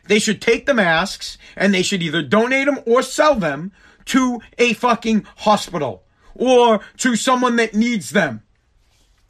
They 0.06 0.18
should 0.18 0.42
take 0.42 0.66
the 0.66 0.74
masks 0.74 1.38
and 1.56 1.72
they 1.72 1.82
should 1.82 2.02
either 2.02 2.22
donate 2.22 2.66
them 2.66 2.80
or 2.87 3.02
sell 3.02 3.34
them 3.34 3.72
to 4.06 4.40
a 4.58 4.74
fucking 4.74 5.26
hospital 5.38 6.02
or 6.34 6.80
to 6.98 7.16
someone 7.16 7.56
that 7.56 7.74
needs 7.74 8.10
them. 8.10 8.42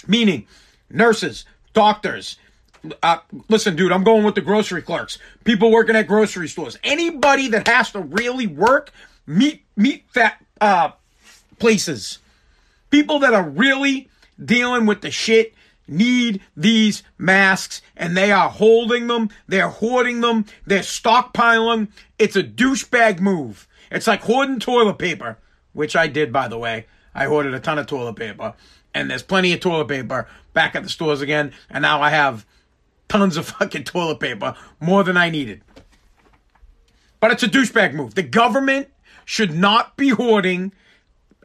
Meaning 0.06 0.46
nurses, 0.90 1.44
doctors, 1.72 2.38
uh, 3.02 3.18
listen, 3.48 3.76
dude, 3.76 3.92
I'm 3.92 4.04
going 4.04 4.24
with 4.24 4.34
the 4.34 4.40
grocery 4.40 4.82
clerks, 4.82 5.18
people 5.44 5.70
working 5.70 5.96
at 5.96 6.06
grocery 6.06 6.48
stores, 6.48 6.76
anybody 6.82 7.48
that 7.48 7.68
has 7.68 7.92
to 7.92 8.00
really 8.00 8.46
work 8.46 8.90
meat 9.26 9.64
meat 9.76 10.04
fat 10.08 10.44
uh, 10.60 10.90
places. 11.58 12.18
People 12.90 13.20
that 13.20 13.34
are 13.34 13.48
really 13.48 14.08
dealing 14.42 14.86
with 14.86 15.00
the 15.00 15.10
shit 15.10 15.54
need 15.86 16.40
these 16.56 17.02
masks 17.18 17.82
and 17.96 18.16
they 18.16 18.32
are 18.32 18.48
holding 18.48 19.06
them, 19.06 19.28
they're 19.46 19.68
hoarding 19.68 20.20
them, 20.20 20.46
they're 20.66 20.80
stockpiling. 20.80 21.88
It's 22.18 22.36
a 22.36 22.42
douchebag 22.42 23.20
move. 23.20 23.68
It's 23.90 24.06
like 24.06 24.22
hoarding 24.22 24.60
toilet 24.60 24.98
paper, 24.98 25.38
which 25.72 25.94
I 25.94 26.06
did 26.06 26.32
by 26.32 26.48
the 26.48 26.58
way. 26.58 26.86
I 27.14 27.26
hoarded 27.26 27.54
a 27.54 27.60
ton 27.60 27.78
of 27.78 27.86
toilet 27.86 28.16
paper 28.16 28.54
and 28.94 29.10
there's 29.10 29.22
plenty 29.22 29.52
of 29.52 29.60
toilet 29.60 29.88
paper 29.88 30.26
back 30.52 30.74
at 30.74 30.82
the 30.82 30.88
stores 30.88 31.20
again 31.20 31.52
and 31.70 31.82
now 31.82 32.00
I 32.00 32.10
have 32.10 32.46
tons 33.08 33.36
of 33.36 33.46
fucking 33.58 33.84
toilet 33.84 34.20
paper, 34.20 34.54
more 34.80 35.04
than 35.04 35.16
I 35.16 35.30
needed. 35.30 35.62
But 37.20 37.30
it's 37.32 37.42
a 37.42 37.48
douchebag 37.48 37.94
move. 37.94 38.14
The 38.14 38.22
government 38.22 38.88
should 39.24 39.54
not 39.54 39.96
be 39.96 40.10
hoarding 40.10 40.72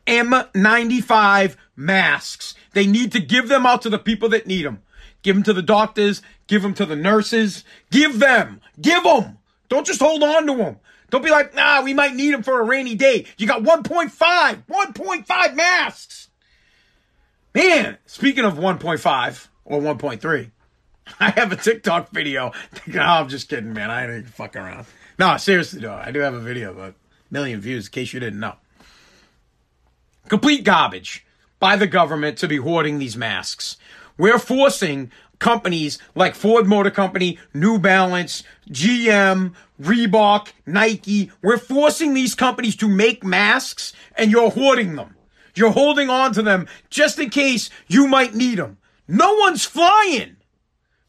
N95 0.05 1.55
masks. 1.75 2.55
They 2.73 2.85
need 2.85 3.11
to 3.13 3.19
give 3.19 3.47
them 3.47 3.65
out 3.65 3.81
to 3.83 3.89
the 3.89 3.99
people 3.99 4.29
that 4.29 4.47
need 4.47 4.65
them. 4.65 4.81
Give 5.21 5.35
them 5.35 5.43
to 5.43 5.53
the 5.53 5.61
doctors, 5.61 6.21
give 6.47 6.61
them 6.61 6.73
to 6.75 6.85
the 6.85 6.95
nurses, 6.95 7.63
give 7.91 8.19
them, 8.19 8.61
give 8.79 9.03
them. 9.03 9.37
Don't 9.67 9.85
just 9.85 9.99
hold 9.99 10.23
on 10.23 10.47
to 10.47 10.55
them. 10.55 10.77
Don't 11.09 11.23
be 11.23 11.31
like, 11.31 11.55
nah, 11.55 11.81
we 11.81 11.93
might 11.93 12.15
need 12.15 12.33
them 12.33 12.43
for 12.43 12.59
a 12.59 12.63
rainy 12.63 12.95
day. 12.95 13.25
You 13.37 13.47
got 13.47 13.63
1.5, 13.63 14.63
1.5 14.65 15.55
masks. 15.55 16.29
Man, 17.53 17.97
speaking 18.05 18.45
of 18.45 18.55
1.5 18.55 19.47
or 19.65 19.81
1.3, 19.81 20.51
I 21.19 21.29
have 21.31 21.51
a 21.51 21.55
TikTok 21.55 22.11
video. 22.11 22.51
no, 22.87 23.01
I'm 23.01 23.27
just 23.27 23.49
kidding, 23.49 23.73
man. 23.73 23.89
I 23.89 24.17
ain't 24.17 24.29
fucking 24.29 24.61
around. 24.61 24.85
No, 25.17 25.35
seriously 25.37 25.81
though, 25.81 25.93
I 25.93 26.11
do 26.11 26.19
have 26.19 26.33
a 26.33 26.39
video, 26.39 26.73
but 26.73 26.93
million 27.31 27.59
views 27.59 27.87
in 27.87 27.91
case 27.91 28.13
you 28.13 28.19
didn't 28.19 28.39
know. 28.39 28.55
Complete 30.27 30.63
garbage 30.63 31.25
by 31.59 31.75
the 31.75 31.87
government 31.87 32.37
to 32.39 32.47
be 32.47 32.57
hoarding 32.57 32.99
these 32.99 33.17
masks. 33.17 33.77
We're 34.17 34.39
forcing 34.39 35.11
companies 35.39 35.97
like 36.15 36.35
Ford 36.35 36.67
Motor 36.67 36.91
Company, 36.91 37.39
New 37.53 37.79
Balance, 37.79 38.43
GM, 38.69 39.53
Reebok, 39.81 40.49
Nike. 40.65 41.31
We're 41.41 41.57
forcing 41.57 42.13
these 42.13 42.35
companies 42.35 42.75
to 42.77 42.87
make 42.87 43.23
masks 43.23 43.93
and 44.17 44.31
you're 44.31 44.51
hoarding 44.51 44.95
them. 44.95 45.15
You're 45.55 45.71
holding 45.71 46.09
on 46.09 46.33
to 46.33 46.41
them 46.41 46.67
just 46.89 47.19
in 47.19 47.29
case 47.29 47.69
you 47.87 48.07
might 48.07 48.33
need 48.33 48.59
them. 48.59 48.77
No 49.07 49.33
one's 49.35 49.65
flying. 49.65 50.37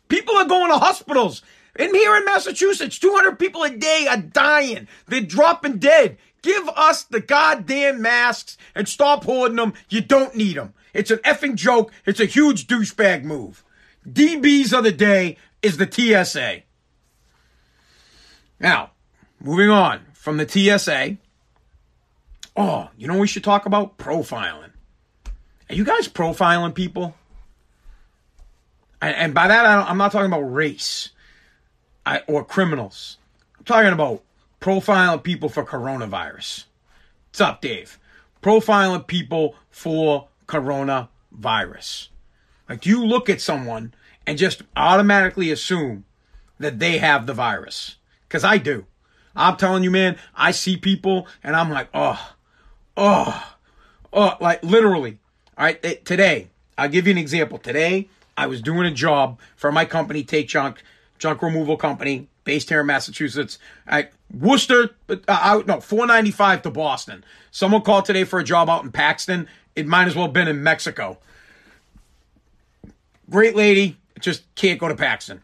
People 0.08 0.36
are 0.36 0.46
going 0.46 0.70
to 0.70 0.78
hospitals. 0.78 1.42
And 1.76 1.94
here 1.94 2.16
in 2.16 2.24
Massachusetts, 2.24 2.98
200 2.98 3.38
people 3.38 3.62
a 3.62 3.70
day 3.70 4.06
are 4.10 4.16
dying. 4.16 4.88
They're 5.06 5.20
dropping 5.20 5.78
dead. 5.78 6.18
Give 6.42 6.68
us 6.70 7.04
the 7.04 7.20
goddamn 7.20 8.00
masks 8.00 8.56
and 8.74 8.88
stop 8.88 9.24
hoarding 9.24 9.56
them. 9.56 9.74
You 9.88 10.00
don't 10.00 10.34
need 10.34 10.56
them. 10.56 10.74
It's 10.94 11.10
an 11.10 11.18
effing 11.18 11.54
joke. 11.54 11.92
It's 12.06 12.20
a 12.20 12.24
huge 12.24 12.66
douchebag 12.66 13.24
move. 13.24 13.62
DBs 14.08 14.76
of 14.76 14.84
the 14.84 14.92
day 14.92 15.36
is 15.62 15.76
the 15.76 15.90
TSA. 15.90 16.62
Now, 18.58 18.90
moving 19.40 19.70
on 19.70 20.06
from 20.14 20.38
the 20.38 20.48
TSA. 20.48 21.18
Oh, 22.56 22.90
you 22.96 23.06
know 23.06 23.18
we 23.18 23.26
should 23.26 23.44
talk 23.44 23.66
about 23.66 23.98
profiling. 23.98 24.70
Are 25.68 25.74
you 25.74 25.84
guys 25.84 26.08
profiling 26.08 26.74
people? 26.74 27.14
And, 29.02 29.32
by 29.32 29.48
that, 29.48 29.64
I 29.64 29.90
am 29.90 29.96
not 29.96 30.12
talking 30.12 30.26
about 30.26 30.40
race 30.40 31.10
or 32.26 32.44
criminals. 32.44 33.16
I'm 33.58 33.64
talking 33.64 33.92
about 33.92 34.22
profiling 34.60 35.22
people 35.22 35.48
for 35.48 35.64
coronavirus. 35.64 36.64
What's 37.30 37.40
up, 37.40 37.60
Dave? 37.60 37.98
Profiling 38.42 39.06
people 39.06 39.56
for 39.70 40.28
coronavirus. 40.46 42.08
Like, 42.68 42.86
you 42.86 43.04
look 43.04 43.28
at 43.28 43.40
someone 43.40 43.94
and 44.26 44.38
just 44.38 44.62
automatically 44.76 45.50
assume 45.50 46.04
that 46.58 46.78
they 46.78 46.98
have 46.98 47.26
the 47.26 47.34
virus? 47.34 47.96
Because 48.28 48.44
I 48.44 48.58
do. 48.58 48.86
I'm 49.34 49.56
telling 49.56 49.82
you, 49.82 49.90
man, 49.90 50.16
I 50.34 50.50
see 50.50 50.76
people 50.76 51.26
and 51.42 51.56
I'm 51.56 51.70
like, 51.70 51.88
oh, 51.94 52.34
oh, 52.96 53.56
oh, 54.12 54.36
like 54.40 54.62
literally. 54.62 55.18
All 55.56 55.64
right, 55.64 55.80
eh, 55.84 55.96
today, 56.04 56.48
I'll 56.76 56.88
give 56.88 57.06
you 57.06 57.12
an 57.12 57.18
example. 57.18 57.58
Today, 57.58 58.08
I 58.36 58.46
was 58.46 58.60
doing 58.60 58.86
a 58.86 58.90
job 58.90 59.38
for 59.56 59.72
my 59.72 59.84
company, 59.84 60.22
Take 60.22 60.48
Junk, 60.48 60.82
junk 61.18 61.42
removal 61.42 61.76
company, 61.76 62.28
based 62.50 62.68
here 62.68 62.80
in 62.80 62.86
Massachusetts. 62.86 63.60
At 63.86 64.10
Worcester, 64.36 64.96
uh, 65.08 65.16
out 65.28 65.68
no, 65.68 65.78
495 65.78 66.62
to 66.62 66.70
Boston. 66.72 67.22
Someone 67.52 67.82
called 67.82 68.06
today 68.06 68.24
for 68.24 68.40
a 68.40 68.44
job 68.44 68.68
out 68.68 68.82
in 68.82 68.90
Paxton. 68.90 69.46
It 69.76 69.86
might 69.86 70.08
as 70.08 70.16
well 70.16 70.24
have 70.24 70.32
been 70.32 70.48
in 70.48 70.60
Mexico. 70.60 71.18
Great 73.30 73.54
lady, 73.54 73.98
just 74.18 74.52
can't 74.56 74.80
go 74.80 74.88
to 74.88 74.96
Paxton. 74.96 75.42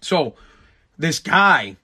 So 0.00 0.36
this 0.96 1.18
guy, 1.18 1.76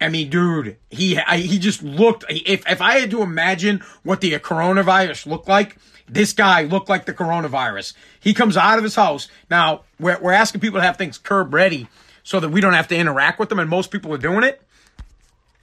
I 0.00 0.08
mean, 0.08 0.28
dude, 0.28 0.76
he 0.90 1.16
I, 1.16 1.36
he 1.36 1.60
just 1.60 1.84
looked. 1.84 2.24
If 2.28 2.68
if 2.68 2.80
I 2.80 2.98
had 2.98 3.12
to 3.12 3.22
imagine 3.22 3.84
what 4.02 4.20
the 4.20 4.32
coronavirus 4.32 5.26
looked 5.26 5.46
like, 5.46 5.76
this 6.08 6.32
guy 6.32 6.64
looked 6.64 6.88
like 6.88 7.06
the 7.06 7.14
coronavirus. 7.14 7.92
He 8.18 8.34
comes 8.34 8.56
out 8.56 8.78
of 8.78 8.82
his 8.82 8.96
house. 8.96 9.28
Now 9.48 9.82
we're 10.00 10.18
we're 10.20 10.32
asking 10.32 10.60
people 10.60 10.80
to 10.80 10.84
have 10.84 10.96
things 10.96 11.18
curb 11.18 11.54
ready 11.54 11.86
so 12.26 12.40
that 12.40 12.48
we 12.48 12.60
don't 12.60 12.72
have 12.72 12.88
to 12.88 12.96
interact 12.96 13.38
with 13.38 13.48
them, 13.50 13.60
and 13.60 13.70
most 13.70 13.92
people 13.92 14.12
are 14.12 14.18
doing 14.18 14.42
it. 14.42 14.60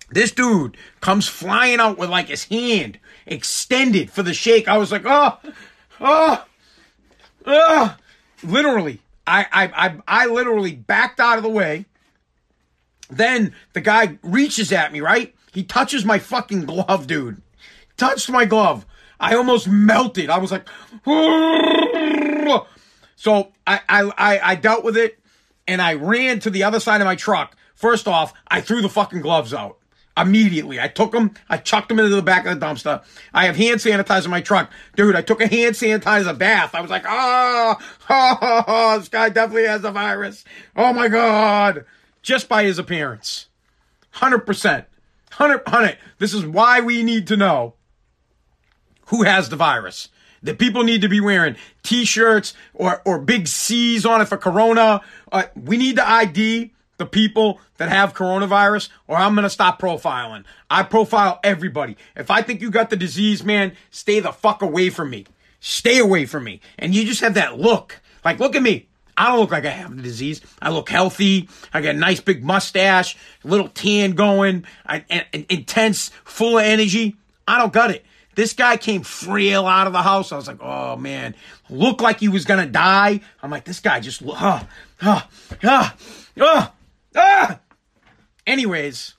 This 0.10 0.32
dude 0.32 0.78
comes 1.02 1.28
flying 1.28 1.82
out 1.82 1.98
with 1.98 2.10
like 2.10 2.30
his 2.30 2.46
hand 2.46 3.00
extended 3.26 4.10
for 4.10 4.24
the 4.24 4.34
shake. 4.34 4.70
I 4.70 4.78
was 4.78 4.90
like, 4.90 5.02
oh, 5.04 5.38
oh, 6.00 6.46
oh 7.46 7.98
literally, 8.46 9.02
I, 9.28 9.46
I, 9.52 9.88
I, 9.88 9.98
I 10.08 10.26
literally 10.28 10.74
backed 10.74 11.20
out 11.20 11.36
of 11.36 11.44
the 11.44 11.50
way. 11.50 11.84
Then 13.10 13.54
the 13.74 13.82
guy 13.82 14.18
reaches 14.24 14.72
at 14.72 14.94
me, 14.94 15.02
right? 15.02 15.36
He 15.52 15.64
touches 15.64 16.06
my 16.06 16.18
fucking 16.18 16.64
glove, 16.64 17.08
dude. 17.08 17.42
Touched 17.98 18.30
my 18.30 18.46
glove. 18.46 18.86
I 19.20 19.36
almost 19.36 19.68
melted. 19.68 20.30
I 20.30 20.38
was 20.38 20.54
like, 20.54 20.66
so 23.18 23.52
I, 23.68 23.82
I, 23.90 24.40
I 24.42 24.56
dealt 24.56 24.86
with 24.86 24.96
it 24.96 25.20
and 25.68 25.82
I 25.82 25.94
ran 25.94 26.40
to 26.42 26.50
the 26.50 26.64
other 26.64 26.80
side 26.80 27.02
of 27.02 27.06
my 27.06 27.16
truck. 27.16 27.56
First 27.76 28.08
off, 28.08 28.34
I 28.48 28.62
threw 28.62 28.82
the 28.82 28.90
fucking 28.90 29.22
gloves 29.22 29.54
out 29.54 29.78
immediately. 30.16 30.80
I 30.80 30.88
took 30.88 31.12
them, 31.12 31.34
I 31.50 31.58
chucked 31.58 31.90
them 31.90 32.00
into 32.00 32.16
the 32.16 32.22
back 32.22 32.46
of 32.46 32.60
the 32.60 32.66
dumpster. 32.66 33.04
I 33.34 33.46
have 33.46 33.56
hand 33.56 33.80
sanitizer 33.80 34.26
in 34.26 34.32
my 34.32 34.42
truck. 34.42 34.72
Dude, 34.96 35.16
I 35.16 35.22
took 35.22 35.42
a 35.42 35.48
hand 35.48 35.76
sanitizer 35.76 36.38
bath. 36.38 36.76
I 36.76 36.82
was 36.82 36.92
like, 36.92 37.06
oh, 37.08 37.76
oh, 38.10 38.64
oh, 38.68 39.00
this 39.00 39.10
guy 39.10 39.30
definitely 39.30 39.66
has 39.66 39.82
the 39.82 39.92
virus. 39.92 40.44
Oh 40.76 40.94
my 40.94 41.08
God. 41.08 41.86
Just 42.22 42.48
by 42.48 42.64
his 42.64 42.80
appearance. 42.80 43.48
100%. 44.16 44.46
100, 44.46 45.66
100. 45.66 45.98
This 46.20 46.34
is 46.34 46.46
why 46.46 46.80
we 46.80 47.02
need 47.04 47.28
to 47.28 47.38
know 47.38 47.74
who 49.08 49.24
has 49.24 49.50
the 49.50 49.56
virus. 49.56 50.10
The 50.44 50.54
people 50.54 50.84
need 50.84 51.02
to 51.02 51.10
be 51.10 51.22
wearing 51.22 51.56
t-shirts 51.84 52.54
or, 52.74 53.02
or 53.06 53.20
big 53.20 53.48
C's 53.48 54.06
on 54.06 54.22
it 54.22 54.26
for 54.26 54.38
Corona. 54.38 55.02
Uh, 55.32 55.44
we 55.56 55.78
need 55.78 55.96
to 55.96 56.08
ID 56.08 56.72
the 56.98 57.06
people 57.06 57.60
that 57.78 57.90
have 57.90 58.14
coronavirus 58.14 58.90
or 59.08 59.16
I'm 59.16 59.34
going 59.36 59.44
to 59.44 59.50
stop 59.50 59.82
profiling. 59.82 60.44
I 60.70 60.84
profile 60.84 61.40
everybody. 61.44 61.98
If 62.16 62.30
I 62.30 62.42
think 62.42 62.62
you 62.62 62.70
got 62.70 62.90
the 62.90 62.96
disease, 62.96 63.44
man, 63.44 63.74
stay 63.90 64.20
the 64.20 64.32
fuck 64.32 64.62
away 64.62 64.90
from 64.90 65.10
me. 65.10 65.26
Stay 65.60 66.00
away 66.00 66.26
from 66.26 66.44
me. 66.44 66.60
And 66.78 66.94
you 66.94 67.06
just 67.06 67.22
have 67.22 67.36
that 67.36 67.58
look. 67.58 68.02
Like, 68.26 68.40
look 68.40 68.56
at 68.56 68.62
me. 68.62 68.88
I 69.16 69.28
don't 69.28 69.40
look 69.40 69.52
like 69.52 69.66
I 69.66 69.70
have 69.70 69.96
the 69.96 70.02
disease. 70.02 70.42
I 70.62 70.72
look 70.72 70.90
healthy. 70.90 71.48
I 71.74 71.82
got 71.82 71.96
a 71.96 71.98
nice 71.98 72.20
big 72.20 72.44
mustache, 72.44 73.16
a 73.44 73.48
little 73.48 73.70
tan 73.70 74.12
going, 74.12 74.66
I, 74.86 75.06
and, 75.10 75.46
intense, 75.50 76.10
full 76.26 76.58
of 76.58 76.66
energy. 76.66 77.16
I 77.48 77.60
don't 77.60 77.72
got 77.72 77.92
it. 77.92 78.04
This 78.36 78.54
guy 78.54 78.78
came 78.78 79.04
frail 79.04 79.68
out 79.68 79.88
of 79.88 79.94
the 79.94 80.02
house. 80.02 80.32
I 80.32 80.36
was 80.36 80.48
like, 80.48 80.62
oh 80.62 80.96
man, 80.96 81.36
looked 81.70 82.02
like 82.02 82.20
he 82.20 82.30
was 82.30 82.46
gonna 82.46 82.66
die. 82.66 83.22
I'm 83.42 83.52
like, 83.52 83.66
this 83.66 83.80
guy 83.80 84.00
just, 84.00 84.24
uh, 84.24 84.64
uh, 85.02 85.22
uh, 85.64 85.90
uh, 86.42 86.68
Ah! 87.16 87.60
Anyways, 88.46 89.14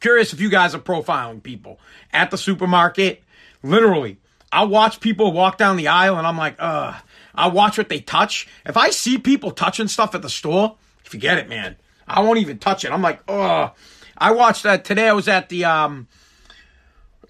curious 0.00 0.32
if 0.32 0.40
you 0.40 0.48
guys 0.48 0.74
are 0.74 0.80
profiling 0.80 1.42
people 1.42 1.78
at 2.12 2.30
the 2.30 2.38
supermarket. 2.38 3.22
Literally, 3.62 4.18
I 4.52 4.64
watch 4.64 5.00
people 5.00 5.32
walk 5.32 5.58
down 5.58 5.76
the 5.76 5.88
aisle 5.88 6.16
and 6.16 6.26
I'm 6.26 6.38
like, 6.38 6.56
uh, 6.58 6.94
I 7.34 7.48
watch 7.48 7.78
what 7.78 7.88
they 7.88 8.00
touch. 8.00 8.48
If 8.64 8.76
I 8.76 8.90
see 8.90 9.18
people 9.18 9.50
touching 9.50 9.88
stuff 9.88 10.14
at 10.14 10.22
the 10.22 10.30
store, 10.30 10.76
forget 11.04 11.38
it, 11.38 11.48
man. 11.48 11.76
I 12.06 12.20
won't 12.20 12.38
even 12.38 12.58
touch 12.58 12.84
it. 12.84 12.90
I'm 12.90 13.02
like, 13.02 13.20
uh, 13.28 13.70
I 14.16 14.32
watched 14.32 14.62
that 14.64 14.84
today. 14.84 15.08
I 15.08 15.12
was 15.12 15.28
at 15.28 15.48
the, 15.48 15.64
um, 15.64 16.08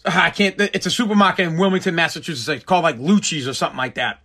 I 0.04 0.30
can't, 0.30 0.58
it's 0.58 0.86
a 0.86 0.90
supermarket 0.90 1.46
in 1.46 1.58
Wilmington, 1.58 1.94
Massachusetts. 1.94 2.48
It's 2.48 2.64
called 2.64 2.84
like 2.84 2.98
Lucci's 2.98 3.46
or 3.46 3.54
something 3.54 3.78
like 3.78 3.96
that 3.96 4.20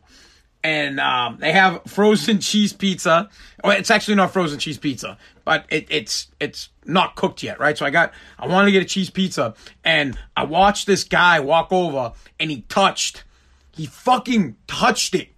and 0.66 1.00
um, 1.00 1.38
they 1.40 1.52
have 1.52 1.84
frozen 1.86 2.40
cheese 2.40 2.74
pizza. 2.74 3.30
Well, 3.64 3.78
it's 3.78 3.92
actually 3.92 4.16
not 4.16 4.34
frozen 4.34 4.58
cheese 4.58 4.80
pizza, 4.80 5.16
but 5.44 5.64
it, 5.70 5.86
it's 5.92 6.28
it's 6.40 6.70
not 6.86 7.16
cooked 7.16 7.44
yet, 7.44 7.60
right? 7.60 7.78
So 7.78 7.86
I 7.86 7.92
got 7.92 8.12
I 8.40 8.48
wanted 8.48 8.66
to 8.68 8.72
get 8.72 8.82
a 8.82 8.86
cheese 8.86 9.12
pizza, 9.12 9.54
and 9.84 10.18
I 10.36 10.44
watched 10.46 10.88
this 10.88 11.04
guy 11.04 11.40
walk 11.40 11.72
over, 11.72 12.14
and 12.40 12.50
he 12.50 12.62
touched, 12.62 13.24
he 13.74 13.86
fucking 13.86 14.56
touched 14.66 15.14
it. 15.14 15.30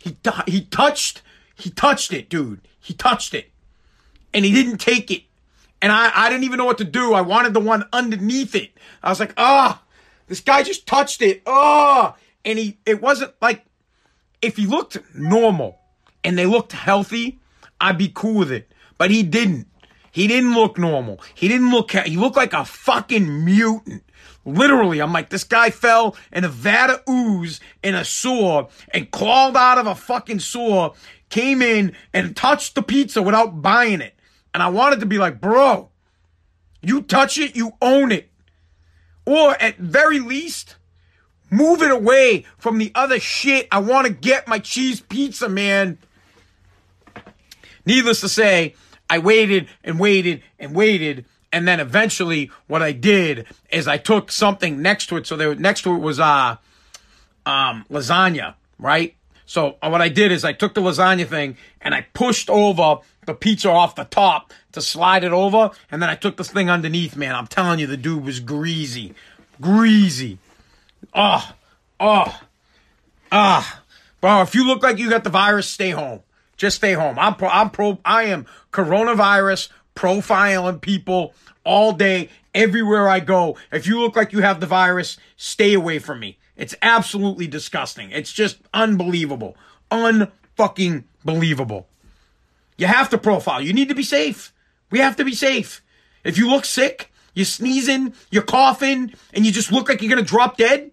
He 0.00 0.18
he 0.46 0.66
touched 0.66 1.22
he 1.54 1.70
touched 1.70 2.12
it, 2.12 2.28
dude. 2.28 2.60
He 2.78 2.92
touched 2.92 3.32
it, 3.32 3.50
and 4.34 4.44
he 4.44 4.52
didn't 4.52 4.82
take 4.82 5.10
it, 5.10 5.22
and 5.80 5.92
I 5.92 6.10
I 6.14 6.28
didn't 6.28 6.44
even 6.44 6.58
know 6.58 6.66
what 6.66 6.78
to 6.78 6.84
do. 6.84 7.14
I 7.14 7.22
wanted 7.22 7.54
the 7.54 7.60
one 7.60 7.86
underneath 7.90 8.54
it. 8.54 8.72
I 9.02 9.08
was 9.08 9.18
like, 9.18 9.32
ah, 9.38 9.80
oh, 9.80 9.83
this 10.26 10.40
guy 10.40 10.62
just 10.62 10.86
touched 10.86 11.22
it, 11.22 11.42
oh, 11.46 12.14
and 12.44 12.58
he 12.58 12.78
it 12.86 13.00
wasn't 13.00 13.32
like 13.40 13.64
if 14.42 14.56
he 14.56 14.66
looked 14.66 14.98
normal 15.14 15.78
and 16.22 16.38
they 16.38 16.46
looked 16.46 16.72
healthy, 16.72 17.40
I'd 17.80 17.98
be 17.98 18.10
cool 18.14 18.34
with 18.34 18.52
it. 18.52 18.70
But 18.98 19.10
he 19.10 19.22
didn't. 19.22 19.68
He 20.14 20.28
didn't 20.28 20.54
look 20.54 20.78
normal. 20.78 21.20
He 21.34 21.48
didn't 21.48 21.70
look, 21.70 21.90
he 21.90 22.16
looked 22.16 22.36
like 22.36 22.52
a 22.52 22.64
fucking 22.64 23.44
mutant. 23.44 24.04
Literally, 24.44 25.00
I'm 25.00 25.12
like, 25.12 25.30
this 25.30 25.42
guy 25.42 25.70
fell 25.70 26.16
in 26.32 26.44
a 26.44 26.48
vat 26.48 26.90
of 26.90 27.02
ooze 27.08 27.58
in 27.82 27.96
a 27.96 28.04
sewer 28.04 28.68
and 28.92 29.10
crawled 29.10 29.56
out 29.56 29.78
of 29.78 29.88
a 29.88 29.94
fucking 29.96 30.38
sewer, 30.38 30.90
came 31.30 31.62
in 31.62 31.96
and 32.12 32.36
touched 32.36 32.76
the 32.76 32.82
pizza 32.82 33.22
without 33.22 33.60
buying 33.60 34.00
it. 34.00 34.14
And 34.52 34.62
I 34.62 34.68
wanted 34.68 35.00
to 35.00 35.06
be 35.06 35.18
like, 35.18 35.40
bro, 35.40 35.90
you 36.80 37.02
touch 37.02 37.36
it, 37.38 37.56
you 37.56 37.72
own 37.82 38.12
it. 38.12 38.30
Or 39.26 39.60
at 39.60 39.78
very 39.78 40.20
least, 40.20 40.76
move 41.50 41.82
it 41.82 41.90
away 41.90 42.44
from 42.58 42.78
the 42.78 42.92
other 42.94 43.18
shit. 43.18 43.68
I 43.72 43.78
want 43.78 44.06
to 44.06 44.12
get 44.12 44.48
my 44.48 44.58
cheese 44.58 45.00
pizza, 45.00 45.48
man. 45.48 45.98
Needless 47.86 48.20
to 48.20 48.28
say, 48.28 48.74
I 49.08 49.18
waited 49.18 49.68
and 49.82 49.98
waited 49.98 50.42
and 50.58 50.74
waited. 50.74 51.26
And 51.52 51.68
then 51.68 51.80
eventually 51.80 52.50
what 52.66 52.82
I 52.82 52.92
did 52.92 53.46
is 53.70 53.86
I 53.86 53.96
took 53.96 54.32
something 54.32 54.82
next 54.82 55.06
to 55.06 55.16
it. 55.16 55.26
So 55.26 55.36
there 55.36 55.54
next 55.54 55.82
to 55.82 55.94
it 55.94 55.98
was 55.98 56.18
uh 56.18 56.56
um 57.46 57.84
lasagna, 57.90 58.54
right? 58.78 59.14
So 59.46 59.76
uh, 59.82 59.88
what 59.90 60.00
I 60.00 60.08
did 60.08 60.32
is 60.32 60.44
I 60.44 60.52
took 60.52 60.74
the 60.74 60.80
lasagna 60.80 61.26
thing 61.26 61.56
and 61.80 61.94
I 61.94 62.06
pushed 62.14 62.48
over 62.48 63.00
the 63.26 63.34
pizza 63.34 63.70
off 63.70 63.94
the 63.94 64.04
top 64.04 64.52
to 64.74 64.82
slide 64.82 65.24
it 65.24 65.32
over, 65.32 65.70
and 65.90 66.00
then 66.00 66.10
I 66.10 66.14
took 66.14 66.36
this 66.36 66.50
thing 66.50 66.70
underneath, 66.70 67.16
man. 67.16 67.34
I'm 67.34 67.46
telling 67.46 67.78
you, 67.78 67.86
the 67.86 67.96
dude 67.96 68.24
was 68.24 68.40
greasy. 68.40 69.14
Greasy. 69.60 70.38
Oh, 71.14 71.52
oh, 71.98 72.40
ah. 73.32 73.82
Bro, 74.20 74.42
if 74.42 74.54
you 74.54 74.66
look 74.66 74.82
like 74.82 74.98
you 74.98 75.10
got 75.10 75.24
the 75.24 75.30
virus, 75.30 75.68
stay 75.68 75.90
home. 75.90 76.20
Just 76.56 76.76
stay 76.76 76.92
home. 76.92 77.18
I'm 77.18 77.34
pro, 77.34 77.48
I'm 77.48 77.70
pro, 77.70 77.98
I 78.04 78.24
am 78.24 78.46
coronavirus 78.72 79.68
profiling 79.94 80.80
people 80.80 81.34
all 81.64 81.92
day, 81.92 82.28
everywhere 82.54 83.08
I 83.08 83.20
go. 83.20 83.56
If 83.72 83.86
you 83.86 84.00
look 84.00 84.16
like 84.16 84.32
you 84.32 84.40
have 84.40 84.60
the 84.60 84.66
virus, 84.66 85.16
stay 85.36 85.74
away 85.74 85.98
from 85.98 86.20
me. 86.20 86.38
It's 86.56 86.74
absolutely 86.82 87.46
disgusting. 87.46 88.10
It's 88.12 88.32
just 88.32 88.58
unbelievable. 88.72 89.56
Unfucking 89.90 91.04
believable. 91.24 91.86
You 92.76 92.86
have 92.86 93.10
to 93.10 93.18
profile. 93.18 93.60
You 93.60 93.72
need 93.72 93.88
to 93.88 93.94
be 93.94 94.02
safe. 94.02 94.52
We 94.94 95.00
have 95.00 95.16
to 95.16 95.24
be 95.24 95.34
safe. 95.34 95.82
If 96.22 96.38
you 96.38 96.48
look 96.48 96.64
sick, 96.64 97.10
you're 97.34 97.46
sneezing, 97.46 98.14
you're 98.30 98.44
coughing, 98.44 99.12
and 99.32 99.44
you 99.44 99.50
just 99.50 99.72
look 99.72 99.88
like 99.88 100.00
you're 100.00 100.08
gonna 100.08 100.22
drop 100.22 100.56
dead, 100.56 100.92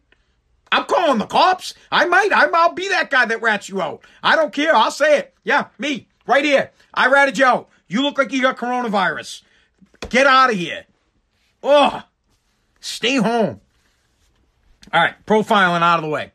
I'm 0.72 0.86
calling 0.86 1.20
the 1.20 1.28
cops. 1.28 1.76
I 1.92 2.06
might. 2.06 2.32
i 2.32 2.48
will 2.48 2.74
be 2.74 2.90
that 2.90 3.12
guy 3.12 3.26
that 3.26 3.44
rats 3.44 3.70
you 3.70 3.80
out. 3.80 4.04
I 4.24 4.36
don't 4.36 4.52
care. 4.52 4.76
I'll 4.76 4.90
say 4.90 5.20
it. 5.20 5.36
Yeah, 5.44 5.68
me. 5.78 6.08
Right 6.26 6.44
here. 6.44 6.72
I 6.96 7.10
ratted 7.10 7.38
you 7.38 7.46
out. 7.46 7.70
You 7.88 8.02
look 8.02 8.18
like 8.18 8.34
you 8.34 8.42
got 8.42 8.58
coronavirus. 8.58 9.44
Get 10.10 10.26
out 10.26 10.50
of 10.50 10.56
here. 10.56 10.86
Ugh. 11.62 12.02
Stay 12.80 13.18
home. 13.18 13.62
All 14.92 15.00
right. 15.04 15.14
Profiling 15.28 15.84
out 15.84 16.00
of 16.00 16.06
the 16.06 16.10
way. 16.10 16.32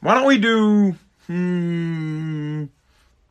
Why 0.00 0.16
don't 0.16 0.26
we 0.26 0.36
do. 0.36 0.96
Hmm. 1.28 2.64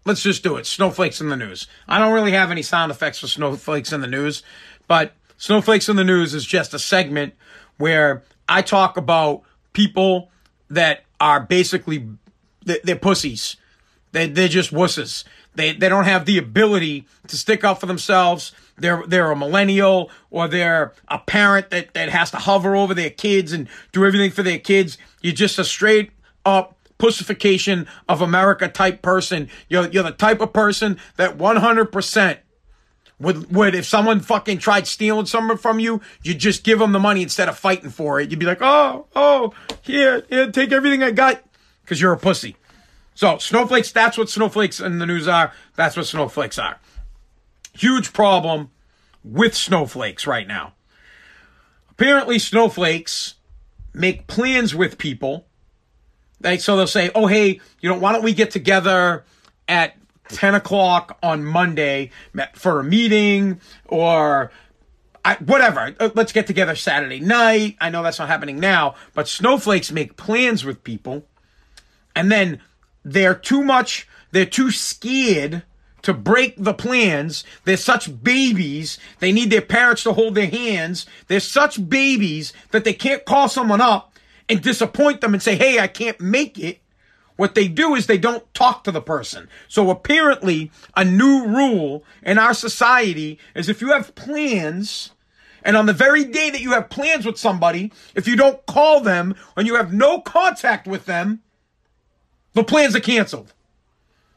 Let's 0.05 0.21
just 0.21 0.43
do 0.43 0.57
it. 0.57 0.65
Snowflakes 0.65 1.21
in 1.21 1.29
the 1.29 1.37
news. 1.37 1.67
I 1.87 1.97
don't 1.97 2.13
really 2.13 2.33
have 2.33 2.51
any 2.51 2.61
sound 2.61 2.91
effects 2.91 3.19
for 3.19 3.27
snowflakes 3.27 3.93
in 3.93 4.01
the 4.01 4.07
news, 4.07 4.43
but 4.87 5.13
snowflakes 5.37 5.87
in 5.87 5.95
the 5.95 6.03
news 6.03 6.33
is 6.33 6.45
just 6.45 6.73
a 6.73 6.79
segment 6.79 7.33
where 7.77 8.23
I 8.49 8.61
talk 8.61 8.97
about 8.97 9.43
people 9.71 10.29
that 10.69 11.03
are 11.19 11.39
basically 11.39 12.07
they're 12.65 12.95
pussies. 12.95 13.55
They 14.11 14.27
they're 14.27 14.47
just 14.47 14.71
wusses. 14.71 15.23
They 15.55 15.73
they 15.73 15.89
don't 15.89 16.05
have 16.05 16.25
the 16.25 16.37
ability 16.37 17.07
to 17.27 17.37
stick 17.37 17.63
up 17.63 17.79
for 17.79 17.85
themselves. 17.85 18.51
They're 18.77 19.03
they're 19.07 19.31
a 19.31 19.35
millennial 19.35 20.11
or 20.31 20.47
they're 20.47 20.93
a 21.07 21.19
parent 21.19 21.69
that, 21.69 21.93
that 21.93 22.09
has 22.09 22.31
to 22.31 22.37
hover 22.37 22.75
over 22.75 22.93
their 22.93 23.09
kids 23.09 23.53
and 23.53 23.67
do 23.91 24.05
everything 24.05 24.31
for 24.31 24.43
their 24.43 24.59
kids. 24.59 24.97
You're 25.21 25.33
just 25.33 25.59
a 25.59 25.63
straight 25.63 26.11
up 26.45 26.72
pussification 27.03 27.85
of 28.07 28.21
America 28.21 28.69
type 28.69 29.01
person. 29.01 29.49
You're 29.67 29.89
you're 29.89 30.03
the 30.03 30.11
type 30.11 30.39
of 30.39 30.53
person 30.53 30.97
that 31.17 31.37
100% 31.37 32.37
would 33.19 33.53
would 33.53 33.75
if 33.75 33.85
someone 33.85 34.21
fucking 34.21 34.59
tried 34.59 34.87
stealing 34.87 35.25
something 35.25 35.57
from 35.57 35.81
you, 35.81 35.99
you 36.21 36.33
just 36.33 36.63
give 36.63 36.79
them 36.79 36.93
the 36.93 36.99
money 36.99 37.21
instead 37.21 37.49
of 37.49 37.59
fighting 37.59 37.89
for 37.89 38.21
it. 38.21 38.31
You'd 38.31 38.39
be 38.39 38.45
like, 38.45 38.61
oh, 38.61 39.07
oh, 39.17 39.53
here, 39.81 40.23
here, 40.29 40.49
take 40.49 40.71
everything 40.71 41.03
I 41.03 41.11
got, 41.11 41.43
because 41.81 41.99
you're 41.99 42.13
a 42.13 42.17
pussy. 42.17 42.55
So 43.15 43.37
snowflakes, 43.37 43.91
that's 43.91 44.17
what 44.17 44.29
snowflakes 44.29 44.79
in 44.79 44.99
the 44.99 45.05
news 45.05 45.27
are. 45.27 45.51
That's 45.75 45.97
what 45.97 46.05
snowflakes 46.05 46.57
are. 46.57 46.79
Huge 47.73 48.13
problem 48.13 48.71
with 49.25 49.55
snowflakes 49.55 50.25
right 50.25 50.47
now. 50.47 50.75
Apparently, 51.91 52.39
snowflakes 52.39 53.35
make 53.93 54.25
plans 54.27 54.73
with 54.73 54.97
people. 54.97 55.47
Like, 56.43 56.61
so 56.61 56.75
they'll 56.75 56.87
say, 56.87 57.09
oh, 57.15 57.27
hey, 57.27 57.59
you 57.79 57.89
know, 57.89 57.97
why 57.97 58.11
don't 58.11 58.23
we 58.23 58.33
get 58.33 58.51
together 58.51 59.23
at 59.67 59.95
10 60.29 60.55
o'clock 60.55 61.17
on 61.23 61.43
Monday 61.43 62.11
for 62.53 62.79
a 62.79 62.83
meeting 62.83 63.59
or 63.87 64.51
I, 65.25 65.35
whatever. 65.35 65.95
Uh, 65.99 66.09
let's 66.15 66.33
get 66.33 66.47
together 66.47 66.75
Saturday 66.75 67.19
night. 67.19 67.77
I 67.79 67.89
know 67.89 68.03
that's 68.03 68.19
not 68.19 68.27
happening 68.27 68.59
now, 68.59 68.95
but 69.13 69.27
snowflakes 69.27 69.91
make 69.91 70.17
plans 70.17 70.65
with 70.65 70.83
people 70.83 71.25
and 72.15 72.31
then 72.31 72.61
they're 73.03 73.35
too 73.35 73.63
much, 73.63 74.07
they're 74.31 74.45
too 74.45 74.71
scared 74.71 75.63
to 76.03 76.13
break 76.13 76.55
the 76.57 76.73
plans. 76.73 77.43
They're 77.63 77.77
such 77.77 78.23
babies. 78.23 78.99
They 79.19 79.31
need 79.31 79.49
their 79.49 79.61
parents 79.61 80.03
to 80.03 80.13
hold 80.13 80.35
their 80.35 80.47
hands. 80.47 81.05
They're 81.27 81.39
such 81.39 81.89
babies 81.89 82.53
that 82.71 82.83
they 82.83 82.93
can't 82.93 83.25
call 83.25 83.47
someone 83.47 83.81
up 83.81 84.12
and 84.49 84.61
disappoint 84.61 85.21
them 85.21 85.33
and 85.33 85.41
say, 85.41 85.55
Hey, 85.55 85.79
I 85.79 85.87
can't 85.87 86.19
make 86.19 86.59
it. 86.59 86.79
What 87.35 87.55
they 87.55 87.67
do 87.67 87.95
is 87.95 88.05
they 88.05 88.17
don't 88.17 88.51
talk 88.53 88.83
to 88.83 88.91
the 88.91 89.01
person. 89.01 89.49
So 89.67 89.89
apparently, 89.89 90.71
a 90.95 91.03
new 91.03 91.47
rule 91.47 92.03
in 92.21 92.37
our 92.37 92.53
society 92.53 93.39
is 93.55 93.69
if 93.69 93.81
you 93.81 93.91
have 93.91 94.13
plans, 94.13 95.11
and 95.63 95.75
on 95.75 95.87
the 95.87 95.93
very 95.93 96.25
day 96.25 96.51
that 96.51 96.61
you 96.61 96.71
have 96.71 96.89
plans 96.89 97.25
with 97.25 97.37
somebody, 97.37 97.91
if 98.13 98.27
you 98.27 98.35
don't 98.35 98.63
call 98.65 98.99
them 98.99 99.35
and 99.57 99.65
you 99.65 99.75
have 99.75 99.93
no 99.93 100.19
contact 100.19 100.85
with 100.87 101.05
them, 101.05 101.41
the 102.53 102.63
plans 102.63 102.95
are 102.95 102.99
canceled. 102.99 103.53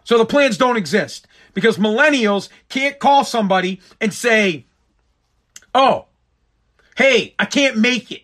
So 0.05 0.17
the 0.17 0.25
plans 0.25 0.57
don't 0.57 0.77
exist 0.77 1.27
because 1.53 1.79
millennials 1.79 2.49
can't 2.69 2.99
call 2.99 3.25
somebody 3.25 3.81
and 4.01 4.15
say, 4.15 4.67
Oh, 5.75 6.07
hey, 6.97 7.35
I 7.39 7.45
can't 7.45 7.77
make 7.77 8.11
it. 8.11 8.23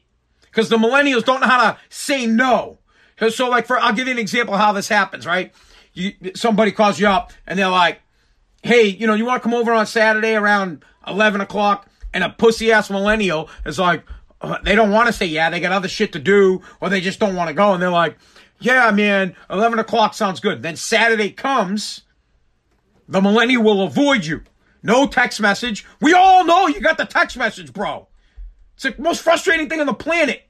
Because 0.53 0.69
the 0.69 0.77
millennials 0.77 1.25
don't 1.25 1.41
know 1.41 1.47
how 1.47 1.73
to 1.73 1.79
say 1.88 2.27
no. 2.27 2.79
So 3.31 3.49
like 3.49 3.67
for, 3.67 3.79
I'll 3.79 3.95
give 3.95 4.07
you 4.07 4.12
an 4.12 4.19
example 4.19 4.57
how 4.57 4.73
this 4.73 4.88
happens, 4.88 5.27
right? 5.27 5.53
You, 5.95 6.12
somebody 6.35 6.73
calls 6.73 7.01
you 7.01 7.09
up 7.09 7.33
and 7.47 7.59
they're 7.59 7.69
like, 7.69 8.01
Hey, 8.62 8.85
you 8.85 9.07
know, 9.07 9.15
you 9.15 9.25
want 9.25 9.43
to 9.43 9.49
come 9.49 9.55
over 9.55 9.73
on 9.73 9.87
Saturday 9.87 10.35
around 10.35 10.85
11 11.07 11.41
o'clock? 11.41 11.88
And 12.12 12.23
a 12.23 12.29
pussy 12.29 12.71
ass 12.71 12.91
millennial 12.91 13.49
is 13.65 13.79
like, 13.79 14.05
uh, 14.43 14.59
they 14.62 14.75
don't 14.75 14.91
want 14.91 15.07
to 15.07 15.12
say 15.12 15.25
yeah, 15.25 15.49
they 15.49 15.61
got 15.61 15.73
other 15.73 15.88
shit 15.88 16.12
to 16.12 16.19
do, 16.19 16.61
or 16.81 16.91
they 16.91 17.01
just 17.01 17.19
don't 17.19 17.35
want 17.35 17.49
to 17.49 17.55
go. 17.55 17.73
And 17.73 17.83
they're 17.83 17.91
like, 17.91 18.19
yeah, 18.61 18.91
man, 18.91 19.35
11 19.49 19.79
o'clock 19.79 20.15
sounds 20.15 20.41
good. 20.41 20.62
Then 20.62 20.77
Saturday 20.77 21.31
comes, 21.31 22.03
the 23.09 23.21
millennial 23.21 23.62
will 23.62 23.83
avoid 23.83 24.27
you. 24.27 24.43
No 24.83 25.07
text 25.07 25.41
message. 25.41 25.87
We 26.01 26.12
all 26.12 26.45
know 26.45 26.67
you 26.67 26.81
got 26.81 26.99
the 26.99 27.05
text 27.05 27.37
message, 27.37 27.73
bro. 27.73 28.09
It's 28.75 28.85
the 28.85 28.95
most 28.99 29.23
frustrating 29.23 29.69
thing 29.69 29.81
on 29.81 29.87
the 29.87 29.95
planet. 29.95 30.43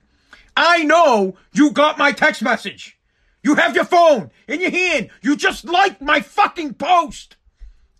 I 0.56 0.84
know 0.84 1.36
you 1.52 1.70
got 1.70 1.98
my 1.98 2.12
text 2.12 2.42
message. 2.42 2.98
You 3.42 3.56
have 3.56 3.74
your 3.74 3.84
phone 3.84 4.30
in 4.46 4.60
your 4.60 4.70
hand. 4.70 5.10
You 5.20 5.36
just 5.36 5.64
liked 5.64 6.00
my 6.00 6.20
fucking 6.20 6.74
post. 6.74 7.36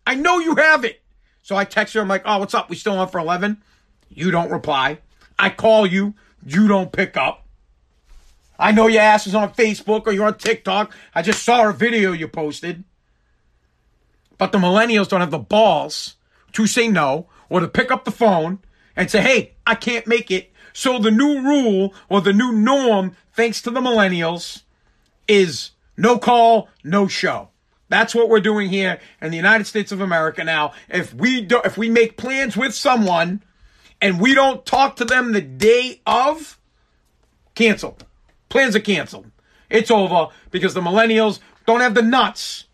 I 0.07 0.15
know 0.15 0.39
you 0.39 0.55
have 0.57 0.85
it. 0.85 1.01
So 1.43 1.57
I 1.57 1.65
text 1.65 1.95
her. 1.95 2.01
I'm 2.01 2.09
like, 2.09 2.23
oh, 2.25 2.39
what's 2.39 2.55
up? 2.55 2.71
We 2.71 2.77
still 2.77 2.99
on 2.99 3.09
for 3.09 3.19
11? 3.19 3.61
You 4.09 4.31
don't 4.31 4.51
reply. 4.51 4.99
I 5.39 5.51
call 5.51 5.87
you. 5.87 6.15
You 6.45 6.69
don't 6.69 6.93
pick 6.93 7.17
up. 7.17 7.47
I 8.59 8.71
know 8.71 8.87
your 8.87 9.03
ass 9.03 9.27
is 9.27 9.35
on 9.35 9.53
Facebook 9.55 10.07
or 10.07 10.13
you're 10.13 10.27
on 10.27 10.39
TikTok. 10.39 10.95
I 11.15 11.23
just 11.23 11.43
saw 11.43 11.69
a 11.69 11.73
video 11.73 12.13
you 12.13 12.29
posted. 12.29 12.85
But 14.39 14.53
the 14.53 14.59
millennials 14.59 15.09
don't 15.09 15.21
have 15.21 15.31
the 15.31 15.39
balls 15.39 16.17
to 16.53 16.67
say 16.67 16.89
no 16.89 17.29
or 17.49 17.61
to 17.61 17.69
pick 17.69 17.91
up 17.91 18.05
the 18.05 18.11
phone 18.13 18.61
and 18.97 19.11
say, 19.11 19.21
hey, 19.21 19.53
I 19.67 19.75
can't 19.75 20.07
make 20.07 20.31
it. 20.31 20.53
So 20.73 20.99
the 20.99 21.11
new 21.11 21.43
rule 21.43 21.95
or 22.09 22.21
the 22.21 22.33
new 22.33 22.53
norm, 22.53 23.17
thanks 23.33 23.61
to 23.63 23.71
the 23.71 23.81
millennials, 23.81 24.63
is 25.29 25.71
no 25.97 26.19
call, 26.19 26.69
no 26.83 27.07
show. 27.07 27.49
That's 27.89 28.15
what 28.15 28.29
we're 28.29 28.41
doing 28.41 28.71
here 28.71 29.01
in 29.21 29.31
the 29.31 29.37
United 29.37 29.67
States 29.67 29.93
of 29.93 30.01
America 30.01 30.43
now. 30.45 30.73
If 30.89 31.13
we 31.13 31.43
do, 31.43 31.61
if 31.65 31.77
we 31.77 31.91
make 31.91 32.17
plans 32.17 32.57
with 32.57 32.75
someone 32.75 33.43
and 34.01 34.19
we 34.19 34.35
don't 34.35 34.65
talk 34.65 34.97
to 34.97 35.05
them 35.05 35.33
the 35.33 35.43
day 35.43 36.01
of, 36.07 36.59
canceled. 37.55 38.07
Plans 38.49 38.75
are 38.75 38.81
canceled. 38.81 39.31
It's 39.69 39.91
over 39.91 40.29
because 40.51 40.75
the 40.75 40.81
millennials 40.81 41.41
don't 41.67 41.81
have 41.81 41.95
the 41.95 42.03
nuts 42.03 42.65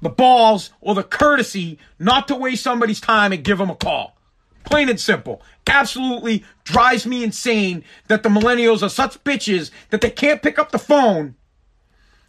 the 0.00 0.08
balls 0.08 0.70
or 0.80 0.94
the 0.94 1.02
courtesy 1.02 1.78
not 1.98 2.28
to 2.28 2.34
waste 2.34 2.62
somebody's 2.62 3.00
time 3.00 3.32
and 3.32 3.42
give 3.42 3.58
them 3.58 3.70
a 3.70 3.74
call. 3.74 4.16
Plain 4.68 4.90
and 4.90 5.00
simple. 5.00 5.40
Absolutely 5.66 6.44
drives 6.64 7.06
me 7.06 7.24
insane 7.24 7.84
that 8.08 8.22
the 8.22 8.28
millennials 8.28 8.82
are 8.82 8.90
such 8.90 9.24
bitches 9.24 9.70
that 9.88 10.02
they 10.02 10.10
can't 10.10 10.42
pick 10.42 10.58
up 10.58 10.72
the 10.72 10.78
phone 10.78 11.36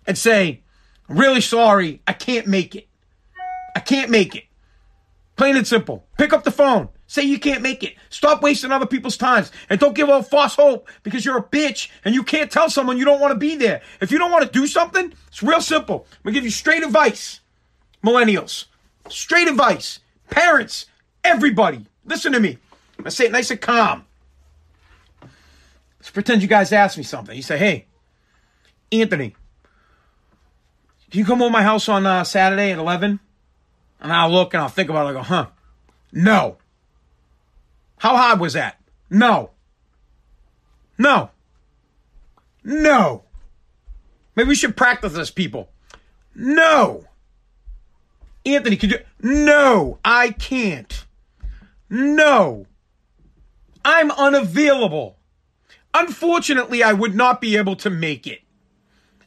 and 0.08 0.17
say, 0.17 0.62
really 1.10 1.41
sorry, 1.41 2.02
I 2.08 2.13
can't 2.13 2.47
make 2.47 2.75
it. 2.75 2.88
I 3.75 3.82
can't 3.82 4.10
make 4.10 4.38
it. 4.38 4.45
Plain 5.36 5.58
and 5.58 5.67
simple. 5.67 6.06
Pick 6.17 6.32
up 6.32 6.45
the 6.45 6.52
phone. 6.52 6.88
Say 7.08 7.23
you 7.23 7.39
can't 7.39 7.62
make 7.62 7.84
it. 7.84 7.95
Stop 8.10 8.41
wasting 8.41 8.71
other 8.71 8.86
people's 8.86 9.17
times. 9.17 9.52
And 9.69 9.78
don't 9.78 9.93
give 9.93 10.08
up 10.08 10.30
false 10.30 10.56
hope 10.56 10.88
because 11.04 11.25
you're 11.25 11.39
a 11.39 11.43
bitch 11.43 11.89
and 12.06 12.15
you 12.15 12.23
can't 12.23 12.49
tell 12.49 12.69
someone 12.69 12.97
you 12.97 13.04
don't 13.04 13.19
want 13.19 13.34
to 13.34 13.38
be 13.38 13.58
there. 13.58 13.82
If 13.99 14.13
you 14.13 14.17
don't 14.17 14.32
want 14.32 14.45
to 14.45 14.60
do 14.60 14.65
something, 14.65 15.13
it's 15.28 15.43
real 15.43 15.60
simple. 15.60 16.08
I'm 16.10 16.23
going 16.23 16.36
to 16.36 16.38
give 16.39 16.45
you 16.45 16.52
straight 16.52 16.84
advice. 16.84 17.41
Millennials. 18.02 18.65
Straight 19.10 19.49
advice. 19.49 19.99
Parents. 20.30 20.86
Everybody. 21.25 21.88
Listen 22.10 22.34
to 22.34 22.39
me. 22.39 22.58
I 23.06 23.10
say 23.10 23.26
it 23.26 23.32
nice 23.32 23.52
and 23.52 23.62
calm. 23.62 24.04
Let's 26.00 26.10
pretend 26.10 26.41
you 26.41 26.48
guys 26.48 26.74
ask 26.74 26.98
me 26.98 27.04
something. 27.04 27.36
You 27.36 27.43
say, 27.43 27.58
hey, 27.60 27.86
Anthony, 28.91 29.36
can 31.12 31.19
you 31.19 31.26
come 31.26 31.41
over 31.43 31.52
my 31.52 31.62
house 31.62 31.88
on 31.88 32.08
uh, 32.08 32.24
Saturday 32.24 32.72
at 32.72 32.80
11? 32.80 33.19
And 34.02 34.12
I'll 34.12 34.32
look 34.32 34.56
and 34.56 34.63
I'll 34.63 34.69
think 34.69 34.89
about 34.89 35.06
it. 35.06 35.10
I 35.10 35.13
go, 35.13 35.22
huh? 35.22 35.48
No. 36.12 36.58
How 37.98 38.17
hard 38.17 38.39
was 38.39 38.54
that? 38.54 38.82
No. 39.12 39.52
No. 40.98 41.30
No. 42.63 43.24
Maybe 44.36 44.50
we 44.50 44.56
should 44.56 44.76
practice 44.76 45.13
this, 45.13 45.30
people. 45.30 45.69
No. 46.34 47.06
Anthony, 48.45 48.78
could 48.78 48.91
you? 48.91 49.00
No, 49.22 50.00
I 50.04 50.32
can't. 50.32 51.06
No. 51.89 52.65
I'm 53.84 54.12
unavailable. 54.12 55.17
Unfortunately, 55.93 56.84
I 56.84 56.93
would 56.93 57.15
not 57.15 57.41
be 57.41 57.58
able 57.58 57.75
to 57.78 57.89
make 57.89 58.28
it. 58.28 58.41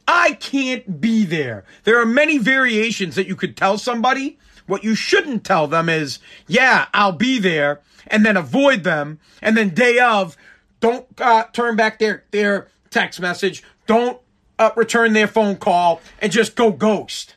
I 0.07 0.33
can't 0.33 1.01
be 1.01 1.25
there. 1.25 1.65
There 1.83 1.99
are 1.99 2.05
many 2.05 2.37
variations 2.37 3.15
that 3.15 3.27
you 3.27 3.35
could 3.35 3.57
tell 3.57 3.77
somebody. 3.77 4.37
What 4.65 4.83
you 4.83 4.95
shouldn't 4.95 5.43
tell 5.43 5.67
them 5.67 5.89
is, 5.89 6.19
yeah, 6.47 6.87
I'll 6.93 7.11
be 7.11 7.39
there, 7.39 7.81
and 8.07 8.25
then 8.25 8.37
avoid 8.37 8.83
them, 8.83 9.19
and 9.41 9.57
then 9.57 9.69
day 9.69 9.99
of, 9.99 10.37
don't 10.79 11.05
uh, 11.19 11.45
turn 11.51 11.75
back 11.75 11.99
their, 11.99 12.23
their 12.31 12.69
text 12.89 13.19
message, 13.19 13.63
don't 13.87 14.21
uh, 14.57 14.71
return 14.75 15.11
their 15.13 15.27
phone 15.27 15.57
call, 15.57 16.01
and 16.19 16.31
just 16.31 16.55
go 16.55 16.71
ghost. 16.71 17.35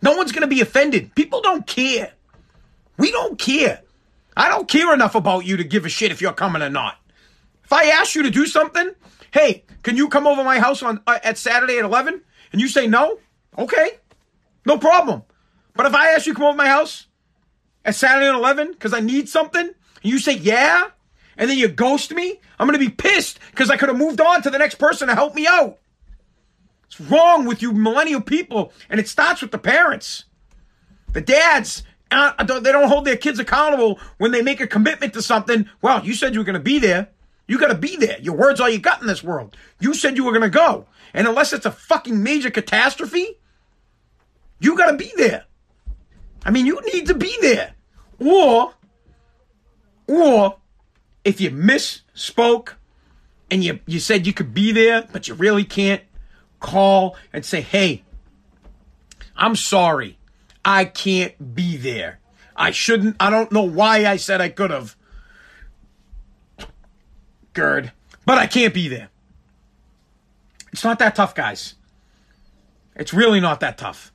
No 0.00 0.16
one's 0.16 0.32
going 0.32 0.42
to 0.42 0.54
be 0.54 0.60
offended. 0.62 1.14
People 1.14 1.42
don't 1.42 1.66
care. 1.66 2.12
We 2.96 3.10
don't 3.10 3.38
care. 3.38 3.82
I 4.38 4.48
don't 4.48 4.68
care 4.68 4.94
enough 4.94 5.16
about 5.16 5.44
you 5.44 5.56
to 5.56 5.64
give 5.64 5.84
a 5.84 5.88
shit 5.88 6.12
if 6.12 6.22
you're 6.22 6.32
coming 6.32 6.62
or 6.62 6.70
not. 6.70 6.96
If 7.64 7.72
I 7.72 7.86
ask 7.86 8.14
you 8.14 8.22
to 8.22 8.30
do 8.30 8.46
something, 8.46 8.92
hey, 9.32 9.64
can 9.82 9.96
you 9.96 10.08
come 10.08 10.28
over 10.28 10.44
my 10.44 10.60
house 10.60 10.80
on 10.82 11.02
uh, 11.08 11.18
at 11.24 11.36
Saturday 11.36 11.78
at 11.78 11.84
11? 11.84 12.22
And 12.52 12.60
you 12.60 12.68
say 12.68 12.86
no? 12.86 13.18
Okay. 13.58 13.98
No 14.64 14.78
problem. 14.78 15.24
But 15.74 15.86
if 15.86 15.94
I 15.94 16.10
ask 16.10 16.26
you 16.26 16.34
to 16.34 16.36
come 16.38 16.46
over 16.46 16.56
my 16.56 16.68
house 16.68 17.08
at 17.84 17.96
Saturday 17.96 18.28
at 18.28 18.34
11 18.34 18.72
because 18.72 18.94
I 18.94 19.00
need 19.00 19.28
something, 19.28 19.60
and 19.60 19.74
you 20.02 20.20
say 20.20 20.36
yeah, 20.36 20.90
and 21.36 21.50
then 21.50 21.58
you 21.58 21.66
ghost 21.66 22.14
me, 22.14 22.40
I'm 22.60 22.68
going 22.68 22.78
to 22.78 22.84
be 22.84 22.92
pissed 22.92 23.40
because 23.50 23.70
I 23.70 23.76
could 23.76 23.88
have 23.88 23.98
moved 23.98 24.20
on 24.20 24.42
to 24.42 24.50
the 24.50 24.58
next 24.58 24.76
person 24.76 25.08
to 25.08 25.16
help 25.16 25.34
me 25.34 25.48
out. 25.48 25.78
What's 26.84 27.00
wrong 27.00 27.44
with 27.44 27.60
you 27.60 27.72
millennial 27.72 28.20
people? 28.20 28.72
And 28.88 29.00
it 29.00 29.08
starts 29.08 29.42
with 29.42 29.50
the 29.50 29.58
parents. 29.58 30.24
The 31.12 31.20
dads, 31.20 31.82
they 32.10 32.72
don't 32.72 32.88
hold 32.88 33.04
their 33.04 33.16
kids 33.16 33.38
accountable 33.38 33.98
when 34.18 34.30
they 34.30 34.42
make 34.42 34.60
a 34.60 34.66
commitment 34.66 35.12
to 35.14 35.22
something. 35.22 35.68
Well, 35.82 36.04
you 36.04 36.14
said 36.14 36.34
you 36.34 36.40
were 36.40 36.44
going 36.44 36.54
to 36.54 36.60
be 36.60 36.78
there. 36.78 37.08
You 37.46 37.58
got 37.58 37.68
to 37.68 37.74
be 37.74 37.96
there. 37.96 38.18
Your 38.20 38.36
word's 38.36 38.60
all 38.60 38.68
you 38.68 38.78
got 38.78 39.00
in 39.00 39.06
this 39.06 39.22
world. 39.22 39.56
You 39.80 39.94
said 39.94 40.16
you 40.16 40.24
were 40.24 40.32
going 40.32 40.42
to 40.42 40.50
go. 40.50 40.86
And 41.14 41.26
unless 41.26 41.52
it's 41.52 41.66
a 41.66 41.70
fucking 41.70 42.22
major 42.22 42.50
catastrophe, 42.50 43.38
you 44.60 44.76
got 44.76 44.90
to 44.90 44.96
be 44.96 45.12
there. 45.16 45.44
I 46.44 46.50
mean, 46.50 46.66
you 46.66 46.80
need 46.92 47.06
to 47.06 47.14
be 47.14 47.34
there. 47.40 47.74
Or, 48.18 48.74
or 50.06 50.56
if 51.24 51.40
you 51.40 51.50
misspoke 51.50 52.74
and 53.50 53.64
you, 53.64 53.80
you 53.86 54.00
said 54.00 54.26
you 54.26 54.32
could 54.32 54.52
be 54.52 54.72
there, 54.72 55.08
but 55.12 55.28
you 55.28 55.34
really 55.34 55.64
can't, 55.64 56.02
call 56.60 57.16
and 57.32 57.44
say, 57.44 57.60
hey, 57.60 58.02
I'm 59.36 59.56
sorry. 59.56 60.17
I 60.68 60.84
can't 60.84 61.54
be 61.54 61.78
there. 61.78 62.18
I 62.54 62.72
shouldn't. 62.72 63.16
I 63.18 63.30
don't 63.30 63.50
know 63.50 63.62
why 63.62 64.04
I 64.04 64.16
said 64.16 64.42
I 64.42 64.50
could 64.50 64.70
have. 64.70 64.96
Gerd. 67.54 67.92
But 68.26 68.36
I 68.36 68.46
can't 68.46 68.74
be 68.74 68.86
there. 68.86 69.08
It's 70.70 70.84
not 70.84 70.98
that 70.98 71.16
tough, 71.16 71.34
guys. 71.34 71.76
It's 72.94 73.14
really 73.14 73.40
not 73.40 73.60
that 73.60 73.78
tough. 73.78 74.12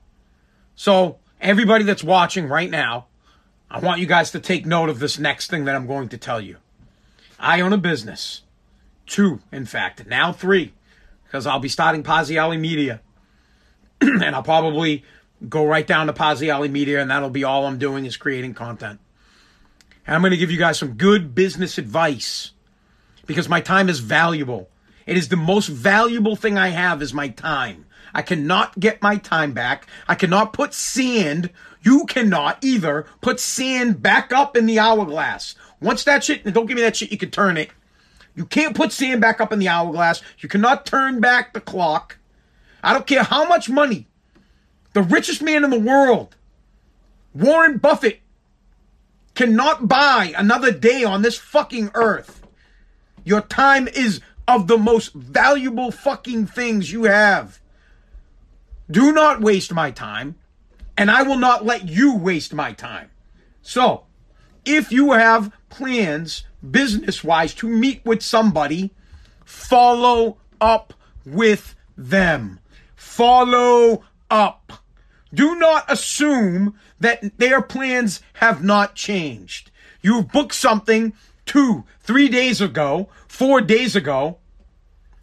So, 0.75 1.17
everybody 1.41 1.85
that's 1.85 2.03
watching 2.03 2.47
right 2.47 2.69
now, 2.69 3.07
I 3.71 3.79
want 3.79 3.99
you 3.99 4.05
guys 4.05 4.29
to 4.31 4.39
take 4.39 4.63
note 4.63 4.89
of 4.89 4.99
this 4.99 5.17
next 5.17 5.49
thing 5.49 5.65
that 5.65 5.75
I'm 5.75 5.87
going 5.87 6.07
to 6.09 6.19
tell 6.19 6.39
you. 6.39 6.57
I 7.39 7.61
own 7.61 7.73
a 7.73 7.79
business. 7.79 8.43
Two, 9.07 9.39
in 9.51 9.65
fact, 9.65 10.05
now 10.05 10.31
three 10.31 10.73
because 11.23 11.47
I'll 11.47 11.57
be 11.57 11.67
starting 11.67 12.03
Pazziali 12.03 12.59
Media. 12.59 13.01
and 14.01 14.35
I'll 14.35 14.43
probably 14.43 15.03
go 15.47 15.65
right 15.65 15.85
down 15.85 16.07
to 16.07 16.13
Pazziali 16.13 16.71
Media, 16.71 17.01
and 17.01 17.09
that'll 17.09 17.29
be 17.29 17.43
all 17.43 17.65
I'm 17.65 17.77
doing 17.77 18.05
is 18.05 18.17
creating 18.17 18.53
content. 18.53 18.99
And 20.05 20.15
I'm 20.15 20.21
going 20.21 20.31
to 20.31 20.37
give 20.37 20.51
you 20.51 20.57
guys 20.57 20.79
some 20.79 20.93
good 20.93 21.33
business 21.33 21.77
advice 21.77 22.51
because 23.25 23.47
my 23.47 23.61
time 23.61 23.89
is 23.89 23.99
valuable. 23.99 24.69
It 25.05 25.17
is 25.17 25.29
the 25.29 25.37
most 25.37 25.67
valuable 25.67 26.35
thing 26.35 26.57
I 26.57 26.69
have 26.69 27.01
is 27.01 27.13
my 27.13 27.29
time. 27.29 27.85
I 28.13 28.21
cannot 28.21 28.79
get 28.79 29.01
my 29.01 29.17
time 29.17 29.53
back. 29.53 29.87
I 30.07 30.15
cannot 30.15 30.53
put 30.53 30.73
sand. 30.73 31.49
You 31.81 32.05
cannot 32.05 32.63
either 32.63 33.05
put 33.21 33.39
sand 33.39 34.01
back 34.01 34.31
up 34.31 34.55
in 34.55 34.65
the 34.65 34.79
hourglass. 34.79 35.55
Once 35.81 36.03
that 36.03 36.23
shit, 36.23 36.43
don't 36.53 36.65
give 36.65 36.75
me 36.75 36.83
that 36.83 36.95
shit, 36.95 37.11
you 37.11 37.17
can 37.17 37.31
turn 37.31 37.57
it. 37.57 37.71
You 38.35 38.45
can't 38.45 38.75
put 38.75 38.91
sand 38.91 39.21
back 39.21 39.41
up 39.41 39.51
in 39.51 39.59
the 39.59 39.67
hourglass. 39.67 40.21
You 40.39 40.49
cannot 40.49 40.85
turn 40.85 41.19
back 41.19 41.53
the 41.53 41.61
clock. 41.61 42.17
I 42.83 42.93
don't 42.93 43.07
care 43.07 43.23
how 43.23 43.47
much 43.47 43.69
money 43.69 44.07
the 44.93 45.01
richest 45.01 45.41
man 45.41 45.63
in 45.63 45.69
the 45.69 45.79
world, 45.79 46.35
Warren 47.33 47.77
Buffett, 47.77 48.21
cannot 49.35 49.87
buy 49.87 50.33
another 50.37 50.71
day 50.71 51.03
on 51.03 51.21
this 51.21 51.37
fucking 51.37 51.91
earth. 51.95 52.43
Your 53.23 53.41
time 53.41 53.87
is 53.87 54.21
of 54.47 54.67
the 54.67 54.77
most 54.77 55.13
valuable 55.13 55.91
fucking 55.91 56.47
things 56.47 56.91
you 56.91 57.05
have. 57.05 57.59
Do 58.91 59.11
not 59.11 59.41
waste 59.41 59.73
my 59.73 59.91
time, 59.91 60.35
and 60.97 61.09
I 61.09 61.23
will 61.23 61.37
not 61.37 61.65
let 61.65 61.87
you 61.87 62.15
waste 62.15 62.53
my 62.53 62.73
time. 62.73 63.09
So, 63.61 64.03
if 64.65 64.91
you 64.91 65.13
have 65.13 65.51
plans 65.69 66.43
business 66.69 67.23
wise 67.23 67.53
to 67.55 67.67
meet 67.67 68.05
with 68.05 68.21
somebody, 68.21 68.91
follow 69.45 70.37
up 70.61 70.93
with 71.25 71.75
them. 71.97 72.59
Follow 72.95 74.03
up. 74.29 74.82
Do 75.33 75.55
not 75.55 75.91
assume 75.91 76.75
that 76.99 77.37
their 77.37 77.61
plans 77.61 78.21
have 78.33 78.63
not 78.63 78.95
changed. 78.95 79.71
You 80.01 80.23
booked 80.23 80.53
something 80.53 81.13
two, 81.45 81.85
three 82.01 82.29
days 82.29 82.61
ago, 82.61 83.09
four 83.27 83.61
days 83.61 83.95
ago. 83.95 84.37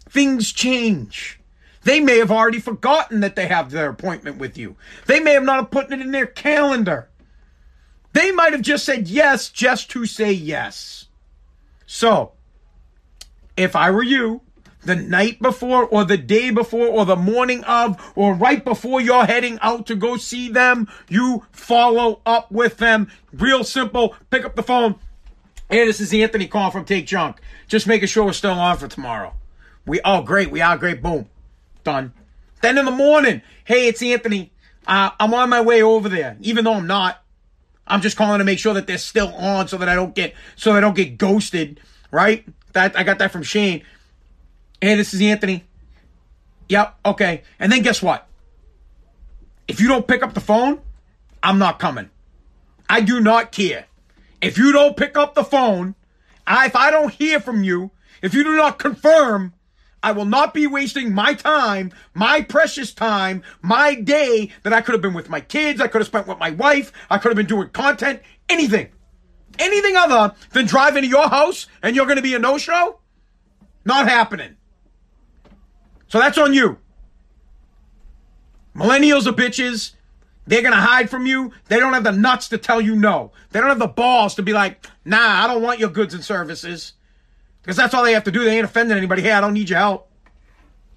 Things 0.09 0.53
change. 0.53 1.39
They 1.83 2.01
may 2.01 2.19
have 2.19 2.31
already 2.31 2.59
forgotten 2.59 3.21
that 3.21 3.37
they 3.37 3.47
have 3.47 3.71
their 3.71 3.89
appointment 3.89 4.39
with 4.39 4.59
you. 4.59 4.77
They 5.07 5.21
may 5.21 5.33
have 5.33 5.45
not 5.45 5.71
put 5.71 5.93
it 5.93 6.01
in 6.01 6.11
their 6.11 6.27
calendar. 6.27 7.09
They 8.13 8.33
might 8.33 8.53
have 8.53 8.63
just 8.63 8.85
said 8.85 9.09
yes 9.09 9.49
just 9.49 9.91
to 9.91 10.05
say 10.05 10.33
yes. 10.33 11.07
So, 11.87 12.33
if 13.57 13.77
I 13.77 13.91
were 13.91 14.03
you, 14.03 14.43
the 14.83 14.97
night 14.97 15.41
before 15.41 15.85
or 15.85 16.05
the 16.05 16.17
day 16.17 16.51
before 16.51 16.87
or 16.87 17.05
the 17.05 17.17
morning 17.17 17.63
of 17.65 18.13
or 18.15 18.35
right 18.35 18.65
before 18.65 19.01
you're 19.01 19.27
heading 19.27 19.59
out 19.61 19.87
to 19.87 19.95
go 19.95 20.17
see 20.17 20.49
them, 20.49 20.89
you 21.09 21.45
follow 21.53 22.21
up 22.25 22.51
with 22.51 22.79
them. 22.79 23.11
Real 23.33 23.65
simple. 23.65 24.15
Pick 24.31 24.45
up 24.45 24.57
the 24.57 24.63
phone. 24.63 24.97
Hey, 25.69 25.87
this 25.87 26.01
is 26.01 26.13
Anthony 26.13 26.49
calling 26.49 26.73
from 26.73 26.85
Take 26.85 27.07
Junk. 27.07 27.41
Just 27.69 27.87
making 27.87 28.09
sure 28.09 28.25
we're 28.25 28.33
still 28.33 28.53
on 28.53 28.77
for 28.77 28.89
tomorrow. 28.89 29.35
We 29.87 30.01
oh 30.05 30.23
great, 30.23 30.51
we 30.51 30.61
are 30.61 30.77
great. 30.77 31.03
Boom, 31.03 31.29
done. 31.85 32.13
Then 32.61 32.77
in 32.77 32.85
the 32.85 32.91
morning, 32.91 33.43
hey, 33.65 33.87
it's 33.89 34.03
Anthony. 34.03 34.53
Uh, 34.87 35.11
I'm 35.19 35.33
on 35.35 35.49
my 35.49 35.61
way 35.61 35.83
over 35.83 36.09
there, 36.09 36.37
even 36.41 36.65
though 36.65 36.75
I'm 36.75 36.87
not. 36.87 37.23
I'm 37.87 38.01
just 38.01 38.17
calling 38.17 38.39
to 38.39 38.45
make 38.45 38.59
sure 38.59 38.75
that 38.75 38.87
they're 38.87 38.99
still 38.99 39.35
on 39.35 39.69
so 39.69 39.77
that 39.79 39.89
I 39.89 39.95
don't 39.95 40.15
get 40.15 40.35
so 40.57 40.73
I 40.73 40.81
don't 40.81 40.97
get 40.97 41.19
ghosted, 41.19 41.81
right? 42.11 42.47
That 42.73 42.97
I 42.97 43.03
got 43.03 43.19
that 43.19 43.33
from 43.33 43.43
Shane. 43.43 43.83
Hey, 44.83 44.95
this 44.95 45.13
is 45.13 45.21
Anthony. 45.21 45.65
Yep, 46.71 46.97
okay. 47.05 47.43
And 47.59 47.71
then 47.71 47.83
guess 47.83 48.03
what? 48.03 48.27
If 49.69 49.81
you 49.81 49.89
don't 49.89 50.09
pick 50.09 50.23
up 50.23 50.33
the 50.33 50.41
phone, 50.41 50.81
I'm 51.43 51.59
not 51.59 51.79
coming. 51.79 52.09
I 52.89 53.03
do 53.03 53.21
not 53.21 53.53
care. 53.53 53.87
If 54.41 54.57
you 54.57 54.73
don't 54.73 54.97
pick 54.97 55.19
up 55.19 55.35
the 55.35 55.45
phone, 55.45 55.95
I, 56.47 56.67
if 56.67 56.75
I 56.75 56.91
don't 56.91 57.13
hear 57.13 57.41
from 57.41 57.63
you, 57.63 57.91
if 58.23 58.33
you 58.33 58.43
do 58.43 58.57
not 58.57 58.79
confirm, 58.79 59.53
I 60.03 60.13
will 60.13 60.25
not 60.25 60.55
be 60.55 60.67
wasting 60.67 61.13
my 61.13 61.35
time, 61.35 61.93
my 62.15 62.41
precious 62.41 62.95
time, 62.95 63.43
my 63.61 63.95
day 63.95 64.51
that 64.63 64.73
I 64.73 64.81
could 64.81 64.95
have 64.95 65.03
been 65.03 65.13
with 65.13 65.29
my 65.29 65.41
kids, 65.41 65.81
I 65.81 65.89
could 65.89 66.01
have 66.01 66.09
spent 66.09 66.27
with 66.27 66.39
my 66.39 66.51
wife, 66.51 66.91
I 67.11 67.19
could 67.19 67.29
have 67.29 67.37
been 67.37 67.47
doing 67.47 67.69
content, 67.69 68.23
anything. 68.49 68.89
Anything 69.59 69.97
other 69.97 70.35
than 70.53 70.65
driving 70.65 71.03
to 71.03 71.09
your 71.09 71.29
house 71.29 71.67
and 71.83 71.95
you're 71.95 72.07
going 72.07 72.17
to 72.17 72.23
be 72.23 72.35
a 72.35 72.39
no 72.39 72.57
show? 72.57 72.99
Not 73.85 74.09
happening. 74.09 74.57
So 76.11 76.19
that's 76.19 76.39
on 76.39 76.53
you. 76.53 76.79
Millennials 78.75 79.27
are 79.27 79.33
bitches. 79.33 79.93
They're 80.47 80.63
going 80.63 80.75
to 80.75 80.81
hide 80.81 81.09
from 81.09 81.27
you. 81.27 81.53
They 81.69 81.79
don't 81.79 81.93
have 81.93 82.05
the 82.05 82.13
nuts 82.13 82.49
to 82.49 82.59
tell 82.59 82.81
you 82.81 82.97
no. 82.97 83.31
They 83.51 83.61
don't 83.61 83.69
have 83.69 83.79
the 83.79 83.87
balls 83.87 84.35
to 84.35 84.43
be 84.43 84.53
like, 84.53 84.85
nah, 85.05 85.45
I 85.45 85.47
don't 85.47 85.63
want 85.63 85.79
your 85.79 85.89
goods 85.89 86.13
and 86.13 86.25
services. 86.25 86.95
Because 87.63 87.77
that's 87.77 87.95
all 87.95 88.03
they 88.03 88.15
have 88.15 88.25
to 88.25 88.33
do. 88.33 88.45
They 88.45 88.57
ain't 88.57 88.65
offending 88.65 88.97
anybody. 88.97 89.23
Hey, 89.23 89.33
I 89.33 89.41
don't 89.41 89.55
need 89.55 89.71
your 89.71 89.79
help. 89.79 90.11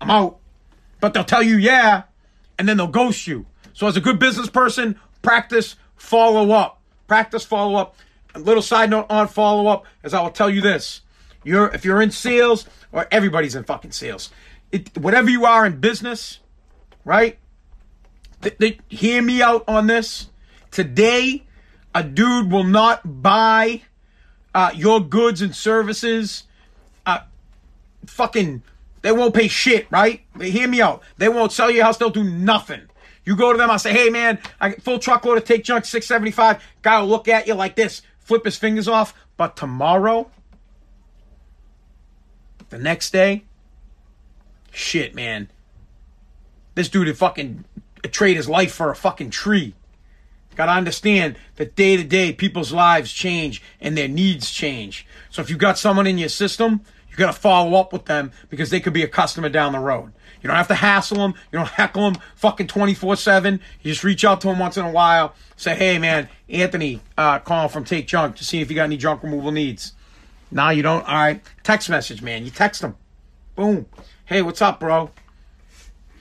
I'm 0.01 0.09
out. 0.09 0.39
But 0.99 1.13
they'll 1.13 1.23
tell 1.23 1.43
you, 1.43 1.57
yeah, 1.57 2.03
and 2.57 2.67
then 2.67 2.77
they'll 2.77 2.87
ghost 2.87 3.27
you. 3.27 3.45
So 3.73 3.87
as 3.87 3.97
a 3.97 4.01
good 4.01 4.17
business 4.17 4.49
person, 4.49 4.99
practice 5.21 5.75
follow 5.95 6.51
up. 6.51 6.81
Practice 7.07 7.45
follow 7.45 7.75
up. 7.75 7.95
A 8.33 8.39
little 8.39 8.63
side 8.63 8.89
note 8.89 9.05
on 9.09 9.27
follow 9.27 9.67
up 9.67 9.85
is 10.03 10.13
I 10.13 10.21
will 10.21 10.31
tell 10.31 10.49
you 10.49 10.61
this. 10.61 11.01
You're 11.43 11.67
if 11.67 11.83
you're 11.85 12.01
in 12.01 12.09
sales, 12.09 12.65
or 12.91 13.07
everybody's 13.11 13.55
in 13.55 13.65
fucking 13.65 13.91
sales. 13.91 14.31
It, 14.73 14.97
whatever 14.97 15.29
you 15.29 15.45
are 15.45 15.67
in 15.67 15.79
business, 15.79 16.39
right? 17.05 17.37
Th- 18.41 18.57
th- 18.57 18.79
hear 18.89 19.21
me 19.21 19.39
out 19.39 19.63
on 19.67 19.85
this. 19.85 20.29
Today, 20.71 21.43
a 21.93 22.03
dude 22.03 22.51
will 22.51 22.63
not 22.63 23.21
buy 23.21 23.83
uh, 24.55 24.71
your 24.73 24.99
goods 24.99 25.43
and 25.43 25.55
services. 25.55 26.45
Uh, 27.05 27.19
fucking, 28.07 28.63
they 29.03 29.11
won't 29.11 29.35
pay 29.35 29.47
shit, 29.47 29.85
right? 29.91 30.21
Hear 30.41 30.67
me 30.67 30.81
out. 30.81 31.03
They 31.19 31.29
won't 31.29 31.51
sell 31.51 31.69
your 31.69 31.83
house. 31.85 31.97
They'll 31.97 32.09
do 32.09 32.23
nothing. 32.23 32.89
You 33.25 33.35
go 33.35 33.51
to 33.51 33.57
them. 33.59 33.69
I 33.69 33.77
say, 33.77 33.93
hey 33.93 34.09
man, 34.09 34.39
I 34.59 34.69
get 34.69 34.81
full 34.81 34.97
truckload 34.97 35.37
of 35.37 35.45
take 35.45 35.63
junk, 35.63 35.85
six 35.85 36.07
seventy 36.07 36.31
five. 36.31 36.63
Guy 36.81 36.99
will 36.99 37.09
look 37.09 37.27
at 37.27 37.45
you 37.45 37.53
like 37.53 37.75
this, 37.75 38.01
flip 38.17 38.43
his 38.43 38.57
fingers 38.57 38.87
off. 38.87 39.13
But 39.37 39.55
tomorrow, 39.55 40.31
the 42.69 42.79
next 42.79 43.11
day, 43.11 43.43
shit, 44.73 45.15
man. 45.15 45.49
This 46.75 46.89
dude 46.89 47.07
would 47.07 47.17
fucking 47.17 47.65
trade 48.11 48.35
his 48.35 48.49
life 48.49 48.73
for 48.73 48.89
a 48.89 48.95
fucking 48.95 49.29
tree. 49.29 49.73
Got 50.55 50.67
to 50.67 50.73
understand 50.73 51.37
that 51.55 51.75
day 51.75 51.97
to 51.97 52.03
day, 52.03 52.31
people's 52.33 52.71
lives 52.71 53.11
change 53.11 53.61
and 53.81 53.97
their 53.97 54.07
needs 54.07 54.51
change. 54.51 55.07
So 55.29 55.41
if 55.41 55.49
you 55.49 55.57
got 55.57 55.79
someone 55.79 56.05
in 56.05 56.17
your 56.17 56.29
system, 56.29 56.81
you 57.09 57.17
got 57.17 57.33
to 57.33 57.39
follow 57.39 57.79
up 57.79 57.93
with 57.93 58.05
them 58.05 58.31
because 58.49 58.69
they 58.69 58.79
could 58.79 58.93
be 58.93 59.03
a 59.03 59.07
customer 59.07 59.49
down 59.49 59.73
the 59.73 59.79
road. 59.79 60.13
You 60.41 60.47
don't 60.47 60.57
have 60.57 60.67
to 60.67 60.75
hassle 60.75 61.17
them. 61.17 61.33
You 61.51 61.59
don't 61.59 61.69
heckle 61.69 62.03
them 62.11 62.21
fucking 62.35 62.67
24 62.67 63.15
7. 63.15 63.59
You 63.81 63.91
just 63.91 64.03
reach 64.03 64.25
out 64.25 64.41
to 64.41 64.47
them 64.47 64.59
once 64.59 64.77
in 64.77 64.85
a 64.85 64.91
while. 64.91 65.33
Say, 65.55 65.75
hey, 65.75 65.97
man, 65.97 66.27
Anthony, 66.49 67.01
uh, 67.17 67.39
calling 67.39 67.69
from 67.69 67.85
Take 67.85 68.07
Junk 68.07 68.35
to 68.37 68.43
see 68.43 68.61
if 68.61 68.69
you 68.69 68.75
got 68.75 68.83
any 68.83 68.97
junk 68.97 69.23
removal 69.23 69.51
needs. 69.51 69.93
Now 70.51 70.69
you 70.69 70.83
don't. 70.83 71.07
All 71.07 71.15
right. 71.15 71.41
Text 71.63 71.89
message, 71.89 72.21
man. 72.21 72.45
You 72.45 72.51
text 72.51 72.81
them. 72.81 72.95
Boom. 73.55 73.85
Hey, 74.25 74.41
what's 74.41 74.61
up, 74.61 74.79
bro? 74.79 75.11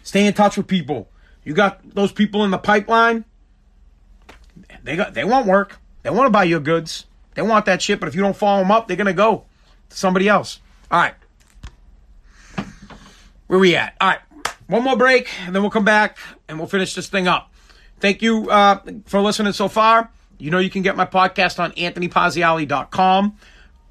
Stay 0.02 0.26
in 0.26 0.34
touch 0.34 0.56
with 0.56 0.66
people. 0.66 1.08
You 1.44 1.54
got 1.54 1.80
those 1.94 2.10
people 2.10 2.44
in 2.44 2.50
the 2.50 2.58
pipeline. 2.58 3.24
They 4.82 4.96
got. 4.96 5.14
They 5.14 5.24
want 5.24 5.46
work. 5.46 5.78
They 6.02 6.10
want 6.10 6.26
to 6.26 6.30
buy 6.30 6.44
your 6.44 6.58
goods. 6.58 7.06
They 7.34 7.42
want 7.42 7.64
that 7.66 7.80
shit. 7.80 8.00
But 8.00 8.08
if 8.08 8.16
you 8.16 8.20
don't 8.20 8.36
follow 8.36 8.60
them 8.62 8.72
up, 8.72 8.88
they're 8.88 8.96
gonna 8.96 9.12
go 9.12 9.44
to 9.88 9.96
somebody 9.96 10.28
else. 10.28 10.58
All 10.90 11.00
right. 11.00 11.14
Where 13.46 13.60
we 13.60 13.76
at? 13.76 13.94
All 14.00 14.08
right. 14.08 14.20
One 14.66 14.82
more 14.82 14.96
break, 14.96 15.28
and 15.42 15.54
then 15.54 15.62
we'll 15.62 15.70
come 15.70 15.84
back 15.84 16.18
and 16.48 16.58
we'll 16.58 16.68
finish 16.68 16.94
this 16.94 17.08
thing 17.08 17.28
up. 17.28 17.52
Thank 18.00 18.20
you 18.20 18.50
uh, 18.50 18.80
for 19.06 19.20
listening 19.20 19.52
so 19.52 19.68
far. 19.68 20.10
You 20.38 20.50
know 20.50 20.58
you 20.58 20.70
can 20.70 20.82
get 20.82 20.96
my 20.96 21.06
podcast 21.06 21.60
on 21.60 21.70
anthonypaziali.com. 21.72 23.36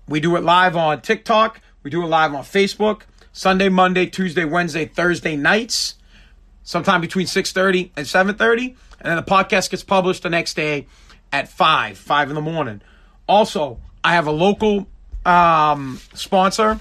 We 0.09 0.19
do 0.19 0.35
it 0.35 0.43
live 0.43 0.75
on 0.75 1.01
TikTok. 1.01 1.61
We 1.83 1.91
do 1.91 2.03
it 2.03 2.07
live 2.07 2.33
on 2.35 2.43
Facebook. 2.43 3.03
Sunday, 3.33 3.69
Monday, 3.69 4.05
Tuesday, 4.05 4.45
Wednesday, 4.45 4.85
Thursday 4.85 5.35
nights, 5.35 5.95
sometime 6.63 7.01
between 7.01 7.27
6.30 7.27 7.91
and 7.95 8.05
7.30. 8.05 8.75
And 8.99 9.09
then 9.09 9.15
the 9.15 9.23
podcast 9.23 9.69
gets 9.69 9.83
published 9.83 10.23
the 10.23 10.29
next 10.29 10.55
day 10.55 10.87
at 11.31 11.47
5, 11.47 11.97
5 11.97 12.29
in 12.29 12.35
the 12.35 12.41
morning. 12.41 12.81
Also, 13.27 13.79
I 14.03 14.13
have 14.13 14.27
a 14.27 14.31
local 14.31 14.87
um, 15.25 15.99
sponsor 16.13 16.79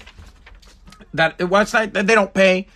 that 1.13 1.37
website 1.39 1.93
that 1.93 2.07
they 2.07 2.15
don't 2.15 2.33
pay, 2.33 2.67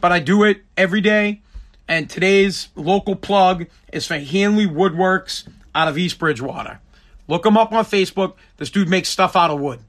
but 0.00 0.12
I 0.12 0.18
do 0.18 0.44
it 0.44 0.62
every 0.76 1.00
day. 1.00 1.42
And 1.88 2.08
today's 2.08 2.68
local 2.74 3.16
plug 3.16 3.66
is 3.92 4.06
for 4.06 4.18
Hanley 4.18 4.66
Woodworks 4.66 5.46
out 5.74 5.88
of 5.88 5.98
East 5.98 6.18
Bridgewater. 6.18 6.80
Look 7.28 7.42
them 7.42 7.56
up 7.56 7.72
on 7.72 7.84
Facebook. 7.84 8.34
This 8.56 8.70
dude 8.70 8.88
makes 8.88 9.08
stuff 9.08 9.36
out 9.36 9.50
of 9.50 9.60
wood. 9.60 9.80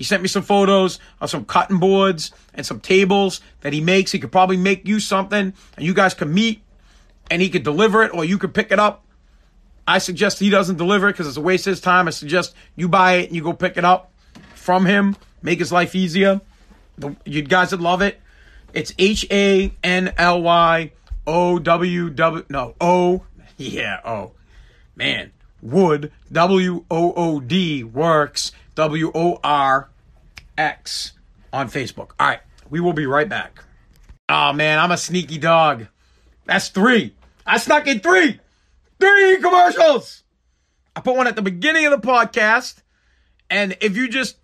He 0.00 0.04
sent 0.04 0.22
me 0.22 0.28
some 0.28 0.42
photos 0.42 0.98
of 1.20 1.28
some 1.28 1.44
cutting 1.44 1.78
boards 1.78 2.32
and 2.54 2.64
some 2.64 2.80
tables 2.80 3.42
that 3.60 3.74
he 3.74 3.82
makes. 3.82 4.10
He 4.10 4.18
could 4.18 4.32
probably 4.32 4.56
make 4.56 4.88
you 4.88 4.98
something 4.98 5.52
and 5.76 5.86
you 5.86 5.92
guys 5.92 6.14
can 6.14 6.32
meet 6.32 6.62
and 7.30 7.42
he 7.42 7.50
could 7.50 7.64
deliver 7.64 8.02
it 8.02 8.14
or 8.14 8.24
you 8.24 8.38
could 8.38 8.54
pick 8.54 8.72
it 8.72 8.78
up. 8.78 9.04
I 9.86 9.98
suggest 9.98 10.38
he 10.38 10.48
doesn't 10.48 10.78
deliver 10.78 11.10
it 11.10 11.12
because 11.12 11.28
it's 11.28 11.36
a 11.36 11.42
waste 11.42 11.66
of 11.66 11.72
his 11.72 11.82
time. 11.82 12.08
I 12.08 12.12
suggest 12.12 12.54
you 12.76 12.88
buy 12.88 13.16
it 13.16 13.26
and 13.26 13.36
you 13.36 13.42
go 13.42 13.52
pick 13.52 13.76
it 13.76 13.84
up 13.84 14.10
from 14.54 14.86
him, 14.86 15.16
make 15.42 15.58
his 15.58 15.70
life 15.70 15.94
easier. 15.94 16.40
You 17.26 17.42
guys 17.42 17.70
would 17.72 17.82
love 17.82 18.00
it. 18.00 18.22
It's 18.72 18.94
H 18.98 19.26
A 19.30 19.70
N 19.84 20.14
L 20.16 20.40
Y 20.40 20.92
O 21.26 21.58
W 21.58 22.08
W. 22.08 22.46
No, 22.48 22.74
O. 22.80 23.24
Yeah, 23.58 24.00
O. 24.06 24.32
Man. 24.96 25.32
Wood. 25.60 26.10
W 26.32 26.86
O 26.90 27.12
O 27.14 27.40
D 27.40 27.84
works. 27.84 28.52
W 28.76 29.12
O 29.14 29.38
R 29.44 29.89
X 30.56 31.12
on 31.52 31.68
Facebook. 31.68 32.12
All 32.18 32.28
right. 32.28 32.40
We 32.68 32.80
will 32.80 32.92
be 32.92 33.06
right 33.06 33.28
back. 33.28 33.64
Oh, 34.28 34.52
man. 34.52 34.78
I'm 34.78 34.92
a 34.92 34.96
sneaky 34.96 35.38
dog. 35.38 35.86
That's 36.44 36.68
three. 36.68 37.14
I 37.46 37.58
snuck 37.58 37.86
in 37.86 38.00
three. 38.00 38.38
Three 38.98 39.38
commercials. 39.40 40.22
I 40.94 41.00
put 41.00 41.16
one 41.16 41.26
at 41.26 41.36
the 41.36 41.42
beginning 41.42 41.86
of 41.86 41.92
the 41.92 42.06
podcast. 42.06 42.82
And 43.48 43.76
if 43.80 43.96
you 43.96 44.08
just 44.08 44.36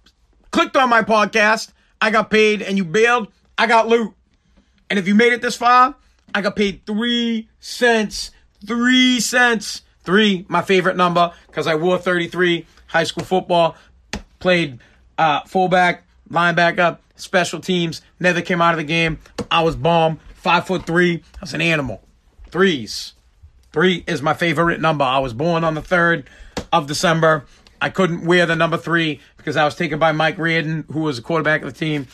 clicked 0.51 0.77
on 0.77 0.89
my 0.89 1.03
podcast, 1.03 1.73
I 2.01 2.11
got 2.11 2.31
paid 2.31 2.63
and 2.63 2.77
you 2.77 2.85
bailed, 2.85 3.29
I 3.59 3.67
got 3.67 3.89
loot. 3.89 4.15
And 4.89 4.99
if 4.99 5.07
you 5.07 5.15
made 5.15 5.33
it 5.33 5.43
this 5.43 5.57
far, 5.57 5.95
I 6.35 6.41
got 6.41 6.57
paid 6.57 6.87
three 6.87 7.49
cents. 7.61 8.31
Three 8.67 9.21
cents. 9.21 9.83
Three, 10.05 10.47
my 10.49 10.63
favorite 10.63 10.97
number, 10.97 11.33
because 11.49 11.67
I 11.67 11.75
wore 11.75 11.99
33, 11.99 12.65
high 12.87 13.03
school 13.03 13.25
football, 13.25 13.75
played 14.39 14.79
uh, 15.19 15.41
fullback, 15.43 16.05
linebacker, 16.31 16.99
special 17.17 17.61
teams, 17.61 18.03
never 18.21 18.41
came 18.41 18.61
out 18.61 18.75
of 18.75 18.79
the 18.79 18.85
game. 18.85 19.19
I 19.51 19.63
was 19.63 19.77
bomb, 19.77 20.21
five 20.35 20.67
foot 20.67 20.87
three. 20.87 21.23
I 21.37 21.41
was 21.41 21.55
an 21.55 21.61
animal. 21.61 22.03
Threes. 22.51 23.15
Three 23.73 24.05
is 24.07 24.23
my 24.23 24.35
favorite 24.35 24.81
number. 24.81 25.05
I 25.05 25.19
was 25.19 25.35
born 25.35 25.65
on 25.65 25.75
the 25.75 25.83
3rd 25.83 26.25
of 26.73 26.87
December. 26.87 27.45
I 27.81 27.91
couldn't 27.91 28.25
wear 28.25 28.47
the 28.47 28.57
number 28.57 28.79
three 28.79 29.21
because 29.37 29.57
I 29.57 29.65
was 29.65 29.75
taken 29.75 29.99
by 29.99 30.13
Mike 30.13 30.39
Reardon, 30.39 30.85
who 30.91 31.01
was 31.01 31.17
the 31.17 31.23
quarterback 31.23 31.63
of 31.63 31.73
the 31.73 31.79
team. 31.79 32.07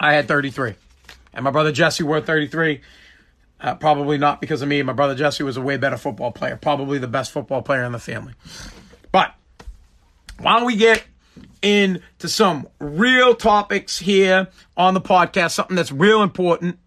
I 0.00 0.14
had 0.14 0.26
33. 0.26 0.74
And 1.34 1.44
my 1.44 1.50
brother 1.50 1.70
Jesse 1.70 2.02
wore 2.02 2.20
33. 2.20 2.80
Uh, 3.60 3.74
probably 3.74 4.18
not 4.18 4.40
because 4.40 4.62
of 4.62 4.68
me. 4.68 4.82
My 4.82 4.92
brother 4.92 5.14
Jesse 5.14 5.42
was 5.42 5.56
a 5.56 5.62
way 5.62 5.76
better 5.76 5.96
football 5.96 6.32
player, 6.32 6.56
probably 6.56 6.98
the 6.98 7.08
best 7.08 7.32
football 7.32 7.62
player 7.62 7.84
in 7.84 7.92
the 7.92 7.98
family. 7.98 8.34
But 9.12 9.34
why 10.38 10.56
don't 10.56 10.66
we 10.66 10.76
get 10.76 11.04
into 11.62 12.28
some 12.28 12.68
real 12.78 13.34
topics 13.34 13.98
here 13.98 14.48
on 14.76 14.94
the 14.94 15.00
podcast, 15.00 15.52
something 15.52 15.76
that's 15.76 15.92
real 15.92 16.22
important, 16.22 16.78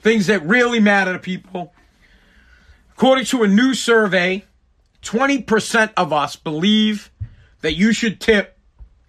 things 0.00 0.26
that 0.28 0.44
really 0.44 0.80
matter 0.80 1.12
to 1.12 1.18
people. 1.18 1.72
According 2.92 3.26
to 3.26 3.42
a 3.42 3.48
new 3.48 3.74
survey, 3.74 4.44
20% 5.02 5.92
of 5.96 6.12
us 6.12 6.36
believe 6.36 7.10
that 7.60 7.74
you 7.74 7.92
should 7.92 8.20
tip 8.20 8.58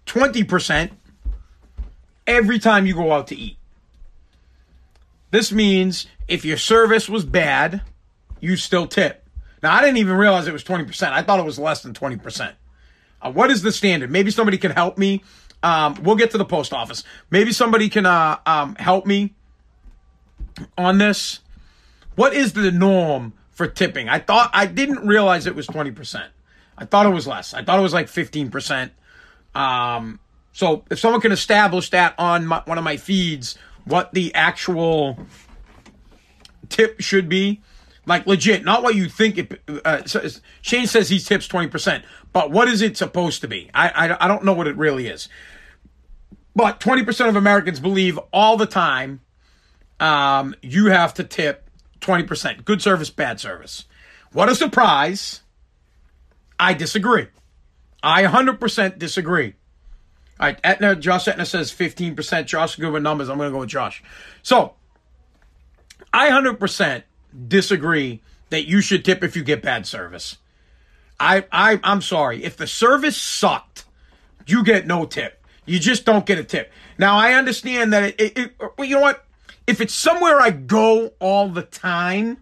20% 0.06 0.90
every 2.26 2.58
time 2.58 2.86
you 2.86 2.94
go 2.94 3.12
out 3.12 3.28
to 3.28 3.36
eat. 3.36 3.56
This 5.30 5.52
means 5.52 6.06
if 6.26 6.44
your 6.44 6.56
service 6.56 7.08
was 7.08 7.24
bad, 7.24 7.82
you 8.40 8.56
still 8.56 8.86
tip. 8.86 9.26
Now, 9.62 9.74
I 9.74 9.80
didn't 9.80 9.98
even 9.98 10.16
realize 10.16 10.46
it 10.46 10.52
was 10.52 10.64
20%. 10.64 11.12
I 11.12 11.22
thought 11.22 11.40
it 11.40 11.44
was 11.44 11.58
less 11.58 11.82
than 11.82 11.94
20%. 11.94 12.52
Uh, 13.20 13.32
what 13.32 13.50
is 13.50 13.62
the 13.62 13.72
standard? 13.72 14.10
Maybe 14.10 14.30
somebody 14.30 14.58
can 14.58 14.70
help 14.70 14.98
me. 14.98 15.22
Um, 15.62 15.94
we'll 16.02 16.16
get 16.16 16.30
to 16.32 16.38
the 16.38 16.44
post 16.44 16.72
office. 16.72 17.02
Maybe 17.30 17.52
somebody 17.52 17.88
can 17.88 18.06
uh, 18.06 18.38
um, 18.46 18.76
help 18.76 19.06
me 19.06 19.34
on 20.76 20.98
this. 20.98 21.40
what 22.14 22.32
is 22.34 22.52
the 22.52 22.70
norm 22.70 23.32
for 23.50 23.66
tipping? 23.66 24.08
I 24.08 24.18
thought 24.18 24.50
I 24.52 24.66
didn't 24.66 25.06
realize 25.06 25.46
it 25.46 25.54
was 25.54 25.66
20%. 25.66 26.26
I 26.76 26.84
thought 26.84 27.06
it 27.06 27.10
was 27.10 27.26
less. 27.26 27.54
I 27.54 27.64
thought 27.64 27.78
it 27.78 27.82
was 27.82 27.92
like 27.92 28.06
15%. 28.06 28.90
Um, 29.54 30.20
so 30.52 30.84
if 30.90 30.98
someone 30.98 31.20
can 31.20 31.32
establish 31.32 31.90
that 31.90 32.14
on 32.18 32.46
my, 32.46 32.62
one 32.64 32.78
of 32.78 32.84
my 32.84 32.96
feeds, 32.96 33.58
what 33.84 34.12
the 34.12 34.34
actual 34.34 35.18
tip 36.68 37.00
should 37.00 37.28
be, 37.28 37.62
like 38.08 38.26
legit, 38.26 38.64
not 38.64 38.82
what 38.82 38.94
you 38.94 39.08
think 39.08 39.38
it. 39.38 39.60
Uh, 39.84 40.02
Shane 40.62 40.86
says 40.86 41.08
he 41.10 41.18
tips 41.18 41.46
20%, 41.46 42.02
but 42.32 42.50
what 42.50 42.66
is 42.66 42.80
it 42.82 42.96
supposed 42.96 43.42
to 43.42 43.48
be? 43.48 43.70
I, 43.74 43.88
I, 43.88 44.24
I 44.24 44.28
don't 44.28 44.44
know 44.44 44.54
what 44.54 44.66
it 44.66 44.76
really 44.76 45.06
is. 45.06 45.28
But 46.56 46.80
20% 46.80 47.28
of 47.28 47.36
Americans 47.36 47.78
believe 47.78 48.18
all 48.32 48.56
the 48.56 48.66
time 48.66 49.20
um, 50.00 50.54
you 50.62 50.86
have 50.86 51.14
to 51.14 51.24
tip 51.24 51.70
20%. 52.00 52.64
Good 52.64 52.80
service, 52.80 53.10
bad 53.10 53.38
service. 53.38 53.84
What 54.32 54.48
a 54.48 54.54
surprise. 54.54 55.42
I 56.58 56.74
disagree. 56.74 57.28
I 58.02 58.24
100% 58.24 58.98
disagree. 58.98 59.54
All 60.40 60.46
right, 60.46 60.60
Etna, 60.64 60.96
Josh 60.96 61.28
Etna 61.28 61.44
says 61.44 61.72
15%. 61.72 62.46
Josh 62.46 62.76
good 62.76 62.92
with 62.92 63.02
numbers. 63.02 63.28
I'm 63.28 63.38
going 63.38 63.50
to 63.50 63.52
go 63.52 63.60
with 63.60 63.68
Josh. 63.68 64.02
So, 64.42 64.74
I 66.12 66.30
100% 66.30 67.02
disagree 67.46 68.20
that 68.50 68.66
you 68.66 68.80
should 68.80 69.04
tip 69.04 69.22
if 69.22 69.36
you 69.36 69.44
get 69.44 69.62
bad 69.62 69.86
service. 69.86 70.38
I, 71.20 71.44
I, 71.50 71.80
I'm 71.82 72.00
sorry. 72.00 72.44
If 72.44 72.56
the 72.56 72.66
service 72.66 73.16
sucked, 73.16 73.84
you 74.46 74.64
get 74.64 74.86
no 74.86 75.04
tip. 75.04 75.44
You 75.66 75.78
just 75.78 76.04
don't 76.04 76.24
get 76.24 76.38
a 76.38 76.44
tip. 76.44 76.72
Now, 76.96 77.16
I 77.16 77.34
understand 77.34 77.92
that 77.92 78.04
it, 78.04 78.20
it, 78.20 78.38
it 78.38 78.52
you 78.80 78.94
know 78.94 79.02
what? 79.02 79.24
If 79.66 79.80
it's 79.80 79.94
somewhere 79.94 80.40
I 80.40 80.50
go 80.50 81.12
all 81.20 81.48
the 81.48 81.62
time, 81.62 82.38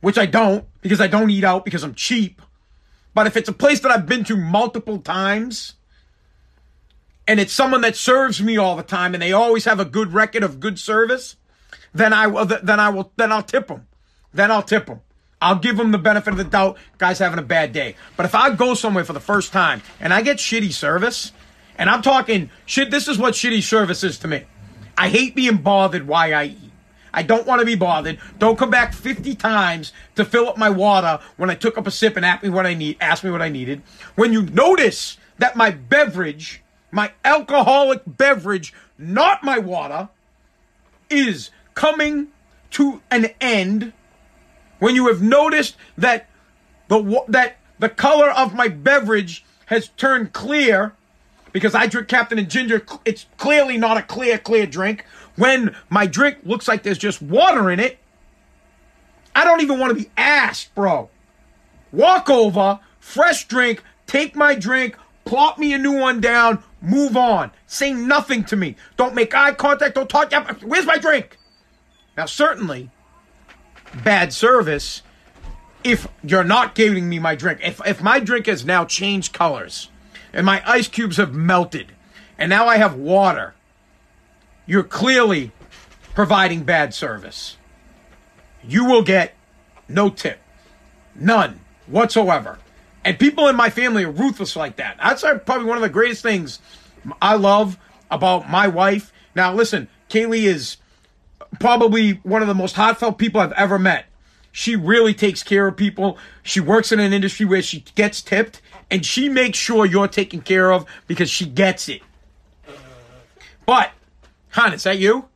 which 0.00 0.18
I 0.18 0.26
don't 0.26 0.64
because 0.80 1.00
I 1.00 1.06
don't 1.06 1.30
eat 1.30 1.44
out 1.44 1.64
because 1.64 1.84
I'm 1.84 1.94
cheap, 1.94 2.42
but 3.14 3.26
if 3.26 3.36
it's 3.36 3.48
a 3.48 3.52
place 3.52 3.80
that 3.80 3.92
I've 3.92 4.06
been 4.06 4.24
to 4.24 4.36
multiple 4.36 4.98
times 4.98 5.74
and 7.28 7.38
it's 7.38 7.52
someone 7.52 7.82
that 7.82 7.94
serves 7.94 8.42
me 8.42 8.56
all 8.56 8.74
the 8.74 8.82
time 8.82 9.14
and 9.14 9.22
they 9.22 9.32
always 9.32 9.64
have 9.66 9.78
a 9.78 9.84
good 9.84 10.12
record 10.12 10.42
of 10.42 10.58
good 10.58 10.78
service, 10.78 11.36
then 11.92 12.12
I 12.12 12.24
uh, 12.24 12.30
will 12.30 12.44
then 12.46 12.80
I 12.80 12.88
will 12.90 13.12
then 13.16 13.32
I'll 13.32 13.42
tip 13.42 13.68
them. 13.68 13.86
Then 14.32 14.50
I'll 14.50 14.62
tip 14.62 14.86
them. 14.86 15.00
I'll 15.42 15.58
give 15.58 15.76
them 15.76 15.90
the 15.90 15.98
benefit 15.98 16.32
of 16.32 16.36
the 16.36 16.44
doubt. 16.44 16.76
Guy's 16.98 17.18
having 17.18 17.38
a 17.38 17.42
bad 17.42 17.72
day. 17.72 17.96
But 18.16 18.26
if 18.26 18.34
I 18.34 18.54
go 18.54 18.74
somewhere 18.74 19.04
for 19.04 19.12
the 19.12 19.20
first 19.20 19.52
time 19.52 19.82
and 19.98 20.12
I 20.12 20.22
get 20.22 20.36
shitty 20.36 20.72
service, 20.72 21.32
and 21.76 21.88
I'm 21.88 22.02
talking 22.02 22.50
shit, 22.66 22.90
this 22.90 23.08
is 23.08 23.18
what 23.18 23.34
shitty 23.34 23.62
service 23.62 24.04
is 24.04 24.18
to 24.18 24.28
me. 24.28 24.44
I 24.98 25.08
hate 25.08 25.34
being 25.34 25.58
bothered 25.58 26.06
why 26.06 26.32
I 26.32 26.44
eat. 26.44 26.70
I 27.12 27.22
don't 27.22 27.46
want 27.46 27.60
to 27.60 27.66
be 27.66 27.74
bothered. 27.74 28.18
Don't 28.38 28.58
come 28.58 28.70
back 28.70 28.92
50 28.92 29.34
times 29.34 29.92
to 30.14 30.24
fill 30.24 30.48
up 30.48 30.56
my 30.56 30.70
water 30.70 31.20
when 31.36 31.50
I 31.50 31.54
took 31.54 31.78
up 31.78 31.86
a 31.86 31.90
sip 31.90 32.16
and 32.16 32.24
ask 32.24 32.42
me 32.42 32.50
what 32.50 32.66
I 32.66 32.74
need, 32.74 32.98
ask 33.00 33.24
me 33.24 33.30
what 33.30 33.42
I 33.42 33.48
needed. 33.48 33.82
When 34.14 34.32
you 34.32 34.42
notice 34.42 35.16
that 35.38 35.56
my 35.56 35.70
beverage, 35.70 36.62
my 36.90 37.12
alcoholic 37.24 38.02
beverage, 38.06 38.74
not 38.98 39.42
my 39.42 39.58
water, 39.58 40.10
is 41.08 41.50
coming 41.80 42.28
to 42.70 43.00
an 43.10 43.26
end 43.40 43.90
when 44.80 44.94
you 44.94 45.08
have 45.08 45.22
noticed 45.22 45.76
that 45.96 46.28
the 46.88 47.24
that 47.26 47.56
the 47.78 47.88
color 47.88 48.30
of 48.30 48.52
my 48.54 48.68
beverage 48.68 49.46
has 49.64 49.88
turned 49.96 50.34
clear 50.34 50.92
because 51.52 51.74
I 51.74 51.86
drink 51.86 52.08
Captain 52.08 52.38
and 52.38 52.50
Ginger, 52.50 52.84
it's 53.06 53.24
clearly 53.38 53.78
not 53.78 53.96
a 53.96 54.02
clear, 54.02 54.36
clear 54.36 54.66
drink. 54.66 55.06
When 55.36 55.74
my 55.88 56.06
drink 56.06 56.40
looks 56.44 56.68
like 56.68 56.82
there's 56.82 56.98
just 56.98 57.22
water 57.22 57.70
in 57.70 57.80
it, 57.80 57.98
I 59.34 59.44
don't 59.44 59.62
even 59.62 59.78
want 59.78 59.96
to 59.96 60.04
be 60.04 60.10
asked, 60.18 60.74
bro. 60.74 61.08
Walk 61.92 62.28
over, 62.28 62.78
fresh 62.98 63.48
drink, 63.48 63.82
take 64.06 64.36
my 64.36 64.54
drink, 64.54 64.98
plop 65.24 65.56
me 65.56 65.72
a 65.72 65.78
new 65.78 65.98
one 65.98 66.20
down, 66.20 66.62
move 66.82 67.16
on. 67.16 67.50
Say 67.66 67.94
nothing 67.94 68.44
to 68.44 68.56
me. 68.56 68.76
Don't 68.98 69.14
make 69.14 69.34
eye 69.34 69.54
contact, 69.54 69.94
don't 69.94 70.10
talk. 70.10 70.30
Where's 70.62 70.84
my 70.84 70.98
drink? 70.98 71.38
Now, 72.20 72.26
certainly, 72.26 72.90
bad 74.04 74.34
service 74.34 75.00
if 75.82 76.06
you're 76.22 76.44
not 76.44 76.74
giving 76.74 77.08
me 77.08 77.18
my 77.18 77.34
drink. 77.34 77.60
If, 77.62 77.80
if 77.86 78.02
my 78.02 78.20
drink 78.20 78.44
has 78.44 78.62
now 78.62 78.84
changed 78.84 79.32
colors 79.32 79.88
and 80.30 80.44
my 80.44 80.62
ice 80.70 80.86
cubes 80.86 81.16
have 81.16 81.32
melted 81.32 81.92
and 82.36 82.50
now 82.50 82.66
I 82.66 82.76
have 82.76 82.94
water, 82.94 83.54
you're 84.66 84.82
clearly 84.82 85.52
providing 86.14 86.64
bad 86.64 86.92
service. 86.92 87.56
You 88.62 88.84
will 88.84 89.02
get 89.02 89.32
no 89.88 90.10
tip. 90.10 90.40
None 91.14 91.60
whatsoever. 91.86 92.58
And 93.02 93.18
people 93.18 93.48
in 93.48 93.56
my 93.56 93.70
family 93.70 94.04
are 94.04 94.10
ruthless 94.10 94.56
like 94.56 94.76
that. 94.76 94.98
That's 95.02 95.22
probably 95.46 95.64
one 95.64 95.78
of 95.78 95.82
the 95.82 95.88
greatest 95.88 96.20
things 96.20 96.58
I 97.22 97.36
love 97.36 97.78
about 98.10 98.50
my 98.50 98.68
wife. 98.68 99.10
Now, 99.34 99.54
listen, 99.54 99.88
Kaylee 100.10 100.42
is 100.42 100.76
probably 101.58 102.12
one 102.22 102.42
of 102.42 102.48
the 102.48 102.54
most 102.54 102.76
heartfelt 102.76 103.18
people 103.18 103.40
I've 103.40 103.52
ever 103.52 103.78
met. 103.78 104.06
She 104.52 104.76
really 104.76 105.14
takes 105.14 105.42
care 105.42 105.68
of 105.68 105.76
people. 105.76 106.18
She 106.42 106.60
works 106.60 106.92
in 106.92 107.00
an 107.00 107.12
industry 107.12 107.46
where 107.46 107.62
she 107.62 107.84
gets 107.94 108.20
tipped 108.20 108.60
and 108.90 109.06
she 109.06 109.28
makes 109.28 109.58
sure 109.58 109.86
you're 109.86 110.08
taken 110.08 110.40
care 110.40 110.72
of 110.72 110.84
because 111.06 111.30
she 111.30 111.46
gets 111.46 111.88
it. 111.88 112.02
But, 113.64 113.92
hon, 114.50 114.72
is 114.72 114.82
that 114.82 114.98
you? 114.98 115.28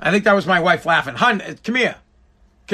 I 0.00 0.10
think 0.10 0.24
that 0.24 0.34
was 0.34 0.46
my 0.46 0.60
wife 0.60 0.86
laughing. 0.86 1.14
Hun, 1.16 1.40
uh, 1.40 1.54
come 1.62 1.74
here. 1.74 1.96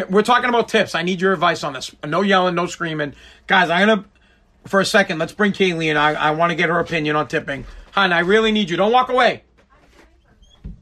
We're 0.08 0.22
talking 0.22 0.48
about 0.48 0.68
tips. 0.68 0.94
I 0.94 1.02
need 1.02 1.20
your 1.20 1.32
advice 1.32 1.64
on 1.64 1.72
this. 1.72 1.94
No 2.06 2.22
yelling, 2.22 2.54
no 2.54 2.66
screaming. 2.66 3.14
Guys, 3.48 3.70
I'm 3.70 3.88
going 3.88 3.98
to, 4.02 4.68
for 4.68 4.78
a 4.78 4.84
second, 4.84 5.18
let's 5.18 5.32
bring 5.32 5.52
Kaylee 5.52 5.86
in. 5.86 5.96
I, 5.96 6.14
I 6.14 6.30
want 6.30 6.50
to 6.50 6.56
get 6.56 6.68
her 6.68 6.78
opinion 6.78 7.16
on 7.16 7.26
tipping. 7.26 7.66
Hun, 7.92 8.12
I 8.12 8.20
really 8.20 8.52
need 8.52 8.70
you. 8.70 8.76
Don't 8.76 8.92
walk 8.92 9.08
away. 9.08 9.42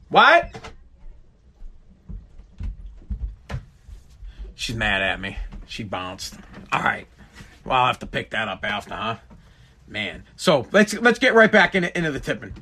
What? 0.09 0.51
She's 4.59 4.75
mad 4.75 5.01
at 5.01 5.21
me. 5.21 5.37
She 5.67 5.85
bounced. 5.85 6.35
All 6.73 6.83
right. 6.83 7.07
Well, 7.63 7.77
I'll 7.77 7.87
have 7.87 7.99
to 7.99 8.05
pick 8.05 8.31
that 8.31 8.49
up 8.49 8.65
after, 8.65 8.93
huh? 8.93 9.15
Man. 9.87 10.25
So 10.35 10.67
let's 10.73 10.93
let's 10.95 11.17
get 11.17 11.33
right 11.33 11.49
back 11.49 11.75
into, 11.75 11.97
into 11.97 12.11
the 12.11 12.19
tipping. 12.19 12.53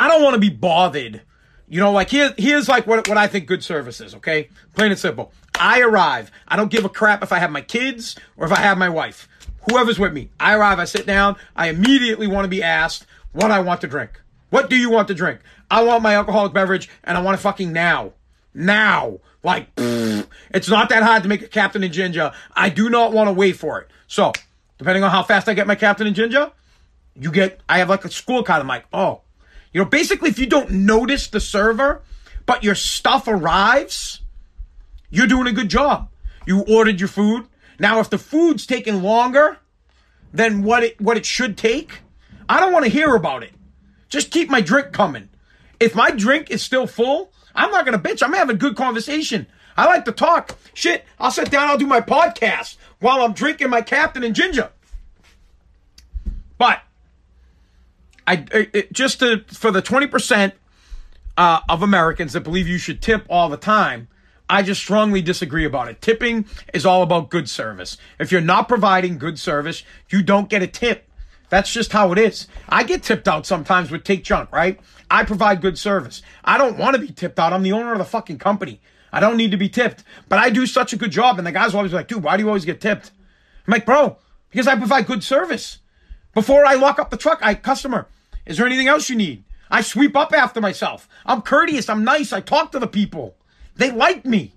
I 0.00 0.08
don't 0.08 0.24
want 0.24 0.34
to 0.34 0.40
be 0.40 0.50
bothered. 0.50 1.22
You 1.68 1.78
know, 1.78 1.92
like 1.92 2.10
here, 2.10 2.34
here's 2.36 2.68
like 2.68 2.88
what, 2.88 3.06
what 3.06 3.16
I 3.16 3.28
think 3.28 3.46
good 3.46 3.62
service 3.62 4.00
is, 4.00 4.16
okay? 4.16 4.48
Plain 4.74 4.90
and 4.90 4.98
simple. 4.98 5.32
I 5.54 5.80
arrive. 5.80 6.32
I 6.48 6.56
don't 6.56 6.72
give 6.72 6.84
a 6.84 6.88
crap 6.88 7.22
if 7.22 7.30
I 7.30 7.38
have 7.38 7.52
my 7.52 7.62
kids 7.62 8.16
or 8.36 8.46
if 8.46 8.52
I 8.52 8.58
have 8.58 8.78
my 8.78 8.88
wife. 8.88 9.28
Whoever's 9.70 10.00
with 10.00 10.12
me. 10.12 10.30
I 10.40 10.56
arrive, 10.56 10.80
I 10.80 10.86
sit 10.86 11.06
down, 11.06 11.36
I 11.54 11.68
immediately 11.68 12.26
want 12.26 12.46
to 12.46 12.48
be 12.48 12.64
asked 12.64 13.06
what 13.30 13.52
I 13.52 13.60
want 13.60 13.80
to 13.82 13.86
drink. 13.86 14.20
What 14.50 14.70
do 14.70 14.74
you 14.74 14.90
want 14.90 15.06
to 15.06 15.14
drink? 15.14 15.38
I 15.70 15.84
want 15.84 16.02
my 16.02 16.16
alcoholic 16.16 16.52
beverage 16.52 16.88
and 17.04 17.16
I 17.16 17.20
want 17.20 17.38
it 17.38 17.42
fucking 17.42 17.72
now. 17.72 18.14
Now. 18.52 19.20
Like, 19.46 19.72
pfft, 19.76 20.26
it's 20.50 20.68
not 20.68 20.88
that 20.88 21.04
hard 21.04 21.22
to 21.22 21.28
make 21.28 21.40
a 21.40 21.46
Captain 21.46 21.84
and 21.84 21.92
Ginger. 21.92 22.32
I 22.56 22.68
do 22.68 22.90
not 22.90 23.12
want 23.12 23.28
to 23.28 23.32
wait 23.32 23.54
for 23.54 23.80
it. 23.80 23.88
So, 24.08 24.32
depending 24.76 25.04
on 25.04 25.12
how 25.12 25.22
fast 25.22 25.48
I 25.48 25.54
get 25.54 25.68
my 25.68 25.76
Captain 25.76 26.04
and 26.04 26.16
Ginger, 26.16 26.50
you 27.14 27.30
get, 27.30 27.60
I 27.68 27.78
have 27.78 27.88
like 27.88 28.04
a 28.04 28.08
scorecard. 28.08 28.58
I'm 28.58 28.66
like, 28.66 28.86
oh, 28.92 29.20
you 29.72 29.80
know, 29.80 29.84
basically, 29.88 30.30
if 30.30 30.40
you 30.40 30.46
don't 30.46 30.72
notice 30.72 31.28
the 31.28 31.38
server, 31.38 32.02
but 32.44 32.64
your 32.64 32.74
stuff 32.74 33.28
arrives, 33.28 34.20
you're 35.10 35.28
doing 35.28 35.46
a 35.46 35.52
good 35.52 35.68
job. 35.68 36.08
You 36.44 36.64
ordered 36.68 36.98
your 36.98 37.08
food. 37.08 37.46
Now, 37.78 38.00
if 38.00 38.10
the 38.10 38.18
food's 38.18 38.66
taking 38.66 39.00
longer 39.00 39.58
than 40.32 40.64
what 40.64 40.82
it 40.82 41.00
what 41.00 41.16
it 41.16 41.24
should 41.24 41.56
take, 41.56 42.00
I 42.48 42.58
don't 42.58 42.72
want 42.72 42.84
to 42.84 42.90
hear 42.90 43.14
about 43.14 43.44
it. 43.44 43.52
Just 44.08 44.32
keep 44.32 44.50
my 44.50 44.60
drink 44.60 44.92
coming. 44.92 45.28
If 45.78 45.94
my 45.94 46.10
drink 46.10 46.50
is 46.50 46.62
still 46.62 46.88
full, 46.88 47.30
I'm 47.56 47.70
not 47.70 47.84
gonna 47.84 47.98
bitch. 47.98 48.22
I'm 48.22 48.32
having 48.32 48.56
a 48.56 48.58
good 48.58 48.76
conversation. 48.76 49.46
I 49.76 49.86
like 49.86 50.04
to 50.06 50.12
talk. 50.12 50.56
Shit, 50.74 51.04
I'll 51.18 51.30
sit 51.30 51.50
down, 51.50 51.68
I'll 51.68 51.78
do 51.78 51.86
my 51.86 52.00
podcast 52.00 52.76
while 53.00 53.22
I'm 53.22 53.32
drinking 53.32 53.70
my 53.70 53.82
Captain 53.82 54.22
and 54.22 54.34
Ginger. 54.34 54.70
But 56.58 56.80
I 58.26 58.44
it, 58.50 58.92
just 58.92 59.20
to, 59.20 59.44
for 59.48 59.70
the 59.70 59.82
20% 59.82 60.52
uh, 61.36 61.60
of 61.68 61.82
Americans 61.82 62.32
that 62.32 62.40
believe 62.40 62.66
you 62.66 62.78
should 62.78 63.02
tip 63.02 63.26
all 63.28 63.48
the 63.48 63.56
time, 63.56 64.08
I 64.48 64.62
just 64.62 64.80
strongly 64.80 65.22
disagree 65.22 65.64
about 65.64 65.88
it. 65.88 66.00
Tipping 66.00 66.46
is 66.72 66.86
all 66.86 67.02
about 67.02 67.30
good 67.30 67.50
service. 67.50 67.98
If 68.18 68.30
you're 68.30 68.40
not 68.40 68.68
providing 68.68 69.18
good 69.18 69.38
service, 69.38 69.82
you 70.08 70.22
don't 70.22 70.48
get 70.48 70.62
a 70.62 70.66
tip. 70.66 71.05
That's 71.48 71.72
just 71.72 71.92
how 71.92 72.12
it 72.12 72.18
is. 72.18 72.48
I 72.68 72.82
get 72.82 73.02
tipped 73.02 73.28
out 73.28 73.46
sometimes 73.46 73.90
with 73.90 74.04
Take 74.04 74.24
Junk, 74.24 74.52
right? 74.52 74.80
I 75.10 75.24
provide 75.24 75.60
good 75.60 75.78
service. 75.78 76.22
I 76.44 76.58
don't 76.58 76.78
want 76.78 76.96
to 76.96 77.00
be 77.00 77.12
tipped 77.12 77.38
out. 77.38 77.52
I'm 77.52 77.62
the 77.62 77.72
owner 77.72 77.92
of 77.92 77.98
the 77.98 78.04
fucking 78.04 78.38
company. 78.38 78.80
I 79.12 79.20
don't 79.20 79.36
need 79.36 79.52
to 79.52 79.56
be 79.56 79.68
tipped, 79.68 80.02
but 80.28 80.38
I 80.38 80.50
do 80.50 80.66
such 80.66 80.92
a 80.92 80.96
good 80.96 81.12
job. 81.12 81.38
And 81.38 81.46
the 81.46 81.52
guys 81.52 81.74
always 81.74 81.92
like, 81.92 82.08
dude, 82.08 82.22
why 82.22 82.36
do 82.36 82.42
you 82.42 82.48
always 82.48 82.64
get 82.64 82.80
tipped? 82.80 83.12
I'm 83.66 83.72
like, 83.72 83.86
bro, 83.86 84.18
because 84.50 84.66
I 84.66 84.76
provide 84.76 85.06
good 85.06 85.22
service. 85.22 85.78
Before 86.34 86.66
I 86.66 86.74
lock 86.74 86.98
up 86.98 87.10
the 87.10 87.16
truck, 87.16 87.38
I 87.40 87.54
customer, 87.54 88.08
is 88.44 88.58
there 88.58 88.66
anything 88.66 88.88
else 88.88 89.08
you 89.08 89.16
need? 89.16 89.44
I 89.70 89.80
sweep 89.80 90.16
up 90.16 90.32
after 90.32 90.60
myself. 90.60 91.08
I'm 91.24 91.42
courteous. 91.42 91.88
I'm 91.88 92.04
nice. 92.04 92.32
I 92.32 92.40
talk 92.40 92.72
to 92.72 92.78
the 92.78 92.86
people. 92.86 93.36
They 93.76 93.90
like 93.90 94.24
me. 94.24 94.52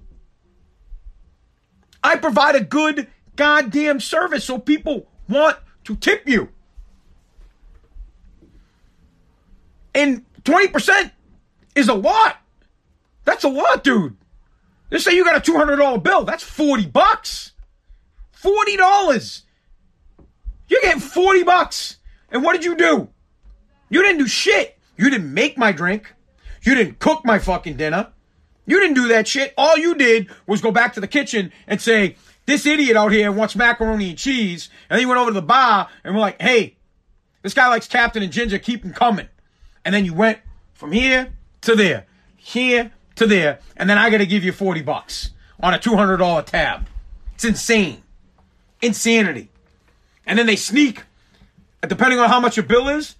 I 2.03 2.15
provide 2.17 2.55
a 2.55 2.63
good 2.63 3.07
goddamn 3.35 3.99
service 3.99 4.45
so 4.45 4.57
people 4.57 5.07
want 5.27 5.57
to 5.85 5.95
tip 5.95 6.27
you. 6.27 6.49
And 9.99 10.23
20% 10.43 11.11
is 11.75 11.89
a 11.89 11.93
lot. 11.93 12.37
That's 13.25 13.43
a 13.43 13.49
lot, 13.49 13.83
dude. 13.83 14.15
Let's 14.89 15.03
say 15.03 15.13
you 15.13 15.25
got 15.25 15.35
a 15.35 15.51
$200 15.51 16.01
bill. 16.01 16.23
That's 16.23 16.43
40 16.43 16.87
bucks. 16.87 17.51
$40. 18.41 19.41
You're 20.69 20.81
getting 20.81 21.01
40 21.01 21.43
bucks. 21.43 21.97
And 22.31 22.43
what 22.43 22.53
did 22.53 22.63
you 22.63 22.77
do? 22.77 23.09
You 23.89 24.01
didn't 24.01 24.19
do 24.19 24.27
shit. 24.27 24.77
You 24.97 25.09
didn't 25.09 25.33
make 25.33 25.57
my 25.57 25.73
drink. 25.73 26.13
You 26.63 26.75
didn't 26.75 26.99
cook 26.99 27.25
my 27.25 27.37
fucking 27.37 27.75
dinner. 27.75 28.13
You 28.65 28.79
didn't 28.79 28.95
do 28.95 29.09
that 29.09 29.27
shit. 29.27 29.53
All 29.57 29.77
you 29.77 29.95
did 29.95 30.29
was 30.47 30.61
go 30.61 30.71
back 30.71 30.93
to 30.93 31.01
the 31.01 31.07
kitchen 31.07 31.51
and 31.67 31.81
say, 31.81 32.15
this 32.45 32.65
idiot 32.65 32.95
out 32.95 33.11
here 33.11 33.31
wants 33.31 33.55
macaroni 33.55 34.09
and 34.09 34.17
cheese. 34.17 34.69
And 34.89 34.95
then 34.95 35.01
you 35.01 35.09
went 35.09 35.19
over 35.19 35.31
to 35.31 35.33
the 35.33 35.41
bar 35.41 35.89
and 36.03 36.15
we're 36.15 36.21
like, 36.21 36.41
hey, 36.41 36.77
this 37.41 37.53
guy 37.53 37.67
likes 37.67 37.87
Captain 37.87 38.23
and 38.23 38.31
Ginger. 38.31 38.59
Keep 38.59 38.85
him 38.85 38.93
coming. 38.93 39.27
And 39.85 39.93
then 39.93 40.05
you 40.05 40.13
went 40.13 40.39
from 40.73 40.91
here 40.91 41.33
to 41.61 41.75
there, 41.75 42.05
here 42.35 42.91
to 43.15 43.25
there. 43.25 43.59
And 43.75 43.89
then 43.89 43.97
I 43.97 44.09
got 44.09 44.19
to 44.19 44.25
give 44.25 44.43
you 44.43 44.51
40 44.51 44.81
bucks 44.81 45.31
on 45.59 45.73
a 45.73 45.79
$200 45.79 46.45
tab. 46.45 46.87
It's 47.35 47.45
insane. 47.45 48.03
Insanity. 48.81 49.49
And 50.25 50.37
then 50.37 50.45
they 50.45 50.55
sneak, 50.55 51.03
depending 51.81 52.19
on 52.19 52.29
how 52.29 52.39
much 52.39 52.57
your 52.57 52.65
bill 52.65 52.87
is, 52.87 53.15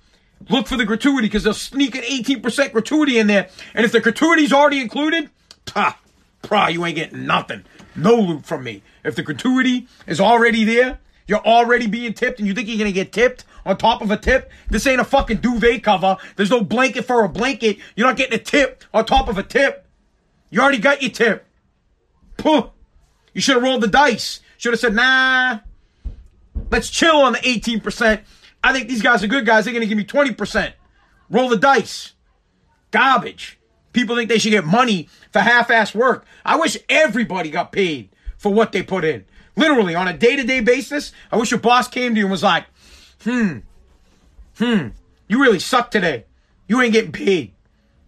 look 0.50 0.68
for 0.68 0.78
the 0.78 0.86
gratuity 0.86 1.28
because 1.28 1.44
they'll 1.44 1.54
sneak 1.54 1.96
an 1.96 2.04
18% 2.04 2.72
gratuity 2.72 3.18
in 3.18 3.28
there. 3.28 3.50
And 3.74 3.86
if 3.86 3.92
the 3.92 4.00
gratuity's 4.00 4.54
already 4.54 4.80
included, 4.80 5.30
pah, 5.66 5.96
prah, 6.42 6.68
you 6.68 6.86
ain't 6.86 6.96
getting 6.96 7.26
nothing. 7.26 7.66
No 7.96 8.16
loot 8.16 8.46
from 8.46 8.64
me. 8.64 8.84
If 9.04 9.16
the 9.16 9.24
gratuity 9.24 9.88
is 10.08 10.22
already 10.22 10.64
there, 10.64 11.00
you're 11.28 11.46
already 11.46 11.88
being 11.88 12.14
tipped 12.14 12.40
and 12.40 12.48
you 12.48 12.54
think 12.54 12.68
you're 12.68 12.78
going 12.78 12.92
to 12.92 12.94
get 12.94 13.12
tipped 13.12 13.46
on 13.70 13.78
top 13.78 14.02
of 14.02 14.10
a 14.10 14.18
tip? 14.18 14.52
This 14.70 14.88
ain't 14.88 15.00
a 15.00 15.06
fucking 15.06 15.38
duvet 15.38 15.84
cover. 15.84 16.18
There's 16.36 16.50
no 16.50 16.62
blanket 16.62 17.06
for 17.06 17.24
a 17.24 17.30
blanket. 17.30 17.78
You're 17.96 18.08
not 18.08 18.18
getting 18.18 18.40
a 18.40 18.42
tip 18.42 18.84
on 18.94 19.06
top 19.06 19.30
of 19.30 19.38
a 19.38 19.44
tip. 19.44 19.86
You 20.50 20.60
already 20.60 20.80
got 20.80 21.02
your 21.02 21.12
tip. 21.12 21.46
Puh. 22.38 22.72
You 23.34 23.42
should 23.42 23.56
have 23.56 23.64
rolled 23.64 23.82
the 23.82 23.88
dice. 23.88 24.42
Should 24.58 24.74
have 24.74 24.80
said, 24.80 24.96
nah, 24.96 25.60
let's 26.72 26.90
chill 26.90 27.18
on 27.18 27.34
the 27.34 27.40
18%. 27.40 28.22
I 28.64 28.74
think 28.74 28.90
these 28.90 29.04
guys 29.04 29.24
are 29.24 29.28
good 29.28 29.46
guys. 29.46 29.66
They're 29.66 29.74
going 29.74 29.88
to 29.88 29.88
give 29.88 29.98
me 29.98 30.04
20%. 30.04 30.74
Roll 31.30 31.48
the 31.48 31.58
dice. 31.58 32.14
Garbage. 32.92 33.60
People 33.94 34.16
think 34.16 34.30
they 34.30 34.40
should 34.40 34.50
get 34.50 34.66
money 34.66 35.08
for 35.32 35.40
half-ass 35.40 35.94
work. 35.94 36.26
I 36.44 36.58
wish 36.58 36.78
everybody 36.90 37.52
got 37.52 37.72
paid 37.72 38.10
for 38.38 38.52
what 38.52 38.72
they 38.72 38.82
put 38.82 39.06
in. 39.06 39.26
Literally, 39.56 39.96
on 39.96 40.08
a 40.08 40.18
day-to-day 40.18 40.62
basis, 40.62 41.12
I 41.32 41.38
wish 41.38 41.52
your 41.52 41.60
boss 41.60 41.88
came 41.88 42.16
to 42.16 42.20
you 42.20 42.26
and 42.26 42.32
was 42.32 42.44
like, 42.44 42.66
hmm, 43.24 43.58
hmm, 44.58 44.88
you 45.28 45.42
really 45.42 45.60
suck 45.60 45.92
today. 45.92 46.26
You 46.68 46.82
ain't 46.82 46.94
getting 46.94 47.12
paid. 47.12 47.54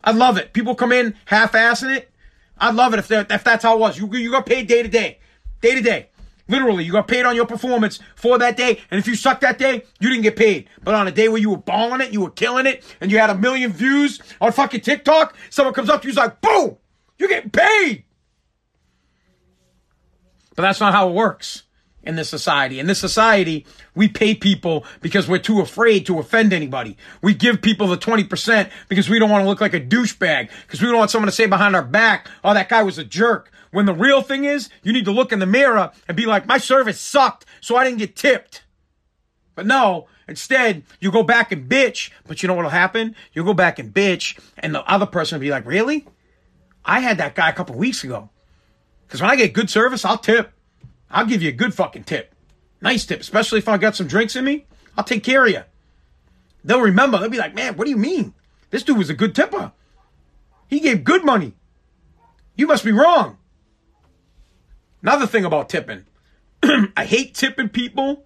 I 0.03 0.11
love 0.11 0.37
it. 0.37 0.53
People 0.53 0.75
come 0.75 0.91
in 0.91 1.15
half-assing 1.25 1.95
it. 1.95 2.11
I'd 2.57 2.75
love 2.75 2.93
it 2.93 2.99
if, 2.99 3.11
if 3.11 3.43
that's 3.43 3.63
how 3.63 3.75
it 3.75 3.79
was. 3.79 3.97
You, 3.97 4.11
you 4.15 4.31
got 4.31 4.45
paid 4.45 4.67
day 4.67 4.83
to 4.83 4.89
day. 4.89 5.19
Day 5.61 5.75
to 5.75 5.81
day. 5.81 6.09
Literally, 6.47 6.83
you 6.83 6.91
got 6.91 7.07
paid 7.07 7.25
on 7.25 7.35
your 7.35 7.45
performance 7.45 7.99
for 8.15 8.37
that 8.37 8.57
day. 8.57 8.79
And 8.91 8.99
if 8.99 9.07
you 9.07 9.15
suck 9.15 9.39
that 9.41 9.57
day, 9.57 9.83
you 9.99 10.09
didn't 10.09 10.23
get 10.23 10.35
paid. 10.35 10.67
But 10.83 10.95
on 10.95 11.07
a 11.07 11.11
day 11.11 11.29
where 11.29 11.39
you 11.39 11.49
were 11.49 11.57
balling 11.57 12.01
it, 12.01 12.11
you 12.11 12.21
were 12.21 12.29
killing 12.29 12.65
it, 12.65 12.83
and 12.99 13.11
you 13.11 13.19
had 13.19 13.29
a 13.29 13.35
million 13.35 13.71
views 13.71 14.19
on 14.41 14.51
fucking 14.51 14.81
TikTok, 14.81 15.35
someone 15.49 15.73
comes 15.73 15.89
up 15.89 16.01
to 16.01 16.07
you, 16.07 16.13
like, 16.13 16.41
boom, 16.41 16.77
you're 17.17 17.29
getting 17.29 17.51
paid. 17.51 18.03
But 20.55 20.63
that's 20.63 20.79
not 20.79 20.93
how 20.93 21.09
it 21.09 21.13
works 21.13 21.63
in 22.03 22.15
this 22.15 22.29
society. 22.29 22.79
In 22.79 22.87
this 22.87 22.99
society, 22.99 23.65
we 23.95 24.07
pay 24.07 24.33
people 24.33 24.85
because 25.01 25.27
we're 25.27 25.39
too 25.39 25.61
afraid 25.61 26.05
to 26.07 26.19
offend 26.19 26.53
anybody. 26.53 26.97
We 27.21 27.33
give 27.33 27.61
people 27.61 27.87
the 27.87 27.97
20% 27.97 28.69
because 28.89 29.09
we 29.09 29.19
don't 29.19 29.29
want 29.29 29.43
to 29.43 29.47
look 29.47 29.61
like 29.61 29.73
a 29.73 29.81
douchebag, 29.81 30.49
because 30.63 30.81
we 30.81 30.87
don't 30.87 30.97
want 30.97 31.11
someone 31.11 31.27
to 31.27 31.35
say 31.35 31.45
behind 31.45 31.75
our 31.75 31.83
back, 31.83 32.27
oh, 32.43 32.53
that 32.53 32.69
guy 32.69 32.83
was 32.83 32.97
a 32.97 33.03
jerk. 33.03 33.51
When 33.71 33.85
the 33.85 33.93
real 33.93 34.21
thing 34.21 34.45
is, 34.45 34.69
you 34.83 34.91
need 34.91 35.05
to 35.05 35.11
look 35.11 35.31
in 35.31 35.39
the 35.39 35.45
mirror 35.45 35.91
and 36.07 36.17
be 36.17 36.25
like, 36.25 36.45
my 36.45 36.57
service 36.57 36.99
sucked, 36.99 37.45
so 37.61 37.77
I 37.77 37.85
didn't 37.85 37.99
get 37.99 38.15
tipped. 38.15 38.63
But 39.55 39.65
no, 39.65 40.07
instead, 40.27 40.83
you 40.99 41.11
go 41.11 41.23
back 41.23 41.51
and 41.51 41.69
bitch. 41.69 42.11
But 42.27 42.41
you 42.41 42.47
know 42.47 42.53
what'll 42.53 42.71
happen? 42.71 43.15
You'll 43.33 43.45
go 43.45 43.53
back 43.53 43.79
and 43.79 43.93
bitch, 43.93 44.39
and 44.57 44.73
the 44.73 44.83
other 44.91 45.05
person 45.05 45.37
will 45.37 45.41
be 45.41 45.51
like, 45.51 45.65
really? 45.65 46.05
I 46.83 46.99
had 46.99 47.17
that 47.19 47.35
guy 47.35 47.49
a 47.49 47.53
couple 47.53 47.75
weeks 47.75 48.03
ago. 48.03 48.29
Because 49.05 49.21
when 49.21 49.29
I 49.29 49.35
get 49.35 49.53
good 49.53 49.69
service, 49.69 50.03
I'll 50.03 50.17
tip. 50.17 50.51
I'll 51.11 51.25
give 51.25 51.41
you 51.41 51.49
a 51.49 51.53
good 51.53 51.73
fucking 51.73 52.03
tip. 52.05 52.33
Nice 52.81 53.05
tip, 53.05 53.21
especially 53.21 53.59
if 53.59 53.67
I 53.67 53.77
got 53.77 53.95
some 53.95 54.07
drinks 54.07 54.35
in 54.35 54.45
me. 54.45 54.65
I'll 54.97 55.03
take 55.03 55.23
care 55.23 55.45
of 55.45 55.51
you. 55.51 55.63
They'll 56.63 56.81
remember. 56.81 57.17
They'll 57.17 57.29
be 57.29 57.37
like, 57.37 57.55
man, 57.55 57.75
what 57.75 57.85
do 57.85 57.91
you 57.91 57.97
mean? 57.97 58.33
This 58.69 58.83
dude 58.83 58.97
was 58.97 59.09
a 59.09 59.13
good 59.13 59.35
tipper. 59.35 59.71
He 60.67 60.79
gave 60.79 61.03
good 61.03 61.23
money. 61.23 61.53
You 62.55 62.67
must 62.67 62.85
be 62.85 62.91
wrong. 62.91 63.37
Another 65.01 65.27
thing 65.27 65.45
about 65.45 65.69
tipping. 65.69 66.05
I 66.63 67.05
hate 67.05 67.33
tipping 67.35 67.69
people 67.69 68.25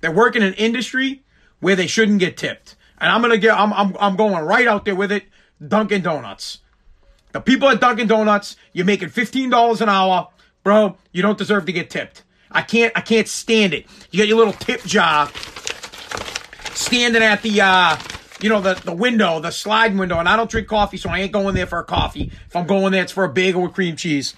that 0.00 0.14
work 0.14 0.36
in 0.36 0.42
an 0.42 0.54
industry 0.54 1.22
where 1.60 1.76
they 1.76 1.86
shouldn't 1.86 2.18
get 2.18 2.36
tipped. 2.36 2.76
And 2.98 3.10
I'm 3.10 3.20
gonna 3.20 3.36
get 3.36 3.58
I'm 3.58 3.72
I'm 3.72 3.96
I'm 3.98 4.16
going 4.16 4.44
right 4.44 4.66
out 4.66 4.84
there 4.84 4.94
with 4.94 5.12
it. 5.12 5.24
Dunkin' 5.66 6.02
Donuts. 6.02 6.58
The 7.32 7.40
people 7.40 7.68
at 7.68 7.80
Dunkin' 7.80 8.06
Donuts, 8.06 8.56
you're 8.72 8.86
making 8.86 9.10
$15 9.10 9.80
an 9.80 9.88
hour. 9.88 10.28
Bro, 10.64 10.96
you 11.12 11.22
don't 11.22 11.38
deserve 11.38 11.66
to 11.66 11.72
get 11.72 11.90
tipped. 11.90 12.24
I 12.50 12.62
can't 12.62 12.92
I 12.96 13.02
can't 13.02 13.28
stand 13.28 13.74
it. 13.74 13.86
You 14.10 14.18
got 14.18 14.28
your 14.28 14.38
little 14.38 14.54
tip 14.54 14.82
jar 14.84 15.30
standing 16.72 17.22
at 17.22 17.42
the 17.42 17.60
uh 17.60 17.98
you 18.40 18.48
know 18.48 18.60
the, 18.60 18.74
the 18.74 18.92
window, 18.92 19.40
the 19.40 19.50
sliding 19.50 19.98
window, 19.98 20.18
and 20.18 20.28
I 20.28 20.36
don't 20.36 20.50
drink 20.50 20.66
coffee, 20.68 20.96
so 20.96 21.08
I 21.10 21.20
ain't 21.20 21.32
going 21.32 21.54
there 21.54 21.66
for 21.66 21.78
a 21.78 21.84
coffee. 21.84 22.30
If 22.46 22.56
I'm 22.56 22.66
going 22.66 22.92
there, 22.92 23.02
it's 23.02 23.12
for 23.12 23.24
a 23.24 23.28
bagel 23.28 23.62
with 23.62 23.72
cream 23.72 23.96
cheese. 23.96 24.34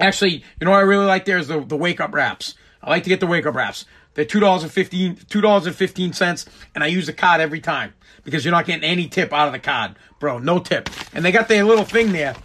Actually, 0.00 0.44
you 0.60 0.64
know 0.64 0.70
what 0.70 0.78
I 0.78 0.82
really 0.82 1.06
like 1.06 1.24
there 1.24 1.38
is 1.38 1.48
the, 1.48 1.60
the 1.60 1.76
wake 1.76 2.00
up 2.00 2.14
wraps. 2.14 2.54
I 2.82 2.90
like 2.90 3.04
to 3.04 3.08
get 3.08 3.20
the 3.20 3.26
wake 3.26 3.46
up 3.46 3.54
wraps. 3.54 3.84
They're 4.14 4.24
two 4.24 4.40
dollars 4.40 4.62
and 4.62 4.72
fifteen 4.72 5.16
two 5.28 5.40
dollars 5.40 5.66
and 5.66 5.74
fifteen 5.74 6.12
cents, 6.12 6.46
and 6.74 6.84
I 6.84 6.86
use 6.86 7.06
the 7.06 7.12
card 7.12 7.40
every 7.40 7.60
time 7.60 7.94
because 8.24 8.44
you're 8.44 8.52
not 8.52 8.66
getting 8.66 8.84
any 8.84 9.08
tip 9.08 9.32
out 9.32 9.48
of 9.48 9.52
the 9.52 9.58
card, 9.58 9.96
bro. 10.20 10.38
No 10.38 10.60
tip. 10.60 10.88
And 11.12 11.24
they 11.24 11.32
got 11.32 11.48
their 11.48 11.64
little 11.64 11.84
thing 11.84 12.12
there 12.12 12.36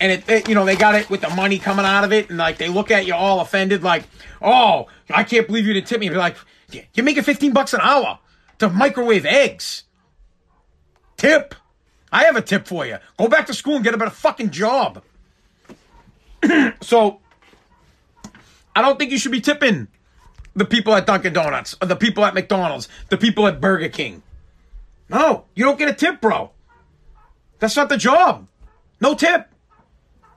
and 0.00 0.12
it, 0.12 0.28
it, 0.28 0.48
you 0.48 0.54
know 0.54 0.64
they 0.64 0.76
got 0.76 0.94
it 0.94 1.08
with 1.10 1.20
the 1.20 1.30
money 1.30 1.58
coming 1.58 1.84
out 1.84 2.04
of 2.04 2.12
it 2.12 2.28
and 2.28 2.38
like 2.38 2.58
they 2.58 2.68
look 2.68 2.90
at 2.90 3.06
you 3.06 3.14
all 3.14 3.40
offended 3.40 3.82
like 3.82 4.04
oh 4.42 4.86
i 5.10 5.24
can't 5.24 5.46
believe 5.46 5.66
you 5.66 5.72
didn't 5.72 5.86
tip 5.86 6.00
me. 6.00 6.08
They're 6.08 6.18
like 6.18 6.36
you're 6.94 7.04
making 7.04 7.22
15 7.22 7.52
bucks 7.52 7.74
an 7.74 7.80
hour 7.80 8.18
to 8.58 8.68
microwave 8.68 9.24
eggs. 9.24 9.84
Tip. 11.16 11.54
I 12.12 12.24
have 12.24 12.36
a 12.36 12.42
tip 12.42 12.66
for 12.66 12.84
you. 12.86 12.98
Go 13.18 13.28
back 13.28 13.46
to 13.46 13.54
school 13.54 13.76
and 13.76 13.84
get 13.84 13.94
a 13.94 13.98
better 13.98 14.10
fucking 14.10 14.50
job. 14.50 15.02
So 16.80 17.20
i 18.74 18.82
don't 18.82 18.98
think 18.98 19.10
you 19.10 19.18
should 19.18 19.32
be 19.32 19.40
tipping 19.40 19.88
the 20.54 20.66
people 20.66 20.94
at 20.94 21.06
dunkin' 21.06 21.32
donuts 21.32 21.74
or 21.80 21.88
the 21.88 21.96
people 21.96 22.24
at 22.24 22.34
mcdonald's 22.34 22.88
the 23.08 23.16
people 23.16 23.46
at 23.46 23.60
burger 23.60 23.88
king. 23.88 24.22
No 25.08 25.44
you 25.54 25.64
don't 25.64 25.78
get 25.78 25.88
a 25.88 25.94
tip 25.94 26.20
bro. 26.20 26.50
That's 27.58 27.74
not 27.74 27.88
the 27.88 27.96
job. 27.96 28.46
No 29.00 29.14
tip 29.14 29.48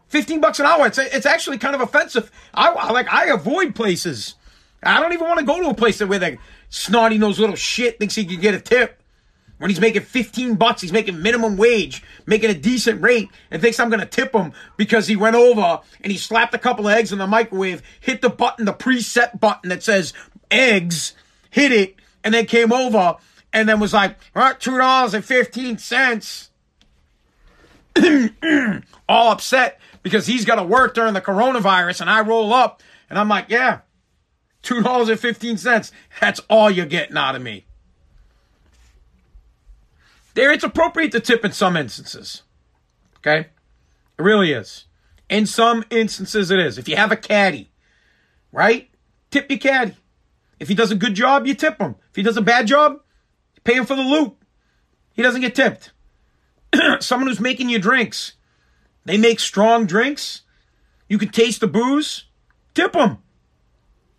15 0.09 0.41
bucks 0.41 0.59
an 0.59 0.65
hour. 0.65 0.87
It's, 0.87 0.97
it's 0.97 1.25
actually 1.25 1.57
kind 1.57 1.75
of 1.75 1.81
offensive. 1.81 2.31
I 2.53 2.91
like, 2.91 3.11
I 3.11 3.27
avoid 3.27 3.75
places. 3.75 4.35
I 4.83 4.99
don't 4.99 5.13
even 5.13 5.27
want 5.27 5.39
to 5.39 5.45
go 5.45 5.61
to 5.61 5.69
a 5.69 5.73
place 5.73 6.01
where 6.01 6.19
the 6.19 6.37
snotty 6.69 7.17
nose 7.17 7.39
little 7.39 7.55
shit 7.55 7.99
thinks 7.99 8.15
he 8.15 8.25
can 8.25 8.39
get 8.39 8.53
a 8.53 8.59
tip. 8.59 8.95
When 9.57 9.69
he's 9.69 9.81
making 9.81 10.03
15 10.03 10.55
bucks, 10.55 10.81
he's 10.81 10.93
making 10.93 11.21
minimum 11.21 11.57
wage, 11.57 12.01
making 12.25 12.49
a 12.49 12.53
decent 12.53 13.01
rate, 13.01 13.29
and 13.51 13.61
thinks 13.61 13.77
I'm 13.77 13.89
going 13.89 13.99
to 13.99 14.05
tip 14.05 14.33
him 14.33 14.53
because 14.77 15.05
he 15.05 15.17
went 15.17 15.35
over 15.35 15.81
and 16.01 16.11
he 16.11 16.17
slapped 16.17 16.53
a 16.53 16.57
couple 16.57 16.87
of 16.87 16.93
eggs 16.93 17.11
in 17.11 17.19
the 17.19 17.27
microwave, 17.27 17.83
hit 17.99 18.21
the 18.21 18.29
button, 18.29 18.63
the 18.63 18.73
preset 18.73 19.37
button 19.37 19.69
that 19.69 19.83
says 19.83 20.13
eggs, 20.49 21.13
hit 21.49 21.73
it, 21.73 21.95
and 22.23 22.33
then 22.33 22.45
came 22.45 22.71
over 22.71 23.17
and 23.51 23.67
then 23.67 23.81
was 23.81 23.93
like, 23.93 24.15
all 24.33 24.43
right, 24.43 24.57
$2.15. 24.57 26.45
All 29.09 29.31
upset 29.33 29.79
because 30.03 30.27
he's 30.27 30.45
got 30.45 30.55
to 30.55 30.63
work 30.63 30.93
during 30.93 31.13
the 31.13 31.21
coronavirus 31.21 32.01
and 32.01 32.09
I 32.09 32.21
roll 32.21 32.53
up 32.53 32.81
and 33.09 33.17
I'm 33.17 33.29
like, 33.29 33.45
yeah, 33.49 33.79
$2.15. 34.63 35.91
That's 36.19 36.39
all 36.49 36.69
you're 36.69 36.85
getting 36.85 37.17
out 37.17 37.35
of 37.35 37.41
me. 37.41 37.65
There, 40.33 40.51
it's 40.51 40.63
appropriate 40.63 41.11
to 41.13 41.19
tip 41.19 41.43
in 41.43 41.51
some 41.51 41.75
instances. 41.75 42.43
Okay? 43.17 43.47
It 44.17 44.21
really 44.21 44.51
is. 44.53 44.85
In 45.29 45.45
some 45.45 45.83
instances, 45.89 46.51
it 46.51 46.59
is. 46.59 46.77
If 46.77 46.87
you 46.87 46.95
have 46.95 47.11
a 47.11 47.17
caddy, 47.17 47.71
right? 48.51 48.89
Tip 49.31 49.49
your 49.49 49.59
caddy. 49.59 49.95
If 50.59 50.67
he 50.67 50.75
does 50.75 50.91
a 50.91 50.95
good 50.95 51.13
job, 51.13 51.45
you 51.45 51.53
tip 51.53 51.79
him. 51.79 51.95
If 52.09 52.15
he 52.15 52.23
does 52.23 52.37
a 52.37 52.41
bad 52.41 52.67
job, 52.67 52.99
pay 53.63 53.75
him 53.75 53.85
for 53.85 53.95
the 53.95 54.01
loop. 54.01 54.43
He 55.13 55.21
doesn't 55.21 55.41
get 55.41 55.55
tipped. 55.55 55.91
Someone 56.99 57.27
who's 57.27 57.39
making 57.39 57.69
you 57.69 57.79
drinks 57.79 58.33
They 59.05 59.17
make 59.17 59.39
strong 59.39 59.85
drinks. 59.85 60.41
You 61.07 61.17
can 61.17 61.29
taste 61.29 61.61
the 61.61 61.67
booze. 61.67 62.25
Tip 62.73 62.93
them. 62.93 63.17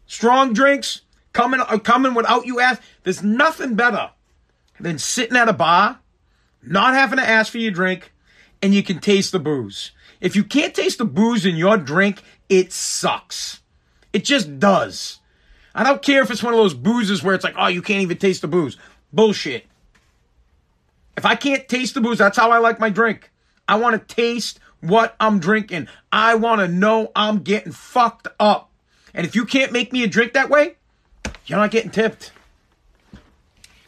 Strong 0.07 0.55
drinks 0.55 1.03
coming 1.33 1.61
uh, 1.61 1.79
coming 1.79 2.15
without 2.15 2.47
you 2.47 2.61
ask. 2.61 2.83
There's 3.05 3.23
nothing 3.23 3.75
better 3.75 4.11
than 4.79 4.99
sitting 4.99 5.37
at 5.37 5.49
a 5.49 5.53
bar, 5.53 6.01
not 6.63 6.95
having 6.95 7.19
to 7.19 7.29
ask 7.29 7.53
for 7.53 7.59
your 7.59 7.71
drink, 7.71 8.13
and 8.63 8.75
you 8.75 8.83
can 8.83 8.99
taste 8.99 9.33
the 9.33 9.39
booze. 9.39 9.93
If 10.21 10.37
you 10.37 10.45
can't 10.45 10.75
taste 10.75 10.99
the 10.99 11.05
booze 11.05 11.47
in 11.47 11.57
your 11.57 11.77
drink, 11.77 12.23
it 12.49 12.73
sucks. 12.73 13.61
It 14.13 14.25
just 14.25 14.59
does. 14.59 15.21
I 15.75 15.85
don't 15.85 16.03
care 16.03 16.23
if 16.23 16.31
it's 16.31 16.43
one 16.43 16.53
of 16.53 16.59
those 16.59 16.75
boozes 16.75 17.23
where 17.23 17.35
it's 17.35 17.45
like, 17.45 17.55
oh, 17.57 17.69
you 17.69 17.81
can't 17.81 18.03
even 18.03 18.19
taste 18.19 18.43
the 18.43 18.49
booze. 18.49 18.77
Bullshit. 19.13 19.67
If 21.17 21.25
I 21.25 21.37
can't 21.37 21.69
taste 21.69 21.95
the 21.95 22.01
booze, 22.01 22.19
that's 22.19 22.37
how 22.37 22.51
I 22.51 22.59
like 22.59 22.81
my 22.81 22.91
drink. 22.91 23.31
I 23.69 23.77
want 23.77 23.97
to 23.97 24.15
taste 24.15 24.59
what 24.81 25.17
I'm 25.21 25.39
drinking. 25.39 25.89
I 26.11 26.35
want 26.35 26.61
to 26.61 26.69
know 26.69 27.13
I'm 27.15 27.41
getting 27.41 27.73
fucked 27.73 28.29
up. 28.39 28.71
And 29.15 29.27
if 29.27 29.35
you 29.35 29.45
can't 29.45 29.73
make 29.73 29.93
me 29.93 30.03
a 30.05 30.07
drink 30.07 30.33
that 30.35 30.51
way, 30.51 30.77
you're 31.47 31.59
not 31.59 31.71
getting 31.71 31.91
tipped. 31.91 32.33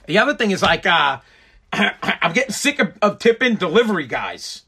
The 0.07 0.19
other 0.19 0.35
thing 0.35 0.51
is 0.51 0.63
like, 0.63 0.85
uh, 0.85 1.21
I'm 1.73 2.33
getting 2.33 2.53
sick 2.53 2.79
of, 2.79 2.95
of 3.01 3.19
tipping 3.19 3.57
delivery 3.57 4.07
guys. 4.07 4.63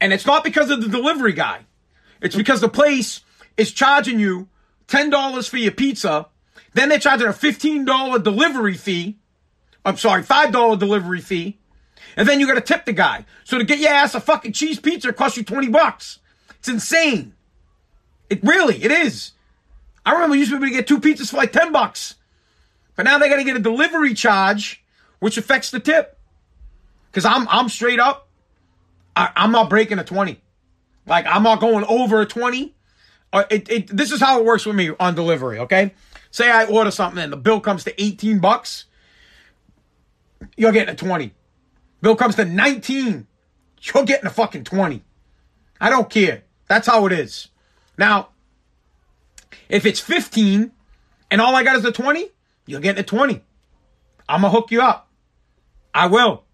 And 0.00 0.12
it's 0.12 0.26
not 0.26 0.44
because 0.44 0.70
of 0.70 0.80
the 0.80 0.88
delivery 0.88 1.32
guy. 1.32 1.66
It's 2.22 2.36
because 2.36 2.60
the 2.60 2.68
place 2.68 3.20
is 3.56 3.72
charging 3.72 4.18
you 4.18 4.48
$10 4.88 5.48
for 5.48 5.56
your 5.56 5.72
pizza. 5.72 6.28
Then 6.72 6.88
they're 6.88 6.98
charging 6.98 7.26
a 7.26 7.32
$15 7.32 8.22
delivery 8.22 8.76
fee. 8.76 9.18
I'm 9.84 9.96
sorry, 9.96 10.22
$5 10.22 10.78
delivery 10.78 11.20
fee. 11.20 11.59
And 12.16 12.28
then 12.28 12.40
you 12.40 12.46
got 12.46 12.54
to 12.54 12.60
tip 12.60 12.84
the 12.84 12.92
guy. 12.92 13.24
So 13.44 13.58
to 13.58 13.64
get 13.64 13.78
your 13.78 13.90
ass 13.90 14.14
a 14.14 14.20
fucking 14.20 14.52
cheese 14.52 14.80
pizza 14.80 15.08
it 15.08 15.16
costs 15.16 15.36
you 15.36 15.44
20 15.44 15.68
bucks. 15.68 16.18
It's 16.58 16.68
insane. 16.68 17.34
It 18.28 18.42
really, 18.42 18.82
it 18.82 18.90
is. 18.90 19.32
I 20.04 20.12
remember 20.12 20.36
used 20.36 20.50
to 20.50 20.58
be 20.58 20.66
able 20.66 20.76
to 20.76 20.76
get 20.76 20.86
two 20.86 21.00
pizzas 21.00 21.30
for 21.30 21.36
like 21.36 21.52
10 21.52 21.72
bucks. 21.72 22.16
But 22.96 23.04
now 23.04 23.18
they 23.18 23.28
got 23.28 23.36
to 23.36 23.44
get 23.44 23.56
a 23.56 23.60
delivery 23.60 24.14
charge, 24.14 24.84
which 25.18 25.38
affects 25.38 25.70
the 25.70 25.80
tip. 25.80 26.18
Cause 27.12 27.24
I'm, 27.24 27.48
I'm 27.48 27.68
straight 27.68 27.98
up. 27.98 28.28
I, 29.16 29.30
I'm 29.34 29.52
not 29.52 29.68
breaking 29.68 29.98
a 29.98 30.04
20. 30.04 30.40
Like 31.06 31.26
I'm 31.26 31.42
not 31.42 31.60
going 31.60 31.84
over 31.86 32.20
a 32.20 32.26
20. 32.26 32.74
Uh, 33.32 33.44
it, 33.50 33.68
it, 33.70 33.86
this 33.88 34.12
is 34.12 34.20
how 34.20 34.38
it 34.38 34.44
works 34.44 34.66
with 34.66 34.76
me 34.76 34.90
on 34.98 35.14
delivery. 35.14 35.58
Okay. 35.58 35.92
Say 36.30 36.50
I 36.50 36.66
order 36.66 36.90
something 36.90 37.22
and 37.22 37.32
the 37.32 37.36
bill 37.36 37.60
comes 37.60 37.84
to 37.84 38.02
18 38.02 38.38
bucks. 38.38 38.84
You're 40.56 40.72
getting 40.72 40.94
a 40.94 40.96
20. 40.96 41.32
Bill 42.00 42.16
comes 42.16 42.36
to 42.36 42.44
19. 42.44 43.26
You're 43.82 44.04
getting 44.04 44.26
a 44.26 44.30
fucking 44.30 44.64
20. 44.64 45.02
I 45.80 45.90
don't 45.90 46.10
care. 46.10 46.42
That's 46.68 46.86
how 46.86 47.06
it 47.06 47.12
is. 47.12 47.48
Now, 47.96 48.28
if 49.68 49.86
it's 49.86 50.00
15 50.00 50.72
and 51.30 51.40
all 51.40 51.54
I 51.54 51.62
got 51.62 51.76
is 51.76 51.84
a 51.84 51.92
20, 51.92 52.28
you're 52.66 52.80
getting 52.80 53.00
a 53.00 53.06
20. 53.06 53.42
I'm 54.28 54.42
going 54.42 54.52
to 54.52 54.58
hook 54.58 54.70
you 54.70 54.82
up. 54.82 55.08
I 55.94 56.06
will. 56.06 56.44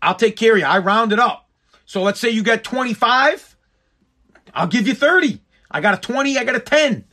I'll 0.00 0.14
take 0.14 0.36
care 0.36 0.52
of 0.52 0.58
you. 0.58 0.64
I 0.64 0.78
round 0.78 1.12
it 1.12 1.18
up. 1.18 1.48
So 1.86 2.02
let's 2.02 2.20
say 2.20 2.30
you 2.30 2.42
get 2.42 2.64
25. 2.64 3.56
I'll 4.54 4.66
give 4.66 4.86
you 4.86 4.94
30. 4.94 5.40
I 5.70 5.80
got 5.80 5.94
a 5.94 6.00
20. 6.00 6.38
I 6.38 6.44
got 6.44 6.54
a 6.54 6.60
10. 6.60 7.04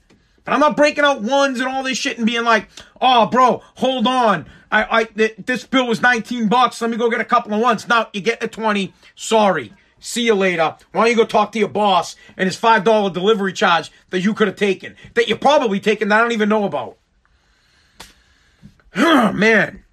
But 0.46 0.54
I'm 0.54 0.60
not 0.60 0.76
breaking 0.76 1.06
out 1.06 1.22
ones 1.22 1.60
and 1.60 1.70
all 1.70 1.84
this 1.84 1.98
shit 1.98 2.18
and 2.18 2.28
being 2.28 2.44
like, 2.44 2.68
oh, 3.00 3.28
bro, 3.28 3.62
hold 3.76 4.08
on. 4.08 4.46
I, 4.72 5.00
I, 5.00 5.04
th- 5.06 5.36
this 5.38 5.66
bill 5.66 5.88
was 5.88 6.02
19 6.02 6.48
bucks. 6.50 6.82
Let 6.82 6.89
me 6.89 6.98
go 6.98 7.10
get 7.10 7.22
a 7.22 7.26
couple 7.26 7.54
of 7.54 7.62
ones. 7.62 7.88
Now 7.88 8.10
you 8.12 8.22
get 8.22 8.44
a 8.44 8.48
20. 8.48 8.94
Sorry. 9.16 9.74
See 10.00 10.26
you 10.26 10.36
later. 10.36 10.76
Why 10.91 11.02
don't 11.02 11.12
you 11.12 11.16
go 11.16 11.26
talk 11.26 11.54
to 11.54 11.60
your 11.60 11.70
boss 11.70 12.18
and 12.36 12.46
his 12.48 12.60
$5 12.60 13.14
delivery 13.14 13.54
charge 13.54 13.91
that 14.10 14.20
you 14.20 14.34
could 14.34 14.48
have 14.48 14.58
taken, 14.58 14.96
that 15.14 15.30
you 15.30 15.38
probably 15.38 15.80
taken 15.80 16.10
that 16.10 16.20
I 16.20 16.22
don't 16.22 16.34
even 16.34 16.50
know 16.50 16.66
about. 16.66 16.98
Man. 18.96 19.84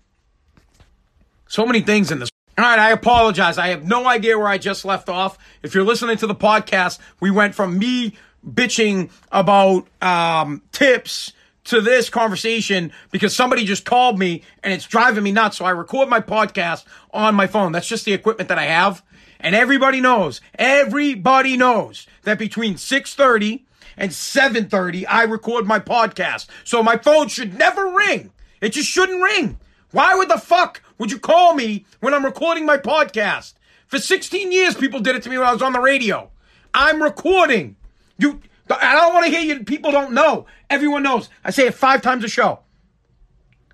So 1.46 1.64
many 1.64 1.80
things 1.80 2.11
in 2.11 2.18
this. 2.18 2.30
All 2.59 2.64
right, 2.64 2.78
I 2.78 2.90
apologize. 2.90 3.57
I 3.57 3.68
have 3.68 3.84
no 3.84 4.07
idea 4.07 4.36
where 4.38 4.48
I 4.48 4.59
just 4.59 4.84
left 4.84 5.09
off. 5.09 5.38
If 5.62 5.74
you're 5.74 5.84
listening 5.84 6.16
to 6.18 6.26
the 6.26 6.34
podcast, 6.34 6.98
we 7.20 7.30
went 7.30 7.55
from 7.55 7.78
me 7.78 8.16
bitching 8.47 9.11
about 9.30 9.86
um, 10.03 10.62
tips 10.72 11.32
to 11.64 11.80
this 11.80 12.11
conversation 12.11 12.93
because 13.11 13.34
somebody 13.34 13.64
just 13.64 13.84
called 13.84 14.18
me 14.18 14.43
and 14.62 14.72
it's 14.72 14.86
driving 14.86 15.22
me 15.22 15.32
nuts. 15.32 15.59
So 15.59 15.64
I 15.64 15.70
record 15.70 16.09
my 16.09 16.20
podcast 16.20 16.84
on 17.12 17.34
my 17.34 17.47
phone. 17.47 17.72
That's 17.72 17.88
just 17.88 18.05
the 18.05 18.12
equipment 18.12 18.49
that 18.49 18.59
I 18.59 18.64
have. 18.64 19.03
And 19.38 19.55
everybody 19.55 20.01
knows, 20.01 20.41
everybody 20.57 21.57
knows 21.57 22.07
that 22.22 22.38
between 22.38 22.76
630 22.76 23.64
and 23.97 24.12
730, 24.12 25.07
I 25.07 25.22
record 25.22 25.66
my 25.66 25.78
podcast. 25.78 26.47
So 26.64 26.82
my 26.82 26.97
phone 26.97 27.28
should 27.28 27.59
never 27.59 27.86
ring. 27.95 28.32
It 28.61 28.70
just 28.70 28.88
shouldn't 28.88 29.22
ring. 29.22 29.59
Why 29.93 30.14
would 30.14 30.28
the 30.28 30.38
fuck 30.38 30.82
would 30.99 31.11
you 31.11 31.18
call 31.18 31.55
me 31.55 31.86
when 32.01 32.14
I'm 32.14 32.24
recording 32.24 32.66
my 32.66 32.76
podcast? 32.76 33.55
For 33.86 33.99
16 33.99 34.53
years, 34.53 34.74
people 34.74 35.01
did 35.01 35.16
it 35.16 35.22
to 35.24 35.30
me 35.30 35.38
when 35.38 35.49
I 35.49 35.53
was 35.53 35.62
on 35.62 35.72
the 35.72 35.80
radio. 35.80 36.30
I'm 36.72 37.03
recording. 37.03 37.76
You, 38.20 38.40
I 38.70 38.94
don't 38.94 39.14
want 39.14 39.26
to 39.26 39.30
hear 39.30 39.40
you. 39.40 39.64
People 39.64 39.90
don't 39.90 40.12
know. 40.12 40.46
Everyone 40.68 41.02
knows. 41.02 41.28
I 41.44 41.50
say 41.50 41.66
it 41.66 41.74
five 41.74 42.02
times 42.02 42.22
a 42.22 42.28
show. 42.28 42.60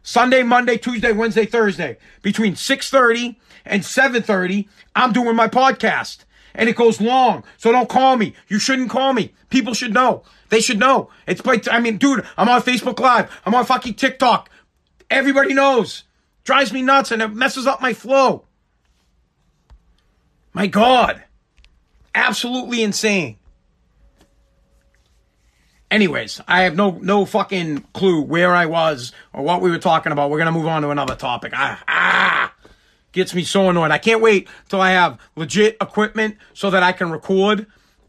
Sunday, 0.03 0.44
Monday, 0.44 0.78
Tuesday, 0.78 1.12
Wednesday, 1.12 1.47
Thursday. 1.47 1.99
Between 2.22 2.55
6.30 2.55 3.36
and 3.64 3.82
7.30, 3.82 4.68
I'm 4.94 5.12
doing 5.12 5.34
my 5.34 5.49
podcast. 5.49 6.18
And 6.55 6.68
it 6.68 6.76
goes 6.76 7.01
long. 7.01 7.44
So 7.59 7.72
don't 7.72 7.88
call 7.88 8.16
me. 8.16 8.34
You 8.49 8.59
shouldn't 8.59 8.88
call 8.88 9.12
me. 9.12 9.34
People 9.51 9.74
should 9.74 9.92
know. 9.92 10.22
They 10.49 10.61
should 10.61 10.78
know. 10.78 11.11
It's 11.26 11.44
like, 11.44 11.68
I 11.68 11.80
mean, 11.80 11.99
dude, 11.99 12.24
I'm 12.38 12.49
on 12.49 12.62
Facebook 12.62 13.01
Live. 13.01 13.30
I'm 13.44 13.55
on 13.55 13.66
fucking 13.66 13.94
TikTok. 13.94 14.49
Everybody 15.11 15.55
knows. 15.55 16.05
Drives 16.44 16.72
me 16.72 16.82
nuts 16.82 17.11
and 17.11 17.20
it 17.20 17.34
messes 17.34 17.66
up 17.66 17.82
my 17.82 17.92
flow. 17.92 18.44
My 20.53 20.68
God. 20.68 21.24
Absolutely 22.14 22.82
insane. 22.82 23.36
Anyways, 25.97 26.42
I 26.47 26.64
have 26.64 26.76
no 26.76 26.90
no 27.01 27.24
fucking 27.24 27.78
clue 27.94 28.20
where 28.20 28.55
I 28.55 28.66
was 28.66 29.12
or 29.32 29.42
what 29.42 29.62
we 29.62 29.70
were 29.70 29.78
talking 29.78 30.12
about. 30.12 30.28
We're 30.28 30.36
gonna 30.36 30.53
move 30.53 30.66
on 30.66 30.82
to 30.82 30.90
another 30.90 31.16
topic. 31.16 31.55
Ah, 31.57 31.82
ah 31.88 32.55
gets 33.12 33.34
me 33.34 33.44
so 33.44 33.70
annoyed. 33.70 33.90
I 33.90 33.97
can't 33.97 34.20
wait 34.20 34.47
till 34.68 34.82
I 34.82 34.90
have 34.90 35.18
legit 35.36 35.78
equipment 35.80 36.36
so 36.53 36.68
that 36.68 36.82
I 36.82 36.92
can 36.92 37.11
record 37.11 37.64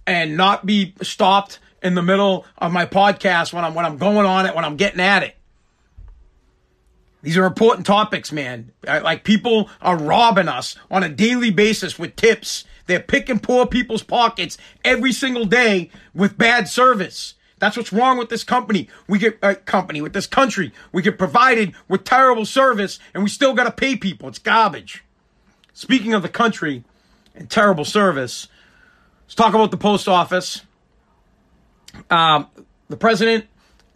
and 0.05 0.35
not 0.35 0.65
be 0.65 0.95
stopped 1.01 1.59
in 1.81 1.95
the 1.95 2.03
middle 2.03 2.45
of 2.57 2.73
my 2.73 2.85
podcast 2.85 3.53
when 3.53 3.63
I'm 3.63 3.73
when 3.73 3.85
I'm 3.85 3.97
going 3.97 4.25
on 4.25 4.45
it, 4.45 4.53
when 4.53 4.65
I'm 4.65 4.75
getting 4.75 4.99
at 4.99 5.23
it. 5.23 5.37
These 7.23 7.37
are 7.37 7.45
important 7.45 7.85
topics, 7.85 8.33
man. 8.33 8.73
Like 8.85 9.23
people 9.23 9.69
are 9.81 9.95
robbing 9.95 10.49
us 10.49 10.75
on 10.91 11.03
a 11.03 11.09
daily 11.09 11.51
basis 11.51 11.97
with 11.97 12.17
tips. 12.17 12.65
They're 12.87 12.99
picking 12.99 13.39
poor 13.39 13.65
people's 13.65 14.03
pockets 14.03 14.57
every 14.83 15.13
single 15.13 15.45
day 15.45 15.89
with 16.13 16.37
bad 16.37 16.67
service. 16.67 17.35
That's 17.59 17.75
what's 17.75 17.91
wrong 17.91 18.17
with 18.17 18.29
this 18.29 18.43
company. 18.43 18.87
We 19.07 19.17
get 19.19 19.39
a 19.41 19.47
uh, 19.47 19.53
company 19.55 20.01
with 20.01 20.13
this 20.13 20.27
country. 20.27 20.71
We 20.91 21.01
get 21.01 21.17
provided 21.17 21.73
with 21.87 22.03
terrible 22.03 22.45
service, 22.45 22.99
and 23.13 23.23
we 23.23 23.29
still 23.29 23.53
got 23.53 23.63
to 23.63 23.71
pay 23.71 23.95
people. 23.95 24.29
It's 24.29 24.39
garbage. 24.39 25.03
Speaking 25.73 26.13
of 26.13 26.21
the 26.21 26.29
country 26.29 26.83
and 27.35 27.49
terrible 27.49 27.85
service, 27.85 28.47
let's 29.25 29.35
talk 29.35 29.53
about 29.53 29.71
the 29.71 29.77
post 29.77 30.07
office. 30.07 30.61
Um, 32.11 32.47
the 32.89 32.97
president 32.97 33.45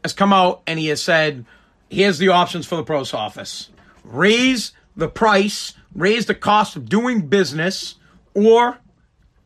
has 0.04 0.14
come 0.14 0.34
out 0.34 0.64
and 0.66 0.80
he 0.80 0.88
has 0.88 1.02
said, 1.04 1.46
"Here's 1.90 2.18
the 2.18 2.30
options 2.30 2.66
for 2.66 2.76
the 2.76 2.84
post 2.84 3.14
office: 3.14 3.70
raise 4.04 4.72
the 4.96 5.08
price, 5.08 5.74
raise 5.94 6.26
the 6.26 6.36
cost 6.36 6.76
of 6.76 6.90
doing 6.90 7.28
business, 7.28 7.96
or 8.34 8.80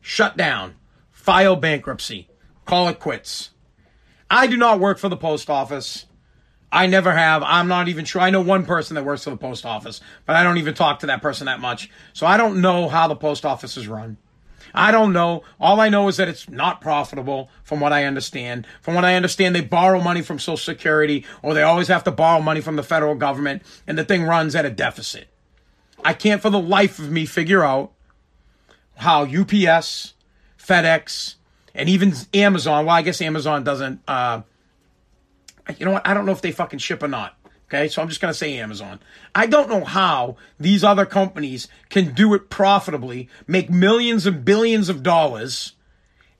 shut 0.00 0.38
down, 0.38 0.74
file 1.10 1.56
bankruptcy, 1.56 2.28
call 2.64 2.88
it 2.88 2.98
quits." 2.98 3.50
I 4.30 4.46
do 4.46 4.56
not 4.56 4.80
work 4.80 4.98
for 4.98 5.08
the 5.08 5.16
post 5.16 5.48
office. 5.50 6.06
I 6.72 6.86
never 6.86 7.12
have. 7.12 7.42
I'm 7.44 7.68
not 7.68 7.88
even 7.88 8.04
sure. 8.04 8.20
I 8.20 8.30
know 8.30 8.40
one 8.40 8.66
person 8.66 8.96
that 8.96 9.04
works 9.04 9.24
for 9.24 9.30
the 9.30 9.36
post 9.36 9.64
office, 9.64 10.00
but 10.24 10.36
I 10.36 10.42
don't 10.42 10.58
even 10.58 10.74
talk 10.74 10.98
to 11.00 11.06
that 11.06 11.22
person 11.22 11.46
that 11.46 11.60
much. 11.60 11.90
So 12.12 12.26
I 12.26 12.36
don't 12.36 12.60
know 12.60 12.88
how 12.88 13.06
the 13.06 13.14
post 13.16 13.44
office 13.44 13.76
is 13.76 13.86
run. 13.86 14.16
I 14.74 14.90
don't 14.90 15.12
know. 15.12 15.42
All 15.60 15.80
I 15.80 15.88
know 15.88 16.08
is 16.08 16.18
that 16.18 16.28
it's 16.28 16.50
not 16.50 16.80
profitable 16.80 17.50
from 17.62 17.80
what 17.80 17.92
I 17.92 18.04
understand. 18.04 18.66
From 18.82 18.94
what 18.94 19.04
I 19.04 19.14
understand, 19.14 19.54
they 19.54 19.62
borrow 19.62 20.00
money 20.00 20.22
from 20.22 20.38
Social 20.38 20.56
Security 20.56 21.24
or 21.40 21.54
they 21.54 21.62
always 21.62 21.88
have 21.88 22.04
to 22.04 22.10
borrow 22.10 22.42
money 22.42 22.60
from 22.60 22.76
the 22.76 22.82
federal 22.82 23.14
government 23.14 23.62
and 23.86 23.96
the 23.96 24.04
thing 24.04 24.24
runs 24.24 24.54
at 24.54 24.66
a 24.66 24.70
deficit. 24.70 25.28
I 26.04 26.12
can't 26.12 26.42
for 26.42 26.50
the 26.50 26.60
life 26.60 26.98
of 26.98 27.10
me 27.10 27.26
figure 27.26 27.64
out 27.64 27.92
how 28.96 29.22
UPS, 29.22 30.14
FedEx, 30.58 31.36
and 31.76 31.88
even 31.88 32.14
Amazon. 32.34 32.86
Well, 32.86 32.96
I 32.96 33.02
guess 33.02 33.20
Amazon 33.20 33.62
doesn't. 33.62 34.00
Uh, 34.08 34.42
you 35.78 35.84
know 35.84 35.92
what? 35.92 36.06
I 36.06 36.14
don't 36.14 36.26
know 36.26 36.32
if 36.32 36.42
they 36.42 36.52
fucking 36.52 36.78
ship 36.78 37.02
or 37.02 37.08
not. 37.08 37.36
Okay, 37.68 37.88
so 37.88 38.00
I'm 38.00 38.08
just 38.08 38.20
going 38.20 38.32
to 38.32 38.38
say 38.38 38.58
Amazon. 38.58 39.00
I 39.34 39.46
don't 39.46 39.68
know 39.68 39.84
how 39.84 40.36
these 40.58 40.84
other 40.84 41.04
companies 41.04 41.66
can 41.88 42.14
do 42.14 42.32
it 42.34 42.48
profitably, 42.48 43.28
make 43.48 43.68
millions 43.68 44.24
and 44.24 44.44
billions 44.44 44.88
of 44.88 45.02
dollars, 45.02 45.72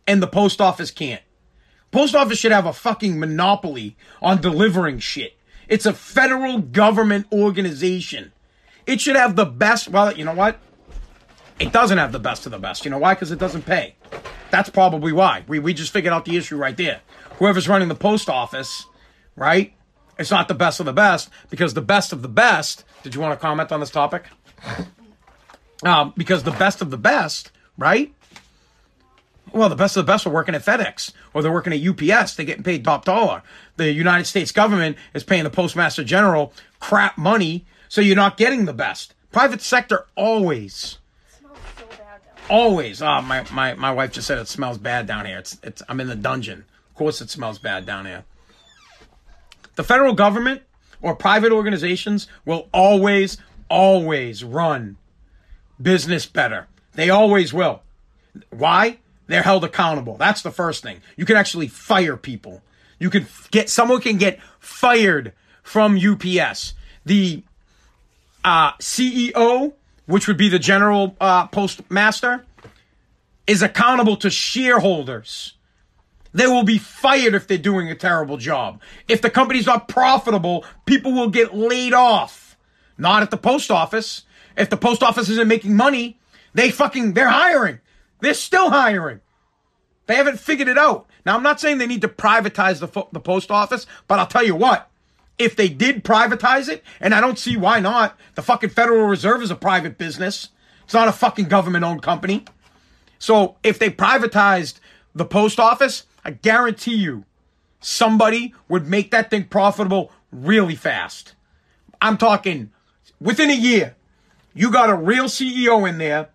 and 0.06 0.22
the 0.22 0.28
post 0.28 0.60
office 0.60 0.92
can't. 0.92 1.22
Post 1.90 2.14
office 2.14 2.38
should 2.38 2.52
have 2.52 2.66
a 2.66 2.72
fucking 2.72 3.18
monopoly 3.18 3.96
on 4.22 4.40
delivering 4.40 5.00
shit. 5.00 5.36
It's 5.66 5.86
a 5.86 5.92
federal 5.92 6.58
government 6.58 7.26
organization. 7.32 8.32
It 8.86 9.00
should 9.00 9.16
have 9.16 9.34
the 9.34 9.46
best. 9.46 9.88
Well, 9.88 10.16
you 10.16 10.24
know 10.24 10.34
what? 10.34 10.60
It 11.58 11.72
doesn't 11.72 11.96
have 11.98 12.12
the 12.12 12.18
best 12.18 12.46
of 12.46 12.52
the 12.52 12.58
best. 12.58 12.84
You 12.84 12.90
know 12.90 12.98
why? 12.98 13.14
Because 13.14 13.32
it 13.32 13.38
doesn't 13.38 13.62
pay. 13.62 13.94
That's 14.50 14.68
probably 14.68 15.12
why. 15.12 15.44
We, 15.48 15.58
we 15.58 15.72
just 15.74 15.92
figured 15.92 16.12
out 16.12 16.24
the 16.24 16.36
issue 16.36 16.56
right 16.56 16.76
there. 16.76 17.00
Whoever's 17.38 17.68
running 17.68 17.88
the 17.88 17.94
post 17.94 18.28
office, 18.28 18.86
right? 19.36 19.72
It's 20.18 20.30
not 20.30 20.48
the 20.48 20.54
best 20.54 20.80
of 20.80 20.86
the 20.86 20.92
best 20.92 21.30
because 21.50 21.74
the 21.74 21.82
best 21.82 22.12
of 22.12 22.22
the 22.22 22.28
best. 22.28 22.84
Did 23.02 23.14
you 23.14 23.20
want 23.20 23.38
to 23.38 23.40
comment 23.40 23.72
on 23.72 23.80
this 23.80 23.90
topic? 23.90 24.24
Um, 25.82 26.14
because 26.16 26.42
the 26.42 26.52
best 26.52 26.80
of 26.80 26.90
the 26.90 26.96
best, 26.96 27.50
right? 27.76 28.14
Well, 29.52 29.68
the 29.68 29.76
best 29.76 29.96
of 29.98 30.06
the 30.06 30.10
best 30.10 30.26
are 30.26 30.30
working 30.30 30.54
at 30.54 30.64
FedEx 30.64 31.12
or 31.34 31.42
they're 31.42 31.52
working 31.52 31.72
at 31.72 31.86
UPS. 31.86 32.34
They're 32.34 32.46
getting 32.46 32.64
paid 32.64 32.82
top 32.82 33.04
dollar. 33.04 33.42
The 33.76 33.92
United 33.92 34.24
States 34.24 34.52
government 34.52 34.96
is 35.12 35.22
paying 35.22 35.44
the 35.44 35.50
Postmaster 35.50 36.02
General 36.02 36.52
crap 36.80 37.18
money, 37.18 37.66
so 37.88 38.00
you're 38.00 38.16
not 38.16 38.38
getting 38.38 38.64
the 38.64 38.72
best. 38.72 39.14
Private 39.32 39.60
sector 39.60 40.06
always 40.16 40.96
always. 42.48 43.02
Oh, 43.02 43.20
my, 43.22 43.44
my, 43.52 43.74
my 43.74 43.92
wife 43.92 44.12
just 44.12 44.26
said 44.26 44.38
it 44.38 44.48
smells 44.48 44.78
bad 44.78 45.06
down 45.06 45.26
here. 45.26 45.38
It's, 45.38 45.58
it's, 45.62 45.82
I'm 45.88 46.00
in 46.00 46.08
the 46.08 46.16
dungeon. 46.16 46.64
Of 46.90 46.94
course 46.94 47.20
it 47.20 47.30
smells 47.30 47.58
bad 47.58 47.86
down 47.86 48.06
here. 48.06 48.24
The 49.74 49.84
federal 49.84 50.14
government 50.14 50.62
or 51.02 51.14
private 51.14 51.52
organizations 51.52 52.26
will 52.44 52.68
always, 52.72 53.38
always 53.68 54.42
run 54.42 54.96
business 55.80 56.26
better. 56.26 56.66
They 56.94 57.10
always 57.10 57.52
will. 57.52 57.82
Why? 58.50 58.98
They're 59.26 59.42
held 59.42 59.64
accountable. 59.64 60.16
That's 60.16 60.42
the 60.42 60.50
first 60.50 60.82
thing. 60.82 61.00
You 61.16 61.26
can 61.26 61.36
actually 61.36 61.68
fire 61.68 62.16
people. 62.16 62.62
You 62.98 63.10
can 63.10 63.26
get, 63.50 63.68
someone 63.68 64.00
can 64.00 64.16
get 64.16 64.40
fired 64.58 65.32
from 65.62 65.98
UPS. 65.98 66.74
The 67.04 67.42
uh, 68.44 68.72
CEO 68.74 69.74
which 70.06 70.26
would 70.26 70.36
be 70.36 70.48
the 70.48 70.58
general 70.58 71.16
uh, 71.20 71.46
postmaster, 71.48 72.44
is 73.46 73.62
accountable 73.62 74.16
to 74.16 74.30
shareholders. 74.30 75.54
They 76.32 76.46
will 76.46 76.64
be 76.64 76.78
fired 76.78 77.34
if 77.34 77.46
they're 77.46 77.58
doing 77.58 77.90
a 77.90 77.94
terrible 77.94 78.36
job. 78.36 78.80
If 79.08 79.22
the 79.22 79.30
company's 79.30 79.66
not 79.66 79.88
profitable, 79.88 80.64
people 80.84 81.12
will 81.12 81.30
get 81.30 81.54
laid 81.54 81.94
off. 81.94 82.56
Not 82.98 83.22
at 83.22 83.30
the 83.30 83.36
post 83.36 83.70
office. 83.70 84.24
If 84.56 84.70
the 84.70 84.76
post 84.76 85.02
office 85.02 85.28
isn't 85.28 85.48
making 85.48 85.76
money, 85.76 86.18
they 86.54 86.70
fucking, 86.70 87.14
they're 87.14 87.28
hiring. 87.28 87.80
They're 88.20 88.34
still 88.34 88.70
hiring. 88.70 89.20
They 90.06 90.16
haven't 90.16 90.38
figured 90.38 90.68
it 90.68 90.78
out. 90.78 91.06
Now, 91.24 91.36
I'm 91.36 91.42
not 91.42 91.60
saying 91.60 91.78
they 91.78 91.86
need 91.86 92.02
to 92.02 92.08
privatize 92.08 92.80
the, 92.80 93.06
the 93.12 93.20
post 93.20 93.50
office, 93.50 93.86
but 94.06 94.18
I'll 94.18 94.26
tell 94.26 94.44
you 94.44 94.54
what, 94.54 94.90
if 95.38 95.56
they 95.56 95.68
did 95.68 96.04
privatize 96.04 96.68
it, 96.68 96.82
and 97.00 97.14
I 97.14 97.20
don't 97.20 97.38
see 97.38 97.56
why 97.56 97.80
not. 97.80 98.18
The 98.34 98.42
fucking 98.42 98.70
Federal 98.70 99.06
Reserve 99.06 99.42
is 99.42 99.50
a 99.50 99.56
private 99.56 99.98
business. 99.98 100.48
It's 100.84 100.94
not 100.94 101.08
a 101.08 101.12
fucking 101.12 101.46
government 101.46 101.84
owned 101.84 102.02
company. 102.02 102.44
So 103.18 103.56
if 103.62 103.78
they 103.78 103.90
privatized 103.90 104.80
the 105.14 105.24
post 105.24 105.58
office, 105.58 106.04
I 106.24 106.30
guarantee 106.30 106.96
you 106.96 107.24
somebody 107.80 108.54
would 108.68 108.86
make 108.86 109.10
that 109.10 109.30
thing 109.30 109.44
profitable 109.44 110.10
really 110.30 110.74
fast. 110.74 111.34
I'm 112.00 112.16
talking 112.16 112.70
within 113.20 113.50
a 113.50 113.54
year. 113.54 113.96
You 114.54 114.70
got 114.70 114.90
a 114.90 114.94
real 114.94 115.24
CEO 115.24 115.88
in 115.88 115.98
there 115.98 116.28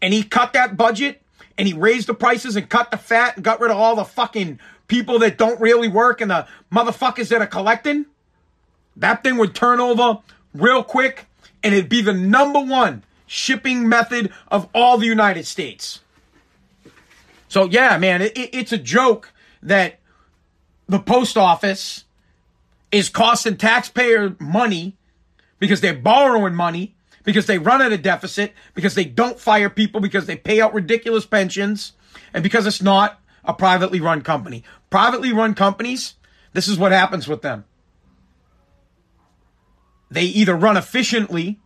and 0.00 0.12
he 0.14 0.22
cut 0.22 0.52
that 0.54 0.76
budget 0.76 1.22
and 1.58 1.68
he 1.68 1.74
raised 1.74 2.08
the 2.08 2.14
prices 2.14 2.56
and 2.56 2.68
cut 2.68 2.90
the 2.90 2.96
fat 2.96 3.36
and 3.36 3.44
got 3.44 3.60
rid 3.60 3.70
of 3.70 3.76
all 3.76 3.96
the 3.96 4.04
fucking 4.04 4.58
people 4.88 5.18
that 5.20 5.38
don't 5.38 5.60
really 5.60 5.88
work 5.88 6.20
and 6.20 6.30
the 6.30 6.46
motherfuckers 6.72 7.28
that 7.28 7.40
are 7.40 7.46
collecting. 7.46 8.06
That 8.96 9.22
thing 9.22 9.36
would 9.38 9.54
turn 9.54 9.80
over 9.80 10.18
real 10.54 10.82
quick 10.82 11.26
and 11.62 11.74
it'd 11.74 11.88
be 11.88 12.02
the 12.02 12.12
number 12.12 12.60
one 12.60 13.04
shipping 13.26 13.88
method 13.88 14.32
of 14.48 14.68
all 14.74 14.98
the 14.98 15.06
United 15.06 15.46
States. 15.46 16.00
So, 17.48 17.66
yeah, 17.66 17.96
man, 17.98 18.22
it, 18.22 18.32
it's 18.36 18.72
a 18.72 18.78
joke 18.78 19.32
that 19.62 19.98
the 20.88 20.98
post 20.98 21.36
office 21.36 22.04
is 22.90 23.08
costing 23.08 23.56
taxpayer 23.56 24.36
money 24.38 24.96
because 25.58 25.80
they're 25.80 25.94
borrowing 25.94 26.54
money, 26.54 26.94
because 27.24 27.46
they 27.46 27.58
run 27.58 27.80
at 27.80 27.92
a 27.92 27.98
deficit, 27.98 28.52
because 28.74 28.94
they 28.94 29.04
don't 29.04 29.38
fire 29.38 29.70
people, 29.70 30.00
because 30.00 30.26
they 30.26 30.36
pay 30.36 30.60
out 30.60 30.74
ridiculous 30.74 31.24
pensions, 31.24 31.92
and 32.34 32.42
because 32.42 32.66
it's 32.66 32.82
not 32.82 33.20
a 33.44 33.54
privately 33.54 34.00
run 34.00 34.22
company. 34.22 34.64
Privately 34.90 35.32
run 35.32 35.54
companies, 35.54 36.14
this 36.52 36.68
is 36.68 36.78
what 36.78 36.92
happens 36.92 37.28
with 37.28 37.42
them 37.42 37.64
they 40.12 40.24
either 40.24 40.54
run 40.54 40.76
efficiently 40.76 41.58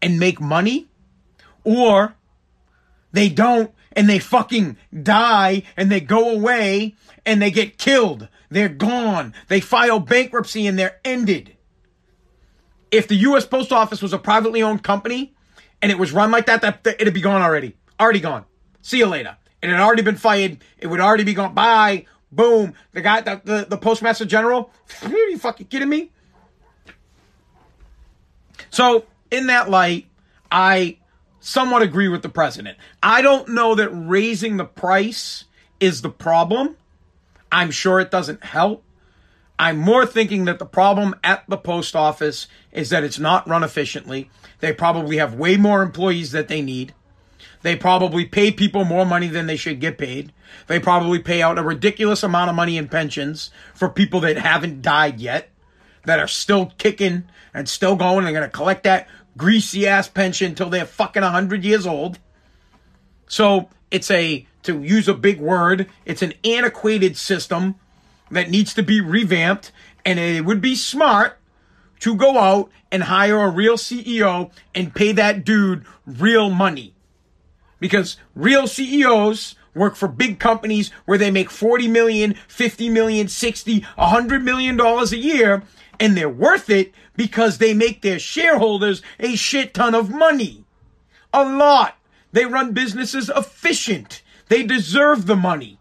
and 0.00 0.18
make 0.18 0.40
money 0.40 0.88
or 1.64 2.14
they 3.12 3.28
don't 3.28 3.72
and 3.92 4.08
they 4.08 4.18
fucking 4.18 4.78
die 5.02 5.62
and 5.76 5.90
they 5.90 6.00
go 6.00 6.30
away 6.30 6.94
and 7.26 7.42
they 7.42 7.50
get 7.50 7.76
killed. 7.76 8.28
They're 8.50 8.68
gone. 8.70 9.34
They 9.48 9.60
file 9.60 10.00
bankruptcy 10.00 10.66
and 10.66 10.78
they're 10.78 10.98
ended. 11.04 11.56
If 12.90 13.06
the 13.06 13.16
U.S. 13.16 13.44
Post 13.44 13.70
Office 13.70 14.00
was 14.00 14.12
a 14.12 14.18
privately 14.18 14.62
owned 14.62 14.82
company 14.82 15.34
and 15.82 15.92
it 15.92 15.98
was 15.98 16.12
run 16.12 16.30
like 16.30 16.46
that, 16.46 16.62
that, 16.62 16.86
it'd 16.86 17.12
be 17.14 17.20
gone 17.20 17.42
already. 17.42 17.76
Already 18.00 18.20
gone. 18.20 18.46
See 18.80 18.98
you 18.98 19.06
later. 19.06 19.36
It 19.62 19.68
had 19.68 19.80
already 19.80 20.02
been 20.02 20.16
fired. 20.16 20.58
It 20.78 20.86
would 20.86 21.00
already 21.00 21.24
be 21.24 21.34
gone. 21.34 21.52
Bye. 21.54 22.06
Boom. 22.32 22.72
The 22.92 23.02
guy, 23.02 23.20
the, 23.20 23.42
the, 23.44 23.66
the 23.68 23.76
postmaster 23.76 24.24
general. 24.24 24.72
Are 25.02 25.10
you 25.28 25.36
fucking 25.36 25.66
kidding 25.66 25.90
me? 25.90 26.12
So, 28.70 29.04
in 29.30 29.46
that 29.48 29.68
light, 29.70 30.06
I 30.50 30.98
somewhat 31.40 31.82
agree 31.82 32.08
with 32.08 32.22
the 32.22 32.28
president. 32.28 32.78
I 33.02 33.22
don't 33.22 33.48
know 33.48 33.74
that 33.74 33.90
raising 33.90 34.56
the 34.56 34.64
price 34.64 35.44
is 35.80 36.02
the 36.02 36.10
problem. 36.10 36.76
I'm 37.50 37.70
sure 37.70 38.00
it 38.00 38.10
doesn't 38.10 38.44
help. 38.44 38.84
I'm 39.58 39.78
more 39.78 40.06
thinking 40.06 40.46
that 40.46 40.58
the 40.58 40.66
problem 40.66 41.14
at 41.22 41.44
the 41.48 41.58
post 41.58 41.94
office 41.94 42.46
is 42.72 42.90
that 42.90 43.04
it's 43.04 43.18
not 43.18 43.48
run 43.48 43.62
efficiently. 43.62 44.30
They 44.60 44.72
probably 44.72 45.18
have 45.18 45.34
way 45.34 45.56
more 45.56 45.82
employees 45.82 46.32
that 46.32 46.48
they 46.48 46.62
need. 46.62 46.94
They 47.62 47.76
probably 47.76 48.24
pay 48.24 48.50
people 48.50 48.84
more 48.84 49.04
money 49.04 49.28
than 49.28 49.46
they 49.46 49.56
should 49.56 49.80
get 49.80 49.98
paid. 49.98 50.32
They 50.66 50.80
probably 50.80 51.18
pay 51.18 51.42
out 51.42 51.58
a 51.58 51.62
ridiculous 51.62 52.22
amount 52.22 52.48
of 52.48 52.56
money 52.56 52.78
in 52.78 52.88
pensions 52.88 53.50
for 53.74 53.88
people 53.88 54.20
that 54.20 54.38
haven't 54.38 54.82
died 54.82 55.20
yet, 55.20 55.50
that 56.04 56.18
are 56.18 56.28
still 56.28 56.72
kicking 56.78 57.24
and 57.54 57.68
still 57.68 57.96
going. 57.96 58.24
They're 58.24 58.32
going 58.32 58.44
to 58.44 58.48
collect 58.48 58.84
that 58.84 59.08
greasy 59.36 59.86
ass 59.86 60.08
pension 60.08 60.50
until 60.50 60.70
they're 60.70 60.86
fucking 60.86 61.22
100 61.22 61.64
years 61.64 61.86
old. 61.86 62.18
So 63.26 63.68
it's 63.90 64.10
a, 64.10 64.46
to 64.64 64.82
use 64.82 65.08
a 65.08 65.14
big 65.14 65.40
word, 65.40 65.88
it's 66.04 66.22
an 66.22 66.34
antiquated 66.44 67.16
system 67.16 67.76
that 68.30 68.50
needs 68.50 68.74
to 68.74 68.82
be 68.82 69.00
revamped. 69.00 69.72
And 70.04 70.18
it 70.18 70.44
would 70.44 70.60
be 70.60 70.74
smart 70.74 71.38
to 72.00 72.14
go 72.16 72.38
out 72.38 72.70
and 72.90 73.04
hire 73.04 73.44
a 73.44 73.50
real 73.50 73.76
CEO 73.76 74.50
and 74.74 74.94
pay 74.94 75.12
that 75.12 75.44
dude 75.44 75.84
real 76.06 76.50
money. 76.50 76.94
Because 77.78 78.16
real 78.34 78.66
CEOs 78.66 79.54
work 79.74 79.96
for 79.96 80.08
big 80.08 80.38
companies 80.38 80.90
where 81.04 81.18
they 81.18 81.30
make 81.30 81.50
40 81.50 81.88
million, 81.88 82.34
50 82.48 82.88
million, 82.88 83.28
60, 83.28 83.80
100 83.80 84.42
million 84.42 84.76
dollars 84.76 85.12
a 85.12 85.18
year 85.18 85.62
and 86.00 86.16
they're 86.16 86.28
worth 86.28 86.70
it 86.70 86.92
because 87.14 87.58
they 87.58 87.74
make 87.74 88.00
their 88.00 88.18
shareholders 88.18 89.02
a 89.20 89.36
shit 89.36 89.74
ton 89.74 89.94
of 89.94 90.10
money. 90.10 90.64
A 91.32 91.44
lot. 91.44 91.96
They 92.32 92.46
run 92.46 92.72
businesses 92.72 93.28
efficient. 93.28 94.22
They 94.48 94.62
deserve 94.62 95.26
the 95.26 95.36
money. 95.36 95.78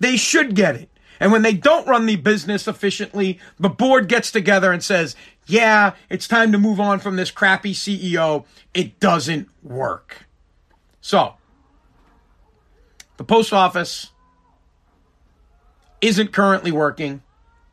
They 0.00 0.16
should 0.16 0.56
get 0.56 0.74
it. 0.74 0.88
And 1.20 1.30
when 1.30 1.42
they 1.42 1.52
don't 1.52 1.86
run 1.86 2.06
the 2.06 2.16
business 2.16 2.66
efficiently, 2.66 3.38
the 3.58 3.68
board 3.68 4.08
gets 4.08 4.32
together 4.32 4.72
and 4.72 4.82
says, 4.82 5.14
yeah, 5.46 5.94
it's 6.08 6.26
time 6.26 6.50
to 6.52 6.58
move 6.58 6.80
on 6.80 6.98
from 6.98 7.16
this 7.16 7.30
crappy 7.30 7.74
CEO. 7.74 8.46
It 8.72 8.98
doesn't 9.00 9.48
work. 9.62 10.26
So, 11.02 11.34
the 13.18 13.24
post 13.24 13.52
office 13.52 14.10
isn't 16.00 16.32
currently 16.32 16.72
working. 16.72 17.22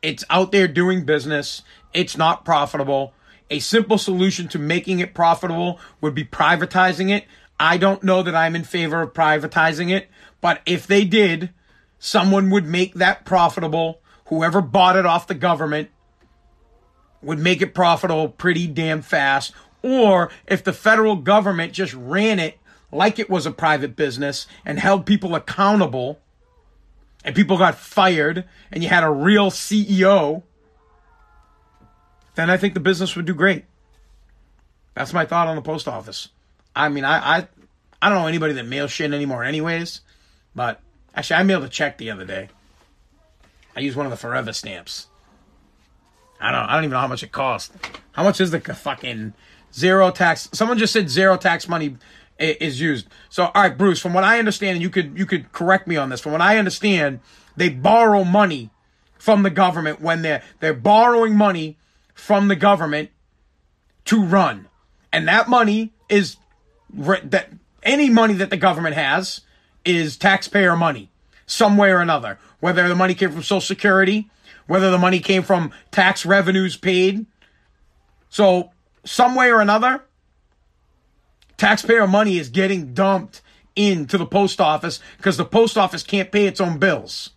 It's 0.02 0.24
out 0.30 0.52
there 0.52 0.68
doing 0.68 1.06
business. 1.06 1.64
It's 1.94 2.18
not 2.18 2.46
profitable. 2.46 3.14
A 3.50 3.60
simple 3.60 3.98
solution 3.98 4.48
to 4.50 4.60
making 4.60 5.00
it 5.00 5.14
profitable 5.14 5.80
would 6.02 6.14
be 6.14 6.24
privatizing 6.24 7.10
it. 7.10 7.26
I 7.60 7.78
don't 7.78 8.04
know 8.04 8.22
that 8.24 8.36
I'm 8.36 8.56
in 8.56 8.64
favor 8.64 9.02
of 9.02 9.14
privatizing 9.14 9.90
it, 9.90 10.10
but 10.42 10.62
if 10.66 10.86
they 10.86 11.06
did, 11.06 11.52
someone 11.98 12.50
would 12.50 12.66
make 12.66 12.94
that 12.96 13.26
profitable. 13.26 14.02
Whoever 14.26 14.62
bought 14.62 14.98
it 14.98 15.06
off 15.06 15.28
the 15.28 15.34
government, 15.34 15.90
would 17.22 17.40
make 17.40 17.62
it 17.62 17.74
profitable 17.74 18.30
pretty 18.30 18.68
damn 18.68 19.02
fast. 19.02 19.54
Or 19.82 20.30
if 20.48 20.64
the 20.64 20.74
federal 20.74 21.16
government 21.16 21.74
just 21.74 21.94
ran 21.94 22.40
it 22.40 22.60
like 22.92 23.20
it 23.20 23.30
was 23.30 23.46
a 23.46 23.52
private 23.52 23.96
business 23.96 24.48
and 24.66 24.80
held 24.80 25.06
people 25.06 25.36
accountable 25.36 26.20
and 27.24 27.36
people 27.36 27.58
got 27.58 27.76
fired 27.76 28.46
and 28.72 28.84
you 28.84 28.90
had 28.90 29.04
a 29.04 29.10
real 29.10 29.52
CEO, 29.52 30.44
then 32.36 32.50
I 32.50 32.58
think 32.58 32.74
the 32.74 32.80
business 32.80 33.16
would 33.16 33.26
do 33.26 33.34
great. 33.34 33.66
That's 34.94 35.14
my 35.14 35.26
thought 35.26 35.48
on 35.48 35.56
the 35.56 35.62
post 35.62 35.88
office. 35.88 36.30
I 36.76 36.90
mean, 36.90 37.04
I 37.04 37.38
I, 37.38 37.48
I 38.02 38.10
don't 38.10 38.20
know 38.20 38.28
anybody 38.28 38.54
that 38.54 38.66
mails 38.66 38.92
shit 38.92 39.14
anymore, 39.14 39.44
anyways. 39.44 40.02
But 40.56 40.82
actually, 41.14 41.38
I 41.38 41.44
mailed 41.44 41.64
a 41.64 41.70
check 41.70 41.98
the 41.98 42.10
other 42.10 42.26
day. 42.26 42.50
I 43.76 43.80
used 43.82 43.96
one 43.96 44.08
of 44.08 44.12
the 44.12 44.18
Forever 44.18 44.54
stamps. 44.54 45.08
I 46.40 46.52
don't. 46.52 46.62
I 46.62 46.74
don't 46.74 46.86
even 46.86 46.92
know 46.92 47.00
how 47.00 47.08
much 47.08 47.24
it 47.24 47.32
cost. 47.32 47.74
How 48.12 48.24
much 48.24 48.42
is 48.42 48.52
the 48.52 48.60
fucking 48.60 49.34
zero 49.74 50.12
tax? 50.12 50.50
Someone 50.54 50.78
just 50.78 50.94
said 50.94 51.10
zero 51.10 51.38
tax 51.38 51.68
money 51.68 51.98
is 52.40 52.80
used. 52.80 53.08
So, 53.30 53.46
all 53.46 53.64
right, 53.64 53.78
Bruce. 53.78 54.00
From 54.00 54.14
what 54.14 54.24
I 54.24 54.40
understand, 54.40 54.76
and 54.76 54.82
you 54.82 54.90
could 54.90 55.18
you 55.18 55.26
could 55.26 55.52
correct 55.52 55.88
me 55.88 55.98
on 55.98 56.10
this. 56.10 56.22
From 56.22 56.32
what 56.32 56.42
I 56.42 56.58
understand, 56.58 57.20
they 57.56 57.70
borrow 57.70 58.24
money 58.24 58.70
from 59.18 59.44
the 59.44 59.50
government 59.50 60.02
when 60.02 60.22
they're 60.22 60.44
they're 60.60 60.74
borrowing 60.74 61.36
money 61.36 61.78
from 62.14 62.48
the 62.48 62.56
government 62.56 63.10
to 64.06 64.24
run, 64.24 64.68
and 65.12 65.28
that 65.28 65.48
money 65.48 65.94
is 66.10 66.38
that 66.94 67.50
any 67.84 68.10
money 68.10 68.34
that 68.36 68.50
the 68.50 68.58
government 68.58 68.96
has 68.96 69.42
is 69.86 70.18
taxpayer 70.18 70.76
money, 70.76 71.10
some 71.46 71.78
way 71.78 71.92
or 71.92 72.00
another. 72.00 72.40
Whether 72.60 72.88
the 72.88 72.96
money 72.96 73.14
came 73.14 73.32
from 73.32 73.44
Social 73.44 73.62
Security, 73.62 74.30
whether 74.68 74.92
the 74.92 74.98
money 74.98 75.20
came 75.20 75.44
from 75.44 75.72
tax 75.92 76.26
revenues 76.26 76.76
paid. 76.76 77.26
So, 78.30 78.72
some 79.06 79.36
way 79.36 79.52
or 79.52 79.62
another, 79.62 80.04
taxpayer 81.58 82.08
money 82.08 82.38
is 82.38 82.50
getting 82.50 82.94
dumped 82.94 83.42
into 83.76 84.18
the 84.18 84.26
post 84.26 84.60
office 84.60 85.00
because 85.18 85.38
the 85.38 85.46
post 85.46 85.78
office 85.78 86.04
can't 86.04 86.32
pay 86.32 86.48
its 86.48 86.62
own 86.62 86.80
bills. 86.80 87.32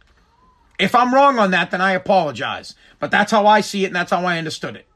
If 0.78 0.94
I'm 0.94 1.14
wrong 1.14 1.38
on 1.38 1.50
that, 1.50 1.70
then 1.70 1.80
I 1.80 1.92
apologize. 1.92 2.74
But 2.98 3.10
that's 3.10 3.32
how 3.32 3.46
I 3.46 3.60
see 3.60 3.84
it 3.84 3.88
and 3.88 3.96
that's 3.96 4.10
how 4.10 4.24
I 4.24 4.38
understood 4.38 4.76
it. 4.76 4.86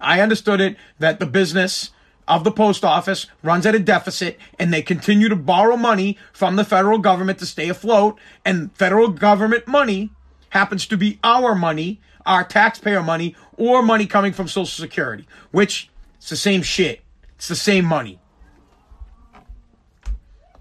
I 0.00 0.20
understood 0.20 0.60
it 0.60 0.76
that 0.98 1.20
the 1.20 1.26
business 1.26 1.90
of 2.26 2.44
the 2.44 2.50
post 2.50 2.84
office 2.84 3.26
runs 3.42 3.66
at 3.66 3.74
a 3.74 3.78
deficit 3.78 4.38
and 4.58 4.72
they 4.72 4.82
continue 4.82 5.28
to 5.28 5.36
borrow 5.36 5.76
money 5.76 6.18
from 6.32 6.56
the 6.56 6.64
federal 6.64 6.98
government 6.98 7.38
to 7.38 7.46
stay 7.46 7.68
afloat 7.68 8.18
and 8.44 8.76
federal 8.76 9.08
government 9.08 9.68
money 9.68 10.10
happens 10.50 10.86
to 10.86 10.96
be 10.96 11.18
our 11.24 11.54
money, 11.54 12.00
our 12.26 12.44
taxpayer 12.44 13.02
money, 13.02 13.34
or 13.56 13.82
money 13.82 14.06
coming 14.06 14.32
from 14.32 14.48
Social 14.48 14.66
Security, 14.66 15.26
which 15.50 15.90
it's 16.18 16.30
the 16.30 16.36
same 16.36 16.62
shit. 16.62 17.00
It's 17.36 17.48
the 17.48 17.56
same 17.56 17.84
money. 17.84 18.20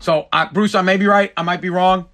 So, 0.01 0.27
uh, 0.33 0.47
Bruce, 0.51 0.75
I 0.75 0.81
may 0.81 0.97
be 0.97 1.05
right. 1.05 1.31
I 1.37 1.43
might 1.43 1.61
be 1.61 1.69
wrong. 1.69 2.09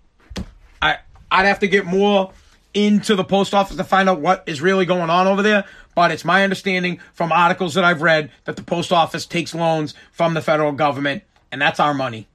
I 0.81 0.97
I'd 1.31 1.45
have 1.45 1.59
to 1.59 1.67
get 1.67 1.85
more 1.85 2.31
into 2.73 3.15
the 3.15 3.23
post 3.23 3.53
office 3.53 3.77
to 3.77 3.83
find 3.83 4.07
out 4.07 4.19
what 4.19 4.43
is 4.45 4.61
really 4.61 4.85
going 4.85 5.09
on 5.09 5.25
over 5.25 5.41
there. 5.41 5.65
But 5.95 6.11
it's 6.11 6.23
my 6.23 6.43
understanding 6.43 6.99
from 7.13 7.31
articles 7.31 7.73
that 7.73 7.83
I've 7.83 8.03
read 8.03 8.29
that 8.45 8.55
the 8.55 8.61
post 8.61 8.91
office 8.91 9.25
takes 9.25 9.55
loans 9.55 9.95
from 10.11 10.35
the 10.35 10.41
federal 10.41 10.73
government, 10.73 11.23
and 11.51 11.59
that's 11.61 11.79
our 11.79 11.93
money. 11.93 12.27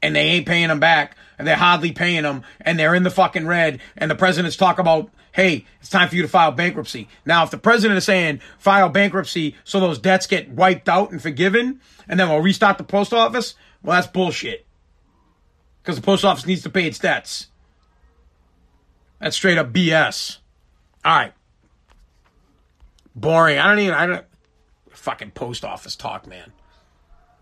And 0.00 0.14
they 0.14 0.20
ain't 0.20 0.46
paying 0.46 0.68
them 0.68 0.78
back 0.78 1.16
and 1.38 1.46
they're 1.46 1.56
hardly 1.56 1.92
paying 1.92 2.24
them, 2.24 2.42
and 2.60 2.78
they're 2.78 2.94
in 2.94 3.04
the 3.04 3.10
fucking 3.10 3.46
red, 3.46 3.80
and 3.96 4.10
the 4.10 4.16
president's 4.16 4.56
talk 4.56 4.78
about, 4.78 5.10
hey, 5.32 5.64
it's 5.80 5.88
time 5.88 6.08
for 6.08 6.16
you 6.16 6.22
to 6.22 6.28
file 6.28 6.50
bankruptcy. 6.50 7.08
Now, 7.24 7.44
if 7.44 7.50
the 7.50 7.58
president 7.58 7.98
is 7.98 8.04
saying 8.04 8.40
file 8.58 8.88
bankruptcy 8.88 9.54
so 9.62 9.78
those 9.78 10.00
debts 10.00 10.26
get 10.26 10.50
wiped 10.50 10.88
out 10.88 11.12
and 11.12 11.22
forgiven, 11.22 11.80
and 12.08 12.18
then 12.18 12.28
we'll 12.28 12.40
restart 12.40 12.76
the 12.76 12.84
post 12.84 13.12
office, 13.12 13.54
well, 13.82 13.94
that's 13.94 14.08
bullshit. 14.08 14.66
Because 15.88 16.00
the 16.02 16.04
post 16.04 16.22
office 16.22 16.44
needs 16.44 16.62
to 16.64 16.68
pay 16.68 16.86
its 16.86 16.98
debts. 16.98 17.46
That's 19.20 19.34
straight 19.34 19.56
up 19.56 19.72
BS. 19.72 20.36
All 21.02 21.16
right. 21.16 21.32
Boring. 23.16 23.58
I 23.58 23.68
don't 23.68 23.78
even, 23.78 23.94
I 23.94 24.04
don't, 24.06 24.26
fucking 24.90 25.30
post 25.30 25.64
office 25.64 25.96
talk, 25.96 26.26
man. 26.26 26.52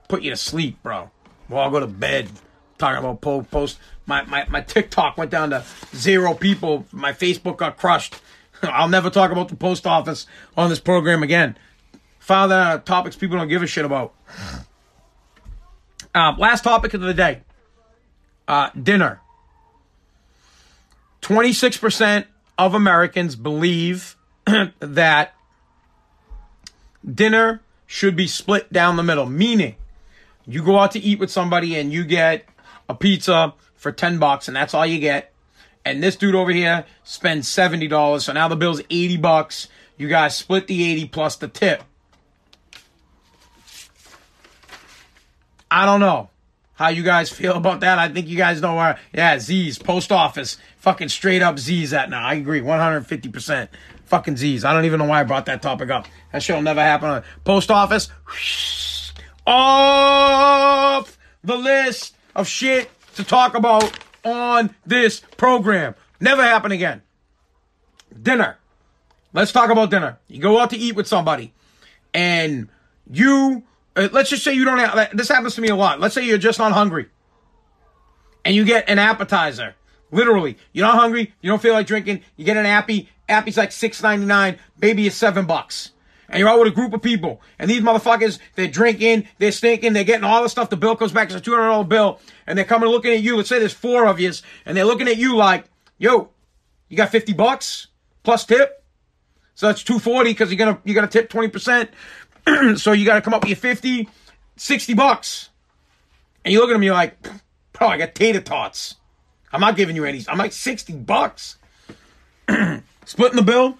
Put 0.06 0.22
you 0.22 0.30
to 0.30 0.36
sleep, 0.36 0.80
bro. 0.84 1.10
We'll 1.48 1.58
all 1.58 1.72
go 1.72 1.80
to 1.80 1.88
bed 1.88 2.30
talking 2.78 3.04
about 3.04 3.50
post. 3.50 3.80
My, 4.06 4.22
my, 4.26 4.46
my 4.48 4.60
TikTok 4.60 5.18
went 5.18 5.32
down 5.32 5.50
to 5.50 5.64
zero 5.96 6.32
people. 6.32 6.86
My 6.92 7.12
Facebook 7.12 7.56
got 7.56 7.76
crushed. 7.76 8.14
I'll 8.62 8.88
never 8.88 9.10
talk 9.10 9.32
about 9.32 9.48
the 9.48 9.56
post 9.56 9.88
office 9.88 10.24
on 10.56 10.70
this 10.70 10.78
program 10.78 11.24
again. 11.24 11.58
Found 12.20 12.52
that 12.52 12.86
topics 12.86 13.16
people 13.16 13.38
don't 13.38 13.48
give 13.48 13.64
a 13.64 13.66
shit 13.66 13.84
about. 13.84 14.14
Uh, 16.14 16.32
last 16.38 16.62
topic 16.62 16.94
of 16.94 17.00
the 17.00 17.12
day 17.12 17.40
uh, 18.48 18.70
dinner. 18.80 19.20
26% 21.22 22.26
of 22.58 22.74
Americans 22.74 23.36
believe 23.36 24.16
that 24.78 25.34
dinner 27.04 27.60
should 27.86 28.16
be 28.16 28.26
split 28.26 28.72
down 28.72 28.96
the 28.96 29.02
middle, 29.02 29.26
meaning 29.26 29.74
you 30.46 30.62
go 30.62 30.78
out 30.78 30.92
to 30.92 31.00
eat 31.00 31.18
with 31.18 31.30
somebody 31.30 31.76
and 31.76 31.92
you 31.92 32.04
get 32.04 32.48
a 32.88 32.94
pizza 32.94 33.54
for 33.74 33.90
10 33.90 34.18
bucks 34.18 34.48
and 34.48 34.56
that's 34.56 34.74
all 34.74 34.86
you 34.86 34.98
get. 34.98 35.32
And 35.84 36.02
this 36.02 36.16
dude 36.16 36.34
over 36.34 36.50
here 36.50 36.84
spends 37.04 37.48
$70. 37.48 38.20
So 38.20 38.32
now 38.32 38.48
the 38.48 38.56
bill's 38.56 38.80
80 38.90 39.18
bucks. 39.18 39.68
You 39.96 40.08
guys 40.08 40.36
split 40.36 40.66
the 40.66 40.84
80 40.92 41.08
plus 41.08 41.36
the 41.36 41.48
tip. 41.48 41.82
I 45.70 45.86
don't 45.86 46.00
know 46.00 46.30
how 46.76 46.88
you 46.88 47.02
guys 47.02 47.30
feel 47.30 47.56
about 47.56 47.80
that. 47.80 47.98
I 47.98 48.08
think 48.08 48.28
you 48.28 48.36
guys 48.36 48.60
know 48.60 48.76
where, 48.76 48.98
yeah, 49.12 49.38
Z's, 49.38 49.78
post 49.78 50.12
office, 50.12 50.58
fucking 50.76 51.08
straight 51.08 51.42
up 51.42 51.58
Z's 51.58 51.92
at 51.92 52.08
now. 52.10 52.24
I 52.24 52.34
agree, 52.34 52.60
150%. 52.60 53.68
Fucking 54.04 54.36
Z's. 54.36 54.64
I 54.64 54.72
don't 54.72 54.84
even 54.84 54.98
know 54.98 55.06
why 55.06 55.20
I 55.20 55.24
brought 55.24 55.46
that 55.46 55.62
topic 55.62 55.90
up. 55.90 56.06
That 56.32 56.42
shit'll 56.42 56.62
never 56.62 56.80
happen. 56.80 57.24
Post 57.44 57.70
office, 57.70 58.08
off 59.46 61.18
the 61.42 61.56
list 61.56 62.14
of 62.34 62.46
shit 62.46 62.90
to 63.14 63.24
talk 63.24 63.54
about 63.54 63.98
on 64.24 64.74
this 64.84 65.20
program. 65.36 65.94
Never 66.20 66.42
happen 66.42 66.72
again. 66.72 67.02
Dinner. 68.22 68.58
Let's 69.32 69.52
talk 69.52 69.70
about 69.70 69.90
dinner. 69.90 70.18
You 70.28 70.40
go 70.40 70.60
out 70.60 70.70
to 70.70 70.76
eat 70.76 70.96
with 70.96 71.06
somebody 71.06 71.52
and 72.14 72.68
you, 73.10 73.64
Uh, 73.96 74.08
let's 74.12 74.30
just 74.30 74.44
say 74.44 74.52
you 74.52 74.64
don't 74.64 74.78
have, 74.78 75.16
this 75.16 75.28
happens 75.28 75.54
to 75.54 75.60
me 75.60 75.68
a 75.68 75.76
lot. 75.76 75.98
Let's 75.98 76.14
say 76.14 76.24
you're 76.24 76.38
just 76.38 76.58
not 76.58 76.72
hungry 76.72 77.06
and 78.44 78.54
you 78.54 78.64
get 78.64 78.88
an 78.88 78.98
appetizer. 78.98 79.74
Literally, 80.12 80.56
you're 80.72 80.86
not 80.86 80.94
hungry, 80.94 81.34
you 81.40 81.50
don't 81.50 81.60
feel 81.60 81.74
like 81.74 81.86
drinking, 81.86 82.22
you 82.36 82.44
get 82.44 82.56
an 82.56 82.66
appy, 82.66 83.08
appy's 83.28 83.56
like 83.56 83.72
six 83.72 84.00
ninety 84.02 84.24
nine, 84.24 84.58
maybe 84.80 85.06
it's 85.06 85.16
seven 85.16 85.46
bucks 85.46 85.90
and 86.28 86.40
you're 86.40 86.48
out 86.48 86.58
with 86.58 86.68
a 86.68 86.74
group 86.74 86.92
of 86.92 87.02
people, 87.02 87.40
and 87.58 87.70
these 87.70 87.82
motherfuckers, 87.82 88.38
they're 88.54 88.66
drinking, 88.66 89.28
they're 89.38 89.52
stinking, 89.52 89.92
they're 89.92 90.04
getting 90.04 90.24
all 90.24 90.42
the 90.42 90.48
stuff. 90.48 90.70
The 90.70 90.76
bill 90.76 90.96
comes 90.96 91.12
back, 91.12 91.30
it's 91.30 91.36
a 91.36 91.40
$200 91.40 91.88
bill, 91.88 92.20
and 92.46 92.58
they're 92.58 92.64
coming 92.64 92.88
looking 92.88 93.12
at 93.12 93.22
you. 93.22 93.36
Let's 93.36 93.48
say 93.48 93.58
there's 93.58 93.72
four 93.72 94.06
of 94.06 94.18
you, 94.18 94.32
and 94.64 94.76
they're 94.76 94.84
looking 94.84 95.08
at 95.08 95.16
you 95.16 95.36
like, 95.36 95.66
yo, 95.98 96.30
you 96.88 96.96
got 96.96 97.10
50 97.10 97.32
bucks 97.34 97.88
plus 98.22 98.44
tip? 98.44 98.84
So 99.54 99.66
that's 99.66 99.82
240 99.84 100.30
because 100.30 100.50
you're 100.50 100.58
gonna, 100.58 100.80
you're 100.84 100.94
gonna 100.94 101.06
tip 101.06 101.30
20%. 101.30 101.88
so 102.76 102.92
you 102.92 103.04
gotta 103.04 103.20
come 103.20 103.34
up 103.34 103.42
with 103.42 103.50
your 103.50 103.56
50, 103.56 104.08
60 104.56 104.94
bucks. 104.94 105.50
And 106.44 106.52
you 106.52 106.60
look 106.60 106.70
at 106.70 106.74
them, 106.74 106.82
you're 106.82 106.94
like, 106.94 107.16
bro, 107.72 107.88
I 107.88 107.98
got 107.98 108.14
tater 108.14 108.40
tots. 108.40 108.96
I'm 109.52 109.60
not 109.60 109.76
giving 109.76 109.96
you 109.96 110.04
any. 110.04 110.24
I'm 110.28 110.38
like 110.38 110.52
60 110.52 110.92
bucks. 110.94 111.58
Splitting 113.04 113.36
the 113.36 113.42
bill. 113.42 113.78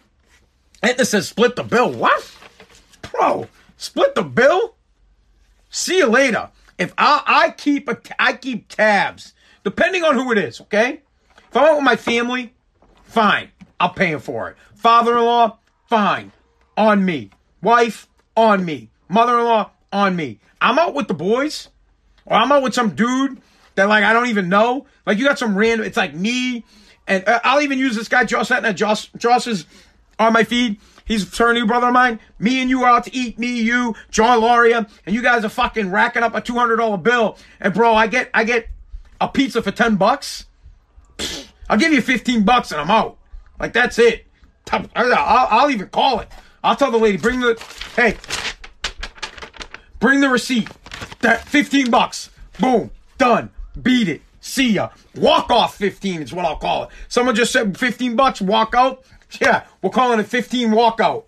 And 0.83 1.07
says 1.07 1.29
split 1.29 1.57
the 1.57 1.65
bill. 1.65 1.91
What? 1.93 2.31
Bro, 3.11 3.49
split 3.77 4.15
the 4.15 4.23
bill? 4.23 4.75
See 5.71 5.99
you 5.99 6.07
later. 6.07 6.51
If 6.79 6.93
I, 6.99 7.23
I 7.27 7.51
keep 7.51 7.89
a, 7.89 7.99
I 8.19 8.35
keep 8.35 8.69
tabs, 8.69 9.33
depending 9.65 10.05
on 10.05 10.15
who 10.15 10.31
it 10.33 10.39
is, 10.39 10.61
okay? 10.61 11.01
If 11.49 11.57
I'm 11.57 11.65
out 11.65 11.77
with 11.77 11.85
my 11.85 11.97
family, 11.97 12.55
fine. 13.05 13.51
I'll 13.81 13.91
pay 13.91 14.13
him 14.13 14.21
for 14.21 14.51
it. 14.51 14.57
Father-in-law, 14.75 15.59
fine. 15.89 16.33
On 16.77 17.05
me. 17.05 17.31
Wife, 17.63 18.09
on 18.37 18.65
me. 18.65 18.91
Mother-in-law, 19.09 19.71
on 19.93 20.17
me. 20.17 20.39
I'm 20.61 20.79
out 20.79 20.95
with 20.95 21.09
the 21.09 21.15
boys, 21.15 21.69
or 22.25 22.37
I'm 22.37 22.51
out 22.53 22.63
with 22.63 22.75
some 22.75 22.95
dude 22.95 23.41
that 23.75 23.89
like 23.89 24.05
I 24.05 24.13
don't 24.13 24.29
even 24.29 24.49
know. 24.49 24.87
Like 25.05 25.19
you 25.19 25.25
got 25.25 25.39
some 25.39 25.57
random. 25.57 25.87
It's 25.87 25.97
like 25.97 26.15
me, 26.15 26.65
and 27.07 27.27
uh, 27.27 27.41
I'll 27.45 27.61
even 27.61 27.79
use 27.79 27.95
this 27.95 28.09
guy 28.09 28.25
Josh 28.25 28.51
Etna. 28.51 28.73
Josh 28.75 29.11
Josh 29.17 29.47
is 29.47 29.67
on 30.19 30.33
my 30.33 30.45
feed. 30.45 30.79
He's 31.05 31.39
a 31.39 31.53
new 31.53 31.67
brother 31.67 31.87
of 31.87 31.93
mine. 31.93 32.19
Me 32.41 32.61
and 32.61 32.69
you 32.69 32.83
are 32.83 32.91
out 32.91 33.05
to 33.05 33.15
eat. 33.15 33.39
Me, 33.39 33.61
you, 33.61 33.95
John 34.11 34.41
Loria, 34.41 34.89
and 35.07 35.15
you 35.15 35.23
guys 35.23 35.45
are 35.45 35.49
fucking 35.49 35.93
racking 35.93 36.25
up 36.25 36.35
a 36.35 36.41
two 36.41 36.55
hundred 36.55 36.77
dollar 36.77 36.97
bill. 36.97 37.39
And 37.61 37.73
bro, 37.73 37.95
I 37.95 38.09
get 38.09 38.29
I 38.35 38.43
get 38.43 38.67
a 39.21 39.29
pizza 39.29 39.63
for 39.63 39.71
ten 39.71 39.97
bucks. 39.97 40.47
I'll 41.69 41.79
give 41.79 41.93
you 41.93 42.03
fifteen 42.03 42.45
bucks 42.45 42.73
and 42.73 42.81
I'm 42.81 42.91
out. 42.91 43.19
Like 43.61 43.73
that's 43.73 43.99
it. 43.99 44.27
I'll, 44.73 44.89
I'll 44.97 45.71
even 45.71 45.89
call 45.89 46.19
it. 46.21 46.29
I'll 46.67 46.75
tell 46.75 46.91
the 46.91 46.99
lady, 46.99 47.17
bring 47.17 47.39
the 47.39 47.55
hey, 47.95 48.17
bring 50.01 50.21
the 50.21 50.29
receipt. 50.29 50.69
That 51.21 51.47
15 51.47 51.91
bucks. 51.93 52.31
Boom. 52.59 52.91
Done. 53.19 53.51
Beat 53.81 54.09
it. 54.09 54.23
See 54.41 54.73
ya. 54.73 54.89
Walk 55.15 55.51
off 55.51 55.77
15 55.77 56.23
is 56.23 56.33
what 56.33 56.45
I'll 56.45 56.57
call 56.57 56.85
it. 56.85 56.91
Someone 57.07 57.37
just 57.37 57.53
said 57.53 57.79
15 57.79 58.17
bucks, 58.17 58.41
walk 58.41 58.75
out. 58.75 59.05
Yeah, 59.41 59.65
we're 59.81 59.91
calling 59.91 60.19
it 60.19 60.27
15 60.27 60.71
walkout. 60.71 61.25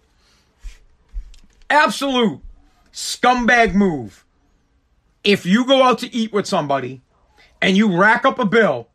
Absolute 1.71 2.41
scumbag 2.93 3.75
move. 3.75 4.25
If 5.23 5.47
you 5.47 5.65
go 5.67 5.83
out 5.85 5.99
to 6.01 6.13
eat 6.13 6.33
with 6.33 6.47
somebody 6.47 7.01
and 7.63 7.77
you 7.77 7.97
rack 7.97 8.25
up 8.25 8.41
a 8.41 8.45
bill 8.45 8.89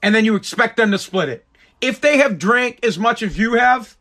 and 0.00 0.14
then 0.14 0.24
you 0.24 0.36
expect 0.36 0.76
them 0.76 0.92
to 0.92 0.98
split 0.98 1.28
it. 1.28 1.44
If 1.80 2.00
they 2.00 2.18
have 2.18 2.38
drank 2.38 2.84
as 2.84 2.98
much 2.98 3.22
as 3.22 3.36
you 3.36 3.54
have, 3.54 3.96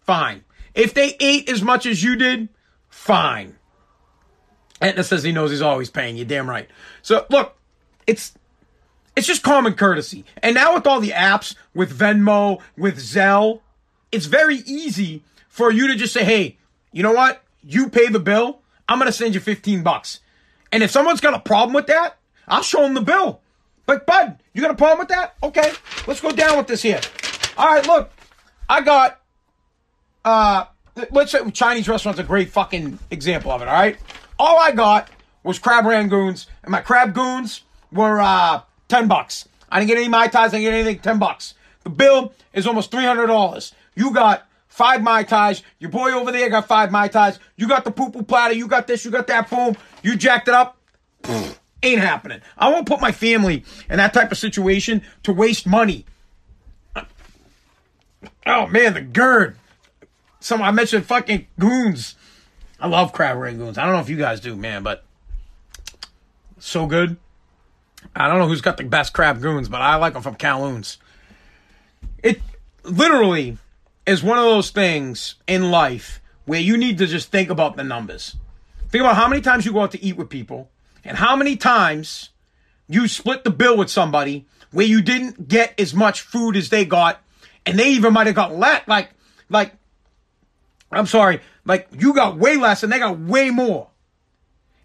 fine. 0.00 0.44
If 0.74 0.94
they 0.94 1.16
ate 1.20 1.48
as 1.48 1.62
much 1.62 1.86
as 1.86 2.02
you 2.02 2.16
did, 2.16 2.48
fine. 2.88 3.56
Etna 4.80 5.04
says 5.04 5.22
he 5.22 5.32
knows 5.32 5.50
he's 5.50 5.62
always 5.62 5.90
paying 5.90 6.16
you. 6.16 6.24
Damn 6.24 6.48
right. 6.48 6.68
So 7.02 7.24
look, 7.30 7.56
it's 8.06 8.34
it's 9.14 9.26
just 9.26 9.42
common 9.42 9.74
courtesy. 9.74 10.24
And 10.42 10.54
now 10.54 10.74
with 10.74 10.86
all 10.86 11.00
the 11.00 11.10
apps, 11.10 11.54
with 11.74 11.96
Venmo, 11.96 12.60
with 12.76 12.98
Zelle, 12.98 13.60
it's 14.10 14.26
very 14.26 14.56
easy 14.56 15.22
for 15.48 15.70
you 15.70 15.86
to 15.88 15.94
just 15.94 16.12
say, 16.12 16.24
hey, 16.24 16.58
you 16.92 17.02
know 17.02 17.12
what? 17.12 17.42
You 17.62 17.88
pay 17.88 18.08
the 18.08 18.18
bill. 18.18 18.60
I'm 18.88 18.98
gonna 18.98 19.12
send 19.12 19.34
you 19.34 19.40
15 19.40 19.82
bucks. 19.82 20.20
And 20.72 20.82
if 20.82 20.90
someone's 20.90 21.20
got 21.20 21.34
a 21.34 21.38
problem 21.40 21.74
with 21.74 21.86
that, 21.86 22.18
I'll 22.48 22.62
show 22.62 22.82
them 22.82 22.94
the 22.94 23.02
bill. 23.02 23.40
But 23.86 24.06
bud, 24.06 24.38
you 24.52 24.62
got 24.62 24.70
a 24.70 24.74
problem 24.76 24.98
with 24.98 25.08
that? 25.08 25.34
Okay, 25.42 25.72
let's 26.06 26.20
go 26.20 26.32
down 26.32 26.56
with 26.56 26.66
this 26.66 26.82
here. 26.82 27.00
All 27.56 27.66
right, 27.66 27.86
look, 27.86 28.10
I 28.68 28.80
got 28.80 29.20
uh 30.24 30.66
let's 31.10 31.32
say 31.32 31.50
Chinese 31.50 31.88
restaurant's 31.88 32.20
a 32.20 32.24
great 32.24 32.50
fucking 32.50 32.98
example 33.10 33.50
of 33.50 33.62
it, 33.62 33.68
all 33.68 33.74
right? 33.74 33.96
All 34.38 34.58
I 34.58 34.72
got 34.72 35.08
was 35.42 35.58
crab 35.58 35.84
rangoons, 35.84 36.46
and 36.62 36.70
my 36.70 36.80
crab 36.80 37.14
goons 37.14 37.62
were 37.90 38.20
uh 38.20 38.60
10 38.88 39.08
bucks. 39.08 39.48
I 39.70 39.78
didn't 39.78 39.88
get 39.88 39.98
any 39.98 40.08
Mai 40.08 40.28
Tais, 40.28 40.38
I 40.38 40.48
didn't 40.48 40.62
get 40.62 40.74
anything, 40.74 40.98
10 40.98 41.18
bucks. 41.18 41.54
The 41.84 41.90
bill 41.90 42.32
is 42.52 42.66
almost 42.66 42.90
$300. 42.90 43.72
You 43.94 44.12
got 44.12 44.46
five 44.68 45.02
Mai 45.02 45.22
Tais. 45.22 45.62
Your 45.78 45.90
boy 45.90 46.12
over 46.12 46.30
there 46.30 46.48
got 46.50 46.68
five 46.68 46.90
Mai 46.90 47.08
Tais. 47.08 47.38
You 47.56 47.68
got 47.68 47.84
the 47.84 47.90
poo 47.90 48.10
platter. 48.22 48.54
You 48.54 48.66
got 48.66 48.86
this, 48.86 49.04
you 49.04 49.10
got 49.10 49.26
that, 49.28 49.50
boom. 49.50 49.76
You 50.02 50.16
jacked 50.16 50.48
it 50.48 50.54
up. 50.54 50.76
Ain't 51.82 52.00
happening. 52.00 52.40
I 52.56 52.70
won't 52.70 52.86
put 52.86 53.00
my 53.00 53.12
family 53.12 53.64
in 53.90 53.96
that 53.96 54.14
type 54.14 54.30
of 54.30 54.38
situation 54.38 55.02
to 55.24 55.32
waste 55.32 55.66
money. 55.66 56.06
Oh 58.46 58.66
man, 58.66 58.94
the 58.94 59.00
GERD. 59.00 59.56
Some 60.42 60.60
I 60.60 60.72
mentioned 60.72 61.06
fucking 61.06 61.46
goons. 61.58 62.16
I 62.80 62.88
love 62.88 63.12
crab 63.12 63.36
rangoons. 63.36 63.78
I 63.78 63.84
don't 63.84 63.92
know 63.92 64.00
if 64.00 64.08
you 64.08 64.16
guys 64.16 64.40
do, 64.40 64.56
man, 64.56 64.82
but 64.82 65.04
so 66.58 66.86
good. 66.86 67.16
I 68.14 68.26
don't 68.26 68.40
know 68.40 68.48
who's 68.48 68.60
got 68.60 68.76
the 68.76 68.82
best 68.82 69.12
crab 69.12 69.40
goons, 69.40 69.68
but 69.68 69.80
I 69.80 69.94
like 69.96 70.14
them 70.14 70.22
from 70.22 70.34
Kowloon's. 70.34 70.98
It 72.24 72.42
literally 72.82 73.56
is 74.04 74.24
one 74.24 74.36
of 74.36 74.44
those 74.44 74.70
things 74.70 75.36
in 75.46 75.70
life 75.70 76.20
where 76.44 76.60
you 76.60 76.76
need 76.76 76.98
to 76.98 77.06
just 77.06 77.30
think 77.30 77.48
about 77.48 77.76
the 77.76 77.84
numbers. 77.84 78.34
Think 78.88 79.02
about 79.02 79.14
how 79.14 79.28
many 79.28 79.42
times 79.42 79.64
you 79.64 79.72
go 79.72 79.82
out 79.82 79.92
to 79.92 80.02
eat 80.02 80.16
with 80.16 80.28
people 80.28 80.68
and 81.04 81.16
how 81.16 81.36
many 81.36 81.56
times 81.56 82.30
you 82.88 83.06
split 83.06 83.44
the 83.44 83.50
bill 83.50 83.76
with 83.76 83.90
somebody 83.90 84.46
where 84.72 84.86
you 84.86 85.02
didn't 85.02 85.46
get 85.46 85.78
as 85.78 85.94
much 85.94 86.20
food 86.20 86.56
as 86.56 86.68
they 86.68 86.84
got 86.84 87.22
and 87.64 87.78
they 87.78 87.90
even 87.90 88.12
might 88.12 88.26
have 88.26 88.34
got 88.34 88.52
less 88.52 88.82
like 88.88 89.10
like 89.48 89.74
I'm 90.92 91.06
sorry, 91.06 91.40
like 91.64 91.88
you 91.98 92.14
got 92.14 92.36
way 92.36 92.56
less 92.56 92.82
and 92.82 92.92
they 92.92 92.98
got 92.98 93.18
way 93.18 93.50
more. 93.50 93.88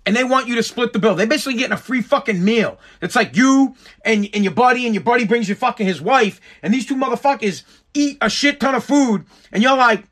And 0.06 0.16
they 0.16 0.24
want 0.24 0.48
you 0.48 0.56
to 0.56 0.64
split 0.64 0.94
the 0.94 1.00
bill. 1.00 1.16
They're 1.16 1.28
basically 1.28 1.56
getting 1.56 1.74
a 1.74 1.78
free 1.78 2.02
fucking 2.02 2.42
meal. 2.42 2.80
It's 3.02 3.14
like 3.14 3.36
you 3.36 3.76
and, 4.06 4.30
and 4.34 4.42
your 4.42 4.54
buddy, 4.54 4.86
and 4.86 4.96
your 4.96 5.04
buddy 5.04 5.26
brings 5.26 5.50
your 5.50 5.58
fucking 5.58 5.86
his 5.86 6.02
wife, 6.02 6.40
and 6.64 6.74
these 6.74 6.86
two 6.86 6.96
motherfuckers 6.96 7.64
eat 7.94 8.18
a 8.22 8.30
shit 8.30 8.62
ton 8.62 8.74
of 8.74 8.86
food, 8.86 9.26
and 9.52 9.62
you're 9.62 9.76
like, 9.76 10.06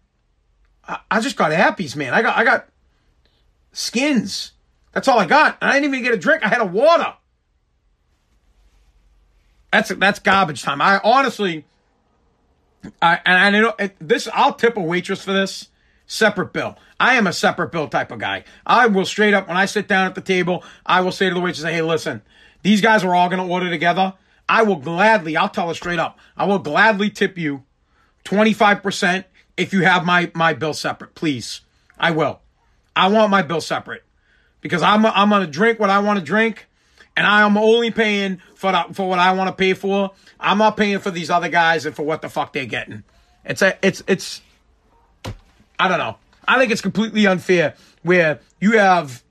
I, 0.85 0.99
I 1.09 1.21
just 1.21 1.37
got 1.37 1.51
appies, 1.51 1.95
man. 1.95 2.13
I 2.13 2.21
got 2.21 2.35
I 2.35 2.43
got 2.43 2.67
skins. 3.71 4.51
That's 4.91 5.07
all 5.07 5.17
I 5.17 5.25
got. 5.25 5.57
I 5.61 5.73
didn't 5.73 5.93
even 5.93 6.03
get 6.03 6.13
a 6.13 6.17
drink. 6.17 6.43
I 6.43 6.49
had 6.49 6.61
a 6.61 6.65
water. 6.65 7.13
That's 9.71 9.89
that's 9.95 10.19
garbage 10.19 10.61
time. 10.61 10.81
I 10.81 10.99
honestly, 11.03 11.65
I 13.01 13.19
and 13.25 13.37
I 13.37 13.49
know 13.49 13.73
this. 13.99 14.27
I'll 14.33 14.53
tip 14.53 14.75
a 14.75 14.81
waitress 14.81 15.23
for 15.23 15.31
this 15.31 15.69
separate 16.07 16.53
bill. 16.53 16.77
I 16.99 17.15
am 17.15 17.27
a 17.27 17.33
separate 17.33 17.71
bill 17.71 17.87
type 17.87 18.11
of 18.11 18.19
guy. 18.19 18.43
I 18.65 18.87
will 18.87 19.05
straight 19.05 19.33
up 19.33 19.47
when 19.47 19.57
I 19.57 19.65
sit 19.65 19.87
down 19.87 20.07
at 20.07 20.15
the 20.15 20.21
table, 20.21 20.63
I 20.85 21.01
will 21.01 21.11
say 21.11 21.27
to 21.27 21.33
the 21.33 21.41
waitress, 21.41 21.63
"Hey, 21.65 21.81
listen, 21.81 22.21
these 22.63 22.81
guys 22.81 23.03
are 23.03 23.13
all 23.13 23.29
going 23.29 23.45
to 23.45 23.51
order 23.51 23.69
together. 23.69 24.13
I 24.47 24.63
will 24.63 24.77
gladly. 24.77 25.35
I'll 25.35 25.49
tell 25.49 25.67
her 25.67 25.73
straight 25.73 25.99
up. 25.99 26.19
I 26.37 26.45
will 26.45 26.59
gladly 26.59 27.09
tip 27.09 27.37
you 27.37 27.63
twenty 28.23 28.53
five 28.53 28.83
percent 28.83 29.25
if 29.57 29.73
you 29.73 29.81
have 29.83 30.05
my 30.05 30.31
my 30.33 30.53
bill 30.53 30.73
separate, 30.73 31.15
please. 31.15 31.61
I 31.97 32.11
will. 32.11 32.41
I 32.95 33.07
want 33.07 33.31
my 33.31 33.41
bill 33.41 33.61
separate 33.61 34.03
because 34.61 34.81
I'm 34.81 35.05
I'm 35.05 35.29
gonna 35.29 35.47
drink 35.47 35.79
what 35.79 35.89
I 35.89 35.99
want 35.99 36.19
to 36.19 36.25
drink, 36.25 36.67
and 37.17 37.25
I 37.25 37.41
am 37.41 37.57
only 37.57 37.91
paying 37.91 38.41
for 38.55 38.71
the, 38.71 38.85
for 38.93 39.09
what 39.09 39.19
I 39.19 39.33
want 39.33 39.47
to 39.49 39.53
pay 39.53 39.73
for. 39.73 40.11
I'm 40.39 40.59
not 40.59 40.77
paying 40.77 40.99
for 40.99 41.11
these 41.11 41.29
other 41.29 41.49
guys 41.49 41.85
and 41.85 41.95
for 41.95 42.03
what 42.03 42.21
the 42.21 42.29
fuck 42.29 42.53
they're 42.53 42.65
getting. 42.65 43.03
It's 43.43 43.61
a 43.61 43.77
it's 43.81 44.03
it's. 44.07 44.41
I 45.79 45.87
don't 45.87 45.99
know. 45.99 46.17
I 46.47 46.59
think 46.59 46.71
it's 46.71 46.81
completely 46.81 47.25
unfair 47.25 47.75
where 48.03 48.39
you 48.59 48.77
have. 48.77 49.23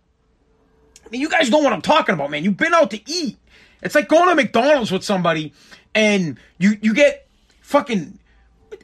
I 1.06 1.08
mean, 1.10 1.20
you 1.20 1.28
guys 1.28 1.50
know 1.50 1.58
what 1.58 1.72
I'm 1.72 1.82
talking 1.82 2.14
about, 2.14 2.30
man. 2.30 2.44
You've 2.44 2.56
been 2.56 2.74
out 2.74 2.90
to 2.90 3.00
eat. 3.10 3.38
It's 3.82 3.94
like 3.94 4.08
going 4.08 4.28
to 4.28 4.34
McDonald's 4.34 4.90
with 4.90 5.04
somebody 5.04 5.52
and 5.94 6.38
you 6.58 6.76
you 6.80 6.94
get 6.94 7.26
fucking 7.60 8.18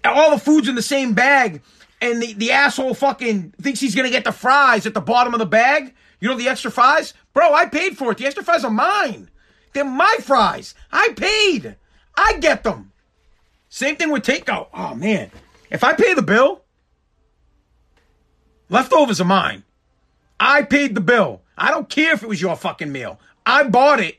all 0.05 0.31
the 0.31 0.39
food's 0.39 0.69
in 0.69 0.75
the 0.75 0.83
same 0.83 1.15
bag 1.15 1.63
and 2.01 2.23
the, 2.23 2.33
the 2.35 2.53
asshole 2.53 2.95
fucking 2.95 3.53
thinks 3.61 3.81
he's 3.81 3.95
gonna 3.95 4.11
get 4.11 4.25
the 4.25 4.33
fries 4.33 4.87
at 4.87 4.95
the 4.95 5.01
bottom 5.01 5.35
of 5.35 5.41
the 5.41 5.47
bag. 5.47 5.95
You 6.21 6.29
know 6.29 6.37
the 6.37 6.49
extra 6.49 6.71
fries? 6.71 7.15
Bro, 7.33 7.53
I 7.53 7.67
paid 7.67 7.97
for 7.97 8.13
it. 8.13 8.19
The 8.19 8.27
extra 8.27 8.45
fries 8.45 8.65
are 8.65 8.71
mine. 8.71 9.31
They're 9.73 9.85
my 9.85 10.17
fries. 10.23 10.75
I 10.93 11.11
paid. 11.17 11.77
I 12.17 12.39
get 12.39 12.65
them. 12.65 12.93
Same 13.69 13.97
thing 13.97 14.11
with 14.11 14.25
takeout. 14.25 14.69
Oh 14.73 14.95
man. 14.95 15.31
If 15.71 15.85
I 15.85 15.95
pay 15.95 16.15
the 16.15 16.23
bill, 16.23 16.63
leftovers 18.71 19.21
are 19.21 19.27
mine. 19.27 19.64
I 20.39 20.62
paid 20.62 20.95
the 20.95 21.03
bill. 21.03 21.43
I 21.59 21.71
don't 21.71 21.91
care 21.91 22.14
if 22.14 22.23
it 22.23 22.29
was 22.29 22.41
your 22.41 22.57
fucking 22.57 22.91
meal. 22.91 23.21
I 23.45 23.64
bought 23.64 24.01
it. 24.01 24.16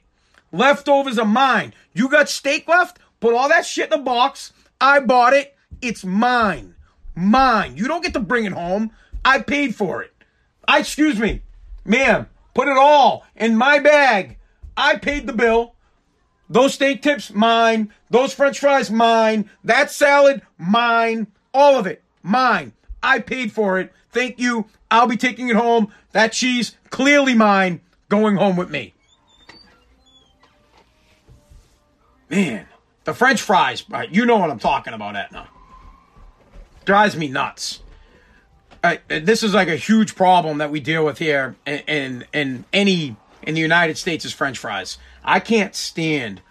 Leftovers 0.51 1.17
are 1.17 1.25
mine. 1.25 1.73
You 1.93 2.09
got 2.09 2.29
steak 2.29 2.67
left? 2.67 2.99
Put 3.19 3.33
all 3.33 3.49
that 3.49 3.65
shit 3.65 3.91
in 3.91 3.99
a 3.99 4.03
box. 4.03 4.53
I 4.79 4.99
bought 4.99 5.33
it. 5.33 5.55
It's 5.81 6.05
mine. 6.05 6.75
Mine. 7.15 7.77
You 7.77 7.87
don't 7.87 8.03
get 8.03 8.13
to 8.13 8.19
bring 8.19 8.45
it 8.45 8.51
home. 8.51 8.91
I 9.25 9.39
paid 9.39 9.75
for 9.75 10.03
it. 10.03 10.13
I 10.67 10.79
excuse 10.79 11.19
me. 11.19 11.41
Ma'am, 11.85 12.27
put 12.53 12.67
it 12.67 12.77
all 12.77 13.25
in 13.35 13.55
my 13.55 13.79
bag. 13.79 14.37
I 14.77 14.97
paid 14.97 15.25
the 15.25 15.33
bill. 15.33 15.73
Those 16.49 16.73
steak 16.73 17.01
tips, 17.01 17.33
mine. 17.33 17.93
Those 18.09 18.33
french 18.33 18.59
fries, 18.59 18.91
mine. 18.91 19.49
That 19.63 19.89
salad, 19.89 20.41
mine. 20.57 21.27
All 21.53 21.79
of 21.79 21.87
it, 21.87 22.03
mine. 22.21 22.73
I 23.03 23.19
paid 23.19 23.51
for 23.51 23.79
it. 23.79 23.91
Thank 24.11 24.39
you. 24.39 24.65
I'll 24.89 25.07
be 25.07 25.17
taking 25.17 25.49
it 25.49 25.55
home. 25.55 25.91
That 26.11 26.33
cheese, 26.33 26.75
clearly 26.89 27.33
mine, 27.33 27.81
going 28.09 28.35
home 28.35 28.57
with 28.57 28.69
me. 28.69 28.93
Man, 32.29 32.65
the 33.03 33.13
french 33.13 33.41
fries, 33.41 33.83
you 34.09 34.25
know 34.25 34.37
what 34.37 34.49
I'm 34.49 34.59
talking 34.59 34.93
about, 34.93 35.15
Etna. 35.15 35.47
Drives 36.85 37.15
me 37.15 37.27
nuts. 37.27 37.81
Uh, 38.83 38.95
this 39.07 39.43
is 39.43 39.53
like 39.53 39.67
a 39.67 39.75
huge 39.75 40.15
problem 40.15 40.57
that 40.57 40.71
we 40.71 40.79
deal 40.79 41.05
with 41.05 41.19
here 41.19 41.55
in, 41.65 41.79
in, 41.87 42.25
in 42.33 42.65
any 42.73 43.15
in 43.43 43.55
the 43.55 43.61
United 43.61 43.97
States 43.97 44.25
is 44.25 44.33
French 44.33 44.57
fries. 44.57 44.97
I 45.23 45.39
can't 45.39 45.75
stand 45.75 46.41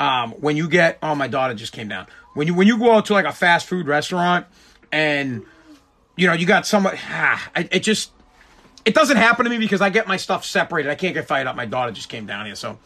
um, 0.00 0.32
when 0.32 0.56
you 0.56 0.68
get. 0.68 0.98
Oh, 1.02 1.14
my 1.14 1.28
daughter 1.28 1.54
just 1.54 1.72
came 1.72 1.88
down. 1.88 2.06
When 2.34 2.46
you 2.46 2.54
when 2.54 2.66
you 2.66 2.78
go 2.78 2.92
out 2.92 3.06
to 3.06 3.12
like 3.12 3.24
a 3.24 3.32
fast 3.32 3.66
food 3.66 3.86
restaurant 3.86 4.46
and 4.92 5.44
you 6.16 6.26
know 6.26 6.32
you 6.32 6.46
got 6.46 6.66
someone. 6.66 6.96
Ah, 7.08 7.50
it, 7.54 7.80
just 7.80 8.10
it 8.84 8.94
doesn't 8.94 9.16
happen 9.16 9.44
to 9.44 9.50
me 9.50 9.58
because 9.58 9.80
I 9.80 9.90
get 9.90 10.08
my 10.08 10.16
stuff 10.16 10.44
separated. 10.44 10.90
I 10.90 10.94
can't 10.94 11.14
get 11.14 11.28
fired 11.28 11.46
up. 11.46 11.56
My 11.56 11.66
daughter 11.66 11.92
just 11.92 12.08
came 12.08 12.26
down 12.26 12.46
here, 12.46 12.54
so 12.54 12.78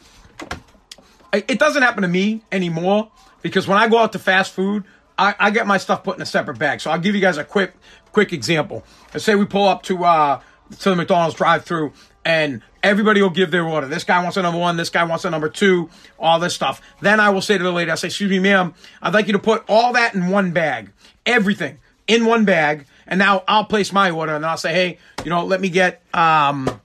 it 1.32 1.58
doesn't 1.58 1.82
happen 1.82 2.02
to 2.02 2.08
me 2.08 2.42
anymore 2.50 3.10
because 3.42 3.68
when 3.68 3.78
I 3.78 3.88
go 3.88 3.98
out 3.98 4.12
to 4.12 4.18
fast 4.18 4.52
food, 4.52 4.84
I, 5.16 5.34
I, 5.38 5.50
get 5.50 5.66
my 5.66 5.78
stuff 5.78 6.02
put 6.02 6.16
in 6.16 6.22
a 6.22 6.26
separate 6.26 6.58
bag. 6.58 6.80
So 6.80 6.90
I'll 6.90 6.98
give 6.98 7.14
you 7.14 7.20
guys 7.20 7.36
a 7.36 7.44
quick 7.44 7.74
quick 8.12 8.32
example. 8.32 8.84
Let's 9.12 9.24
say 9.24 9.34
we 9.34 9.44
pull 9.44 9.68
up 9.68 9.82
to 9.84 10.04
uh 10.04 10.40
to 10.80 10.90
the 10.90 10.96
McDonald's 10.96 11.36
drive 11.36 11.64
through 11.64 11.92
and 12.24 12.62
everybody 12.82 13.22
will 13.22 13.30
give 13.30 13.50
their 13.50 13.66
order. 13.66 13.86
This 13.86 14.04
guy 14.04 14.22
wants 14.22 14.36
a 14.36 14.42
number 14.42 14.58
one, 14.58 14.76
this 14.76 14.90
guy 14.90 15.04
wants 15.04 15.24
a 15.24 15.30
number 15.30 15.48
two, 15.48 15.90
all 16.18 16.38
this 16.38 16.54
stuff. 16.54 16.80
Then 17.00 17.20
I 17.20 17.30
will 17.30 17.40
say 17.40 17.58
to 17.58 17.64
the 17.64 17.72
lady, 17.72 17.90
I 17.90 17.94
say, 17.94 18.08
excuse 18.08 18.30
me, 18.30 18.38
ma'am, 18.38 18.74
I'd 19.02 19.14
like 19.14 19.26
you 19.26 19.32
to 19.32 19.38
put 19.38 19.64
all 19.68 19.92
that 19.94 20.14
in 20.14 20.28
one 20.28 20.52
bag. 20.52 20.92
Everything 21.26 21.78
in 22.06 22.26
one 22.26 22.44
bag. 22.44 22.86
And 23.10 23.18
now 23.18 23.42
I'll 23.48 23.64
place 23.64 23.92
my 23.92 24.10
order 24.10 24.34
and 24.34 24.46
I'll 24.46 24.56
say, 24.56 24.72
hey, 24.72 24.98
you 25.24 25.30
know, 25.30 25.44
let 25.44 25.60
me 25.60 25.68
get 25.68 26.00
um, 26.14 26.80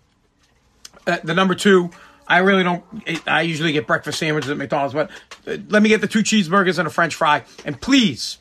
uh, 1.06 1.18
the 1.24 1.36
number 1.36 1.54
two. 1.56 1.92
I 2.28 2.40
really 2.40 2.64
don't. 2.64 2.84
I 3.28 3.44
usually 3.44 3.72
get 3.72 3.86
breakfast 3.86 4.18
sandwiches 4.18 4.50
at 4.50 4.58
McDonald's, 4.58 4.96
but 4.96 5.12
uh, 5.48 5.58
let 5.70 5.84
me 5.84 5.90
get 5.90 6.02
the 6.02 6.08
two 6.08 6.24
cheeseburgers 6.24 6.80
and 6.80 6.88
a 6.88 6.92
French 6.92 7.14
fry. 7.14 7.44
And 7.64 7.80
please 7.80 8.40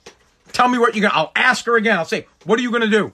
tell 0.53 0.69
me 0.69 0.79
what 0.79 0.95
you're 0.95 1.03
gonna. 1.03 1.15
I'll 1.15 1.33
ask 1.37 1.67
her 1.67 1.77
again. 1.77 1.99
I'll 1.99 2.07
say, 2.07 2.27
what 2.45 2.59
are 2.59 2.63
you 2.63 2.73
gonna 2.73 2.87
do? 2.87 3.13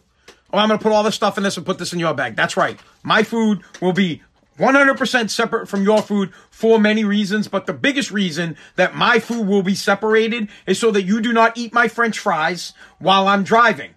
Oh, 0.52 0.59
I'm 0.59 0.68
gonna 0.68 0.78
put 0.78 0.92
all 0.92 1.02
this 1.02 1.16
stuff 1.16 1.36
in 1.36 1.42
this 1.42 1.56
and 1.56 1.66
put 1.66 1.78
this 1.78 1.92
in 1.92 1.98
your 1.98 2.14
bag. 2.14 2.36
That's 2.36 2.56
right. 2.56 2.78
My 3.02 3.24
food 3.24 3.62
will 3.80 3.92
be 3.92 4.22
100% 4.60 5.30
separate 5.30 5.68
from 5.68 5.82
your 5.82 6.02
food 6.02 6.32
for 6.51 6.78
many 6.78 7.02
reasons, 7.02 7.48
but 7.48 7.66
the 7.66 7.72
biggest 7.72 8.12
reason 8.12 8.56
that 8.76 8.94
my 8.94 9.18
food 9.18 9.47
will 9.48 9.62
be 9.62 9.74
separated 9.74 10.48
is 10.66 10.78
so 10.78 10.92
that 10.92 11.02
you 11.02 11.20
do 11.20 11.32
not 11.32 11.56
eat 11.56 11.72
my 11.72 11.88
french 11.88 12.18
fries 12.18 12.74
while 12.98 13.26
I'm 13.26 13.42
driving. 13.42 13.94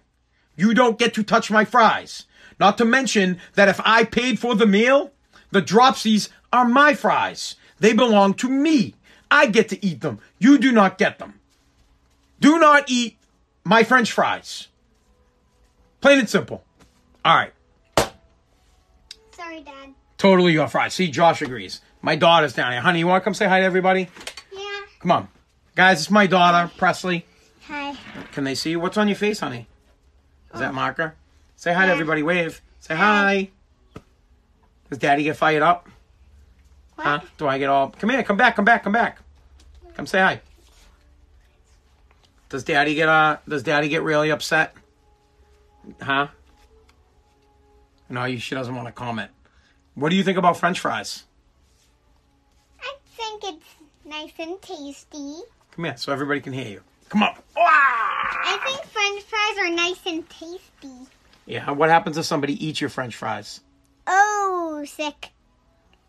You 0.56 0.74
don't 0.74 0.98
get 0.98 1.14
to 1.14 1.22
touch 1.22 1.50
my 1.50 1.64
fries. 1.64 2.26
Not 2.60 2.78
to 2.78 2.84
mention 2.84 3.38
that 3.54 3.68
if 3.68 3.80
I 3.84 4.04
paid 4.04 4.38
for 4.38 4.54
the 4.54 4.66
meal, 4.66 5.12
the 5.50 5.62
dropsies 5.62 6.28
are 6.52 6.64
my 6.64 6.94
fries. 6.94 7.56
They 7.80 7.92
belong 7.92 8.34
to 8.34 8.48
me. 8.48 8.94
I 9.30 9.46
get 9.46 9.68
to 9.70 9.84
eat 9.84 10.00
them. 10.00 10.20
You 10.38 10.58
do 10.58 10.70
not 10.70 10.98
get 10.98 11.18
them. 11.18 11.40
Do 12.40 12.58
not 12.58 12.84
eat 12.88 13.18
my 13.64 13.82
french 13.82 14.12
fries. 14.12 14.68
Plain 16.00 16.20
and 16.20 16.28
simple. 16.28 16.62
All 17.24 17.34
right. 17.34 17.52
Sorry, 19.32 19.62
Dad. 19.62 19.94
Totally 20.18 20.52
your 20.52 20.68
fries. 20.68 20.94
See, 20.94 21.10
Josh 21.10 21.42
agrees. 21.42 21.80
My 22.02 22.16
daughter's 22.16 22.52
down 22.52 22.72
here. 22.72 22.80
Honey, 22.80 23.00
you 23.00 23.06
want 23.06 23.22
to 23.22 23.24
come 23.24 23.34
say 23.34 23.46
hi 23.46 23.60
to 23.60 23.66
everybody? 23.66 24.08
Yeah. 24.52 24.80
Come 25.00 25.10
on. 25.10 25.28
Guys, 25.74 26.00
it's 26.02 26.10
my 26.10 26.26
daughter, 26.26 26.70
Presley. 26.76 27.24
Hi. 27.66 27.96
Can 28.32 28.44
they 28.44 28.54
see 28.54 28.70
you? 28.70 28.80
What's 28.80 28.96
on 28.96 29.08
your 29.08 29.16
face, 29.16 29.40
honey? 29.40 29.66
Is 30.54 30.60
that 30.60 30.72
marker? 30.74 31.14
Say 31.56 31.72
hi 31.72 31.86
to 31.86 31.92
everybody. 31.92 32.22
Wave. 32.22 32.60
Say 32.80 32.94
hi. 32.94 33.50
Does 34.88 34.98
daddy 34.98 35.24
get 35.24 35.36
fired 35.36 35.62
up? 35.62 35.88
What? 36.94 37.06
Huh? 37.06 37.20
Do 37.38 37.48
I 37.48 37.58
get 37.58 37.68
all. 37.68 37.90
Come 37.90 38.10
here. 38.10 38.22
Come 38.22 38.36
back. 38.36 38.56
Come 38.56 38.64
back. 38.64 38.84
Come 38.84 38.92
back. 38.92 39.18
Come 39.96 40.06
say 40.06 40.20
hi. 40.20 40.40
Does 42.48 42.62
daddy 42.62 42.94
get 42.94 43.08
uh 43.08 43.38
does 43.48 43.62
daddy 43.62 43.88
get 43.88 44.02
really 44.02 44.30
upset? 44.30 44.74
Huh? 46.00 46.28
No, 48.08 48.36
she 48.36 48.54
doesn't 48.54 48.74
want 48.74 48.86
to 48.86 48.92
comment. 48.92 49.30
What 49.94 50.10
do 50.10 50.16
you 50.16 50.22
think 50.22 50.38
about 50.38 50.56
French 50.56 50.78
fries? 50.78 51.24
I 52.80 52.94
think 53.16 53.42
it's 53.44 53.74
nice 54.04 54.32
and 54.38 54.60
tasty. 54.62 55.40
Come 55.72 55.84
here 55.86 55.96
so 55.96 56.12
everybody 56.12 56.40
can 56.40 56.52
hear 56.52 56.68
you. 56.68 56.80
Come 57.14 57.22
on. 57.22 57.34
I 57.56 58.58
think 58.66 58.82
French 58.86 59.22
fries 59.22 59.58
are 59.58 59.70
nice 59.70 60.00
and 60.04 60.28
tasty. 60.28 61.08
Yeah, 61.46 61.70
what 61.70 61.88
happens 61.88 62.18
if 62.18 62.24
somebody 62.24 62.54
eats 62.66 62.80
your 62.80 62.90
French 62.90 63.14
fries? 63.14 63.60
Oh, 64.08 64.84
sick. 64.84 65.30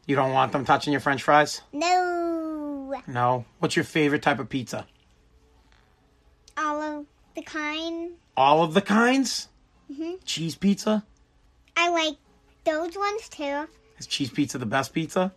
You 0.08 0.16
don't 0.16 0.34
want 0.34 0.52
them 0.52 0.66
touching 0.66 0.94
your 0.94 1.00
French 1.00 1.22
fries? 1.22 1.62
No. 1.72 3.00
No. 3.06 3.46
What's 3.60 3.76
your 3.76 3.86
favorite 3.86 4.24
type 4.24 4.40
of 4.40 4.50
pizza? 4.50 4.88
All 6.58 6.82
of 6.82 7.06
the 7.36 7.44
kind. 7.44 8.14
All 8.36 8.64
of 8.64 8.74
the 8.74 8.82
kinds? 8.82 9.50
Mhm. 9.92 10.18
Cheese 10.26 10.56
pizza? 10.56 11.04
I 11.78 11.90
like 11.90 12.16
those 12.64 12.98
ones 12.98 13.30
too. 13.30 13.68
Is 14.00 14.08
cheese 14.08 14.32
pizza 14.32 14.58
the 14.58 14.66
best 14.66 14.92
pizza? 14.92 15.32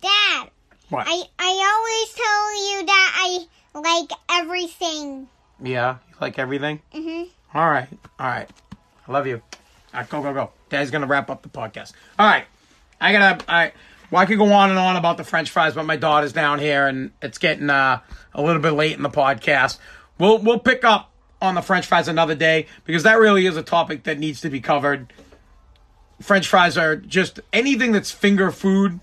Dad, 0.00 0.50
What? 0.90 1.08
I, 1.08 1.22
I 1.40 1.72
always 1.74 2.14
tell 2.14 2.80
you 2.80 2.86
that 2.86 3.12
I 3.16 3.46
like 3.74 4.10
everything. 4.30 5.28
yeah, 5.62 5.96
you 6.08 6.14
like 6.20 6.38
everything? 6.38 6.80
hmm 6.92 7.24
All 7.54 7.70
right. 7.70 7.88
All 8.18 8.26
right. 8.26 8.48
I 9.08 9.12
love 9.12 9.26
you. 9.26 9.42
All 9.94 10.00
right, 10.00 10.08
go, 10.08 10.22
go, 10.22 10.32
go. 10.32 10.50
Dad's 10.70 10.90
going 10.90 11.02
to 11.02 11.08
wrap 11.08 11.28
up 11.30 11.42
the 11.42 11.48
podcast. 11.48 11.92
All 12.18 12.26
right. 12.26 12.44
I 13.00 13.12
got 13.12 13.40
to, 13.40 13.52
I, 13.52 13.72
well, 14.10 14.22
I 14.22 14.26
could 14.26 14.38
go 14.38 14.52
on 14.52 14.70
and 14.70 14.78
on 14.78 14.96
about 14.96 15.16
the 15.16 15.24
French 15.24 15.50
fries, 15.50 15.74
but 15.74 15.84
my 15.84 15.96
daughter's 15.96 16.32
down 16.32 16.58
here 16.60 16.86
and 16.86 17.10
it's 17.20 17.38
getting 17.38 17.68
uh, 17.68 18.00
a 18.34 18.42
little 18.42 18.62
bit 18.62 18.70
late 18.72 18.92
in 18.96 19.02
the 19.02 19.10
podcast. 19.10 19.78
We'll, 20.18 20.38
we'll 20.38 20.60
pick 20.60 20.84
up 20.84 21.10
on 21.40 21.54
the 21.56 21.62
French 21.62 21.86
fries 21.86 22.08
another 22.08 22.34
day 22.36 22.66
because 22.84 23.02
that 23.02 23.18
really 23.18 23.46
is 23.46 23.56
a 23.56 23.62
topic 23.62 24.04
that 24.04 24.18
needs 24.18 24.40
to 24.42 24.50
be 24.50 24.60
covered. 24.60 25.12
French 26.20 26.46
fries 26.46 26.78
are 26.78 26.94
just 26.96 27.40
anything 27.52 27.90
that's 27.92 28.12
finger 28.12 28.50
food. 28.52 29.00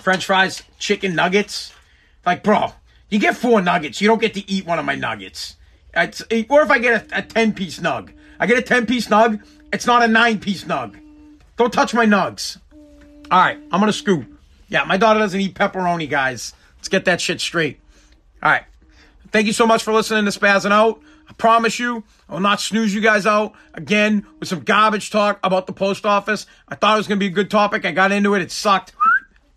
French 0.00 0.24
fries, 0.24 0.62
chicken 0.78 1.14
nuggets. 1.14 1.74
Like, 2.24 2.42
bro, 2.42 2.72
you 3.08 3.18
get 3.18 3.36
four 3.36 3.60
nuggets. 3.60 4.00
You 4.00 4.08
don't 4.08 4.20
get 4.20 4.34
to 4.34 4.50
eat 4.50 4.66
one 4.66 4.78
of 4.78 4.84
my 4.84 4.94
nuggets. 4.94 5.56
It's, 5.94 6.20
or 6.22 6.62
if 6.62 6.70
I 6.70 6.78
get 6.78 7.12
a, 7.12 7.18
a 7.18 7.22
10 7.22 7.54
piece 7.54 7.78
nug, 7.78 8.12
I 8.38 8.46
get 8.46 8.58
a 8.58 8.62
10 8.62 8.86
piece 8.86 9.08
nug. 9.08 9.42
It's 9.72 9.86
not 9.86 10.02
a 10.02 10.08
nine 10.08 10.38
piece 10.38 10.64
nug. 10.64 11.00
Don't 11.56 11.72
touch 11.72 11.94
my 11.94 12.06
nugs. 12.06 12.58
All 13.30 13.40
right, 13.40 13.58
I'm 13.72 13.80
going 13.80 13.86
to 13.86 13.92
scoop. 13.92 14.26
Yeah, 14.68 14.84
my 14.84 14.96
daughter 14.96 15.20
doesn't 15.20 15.40
eat 15.40 15.54
pepperoni, 15.54 16.08
guys. 16.08 16.52
Let's 16.76 16.88
get 16.88 17.04
that 17.06 17.20
shit 17.20 17.40
straight. 17.40 17.80
All 18.42 18.50
right. 18.50 18.64
Thank 19.32 19.46
you 19.46 19.52
so 19.52 19.66
much 19.66 19.82
for 19.82 19.92
listening 19.92 20.24
to 20.24 20.38
Spazzing 20.38 20.70
Out. 20.70 21.00
I 21.28 21.32
promise 21.32 21.78
you, 21.78 22.04
I 22.28 22.34
will 22.34 22.40
not 22.40 22.60
snooze 22.60 22.94
you 22.94 23.00
guys 23.00 23.26
out 23.26 23.54
again 23.74 24.24
with 24.38 24.48
some 24.48 24.60
garbage 24.60 25.10
talk 25.10 25.40
about 25.42 25.66
the 25.66 25.72
post 25.72 26.06
office. 26.06 26.46
I 26.68 26.76
thought 26.76 26.94
it 26.94 26.98
was 26.98 27.08
going 27.08 27.18
to 27.18 27.24
be 27.24 27.26
a 27.26 27.34
good 27.34 27.50
topic. 27.50 27.84
I 27.84 27.90
got 27.90 28.12
into 28.12 28.34
it. 28.34 28.42
It 28.42 28.52
sucked. 28.52 28.92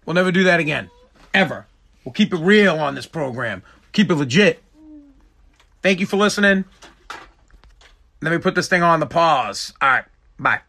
We'll 0.06 0.16
never 0.16 0.32
do 0.32 0.46
that 0.46 0.60
again. 0.60 0.90
Ever. 1.34 1.68
We'll 2.04 2.14
keep 2.14 2.34
it 2.34 2.38
real 2.38 2.80
on 2.80 2.96
this 2.96 3.06
program. 3.06 3.64
Keep 3.92 4.12
it 4.12 4.16
legit. 4.16 4.64
Thank 5.82 6.00
you 6.00 6.06
for 6.06 6.18
listening. 6.18 6.66
Let 8.22 8.32
me 8.32 8.38
put 8.38 8.56
this 8.56 8.68
thing 8.68 8.84
on 8.84 9.00
the 9.00 9.06
pause. 9.06 9.74
All 9.82 9.90
right. 9.90 10.06
Bye. 10.38 10.60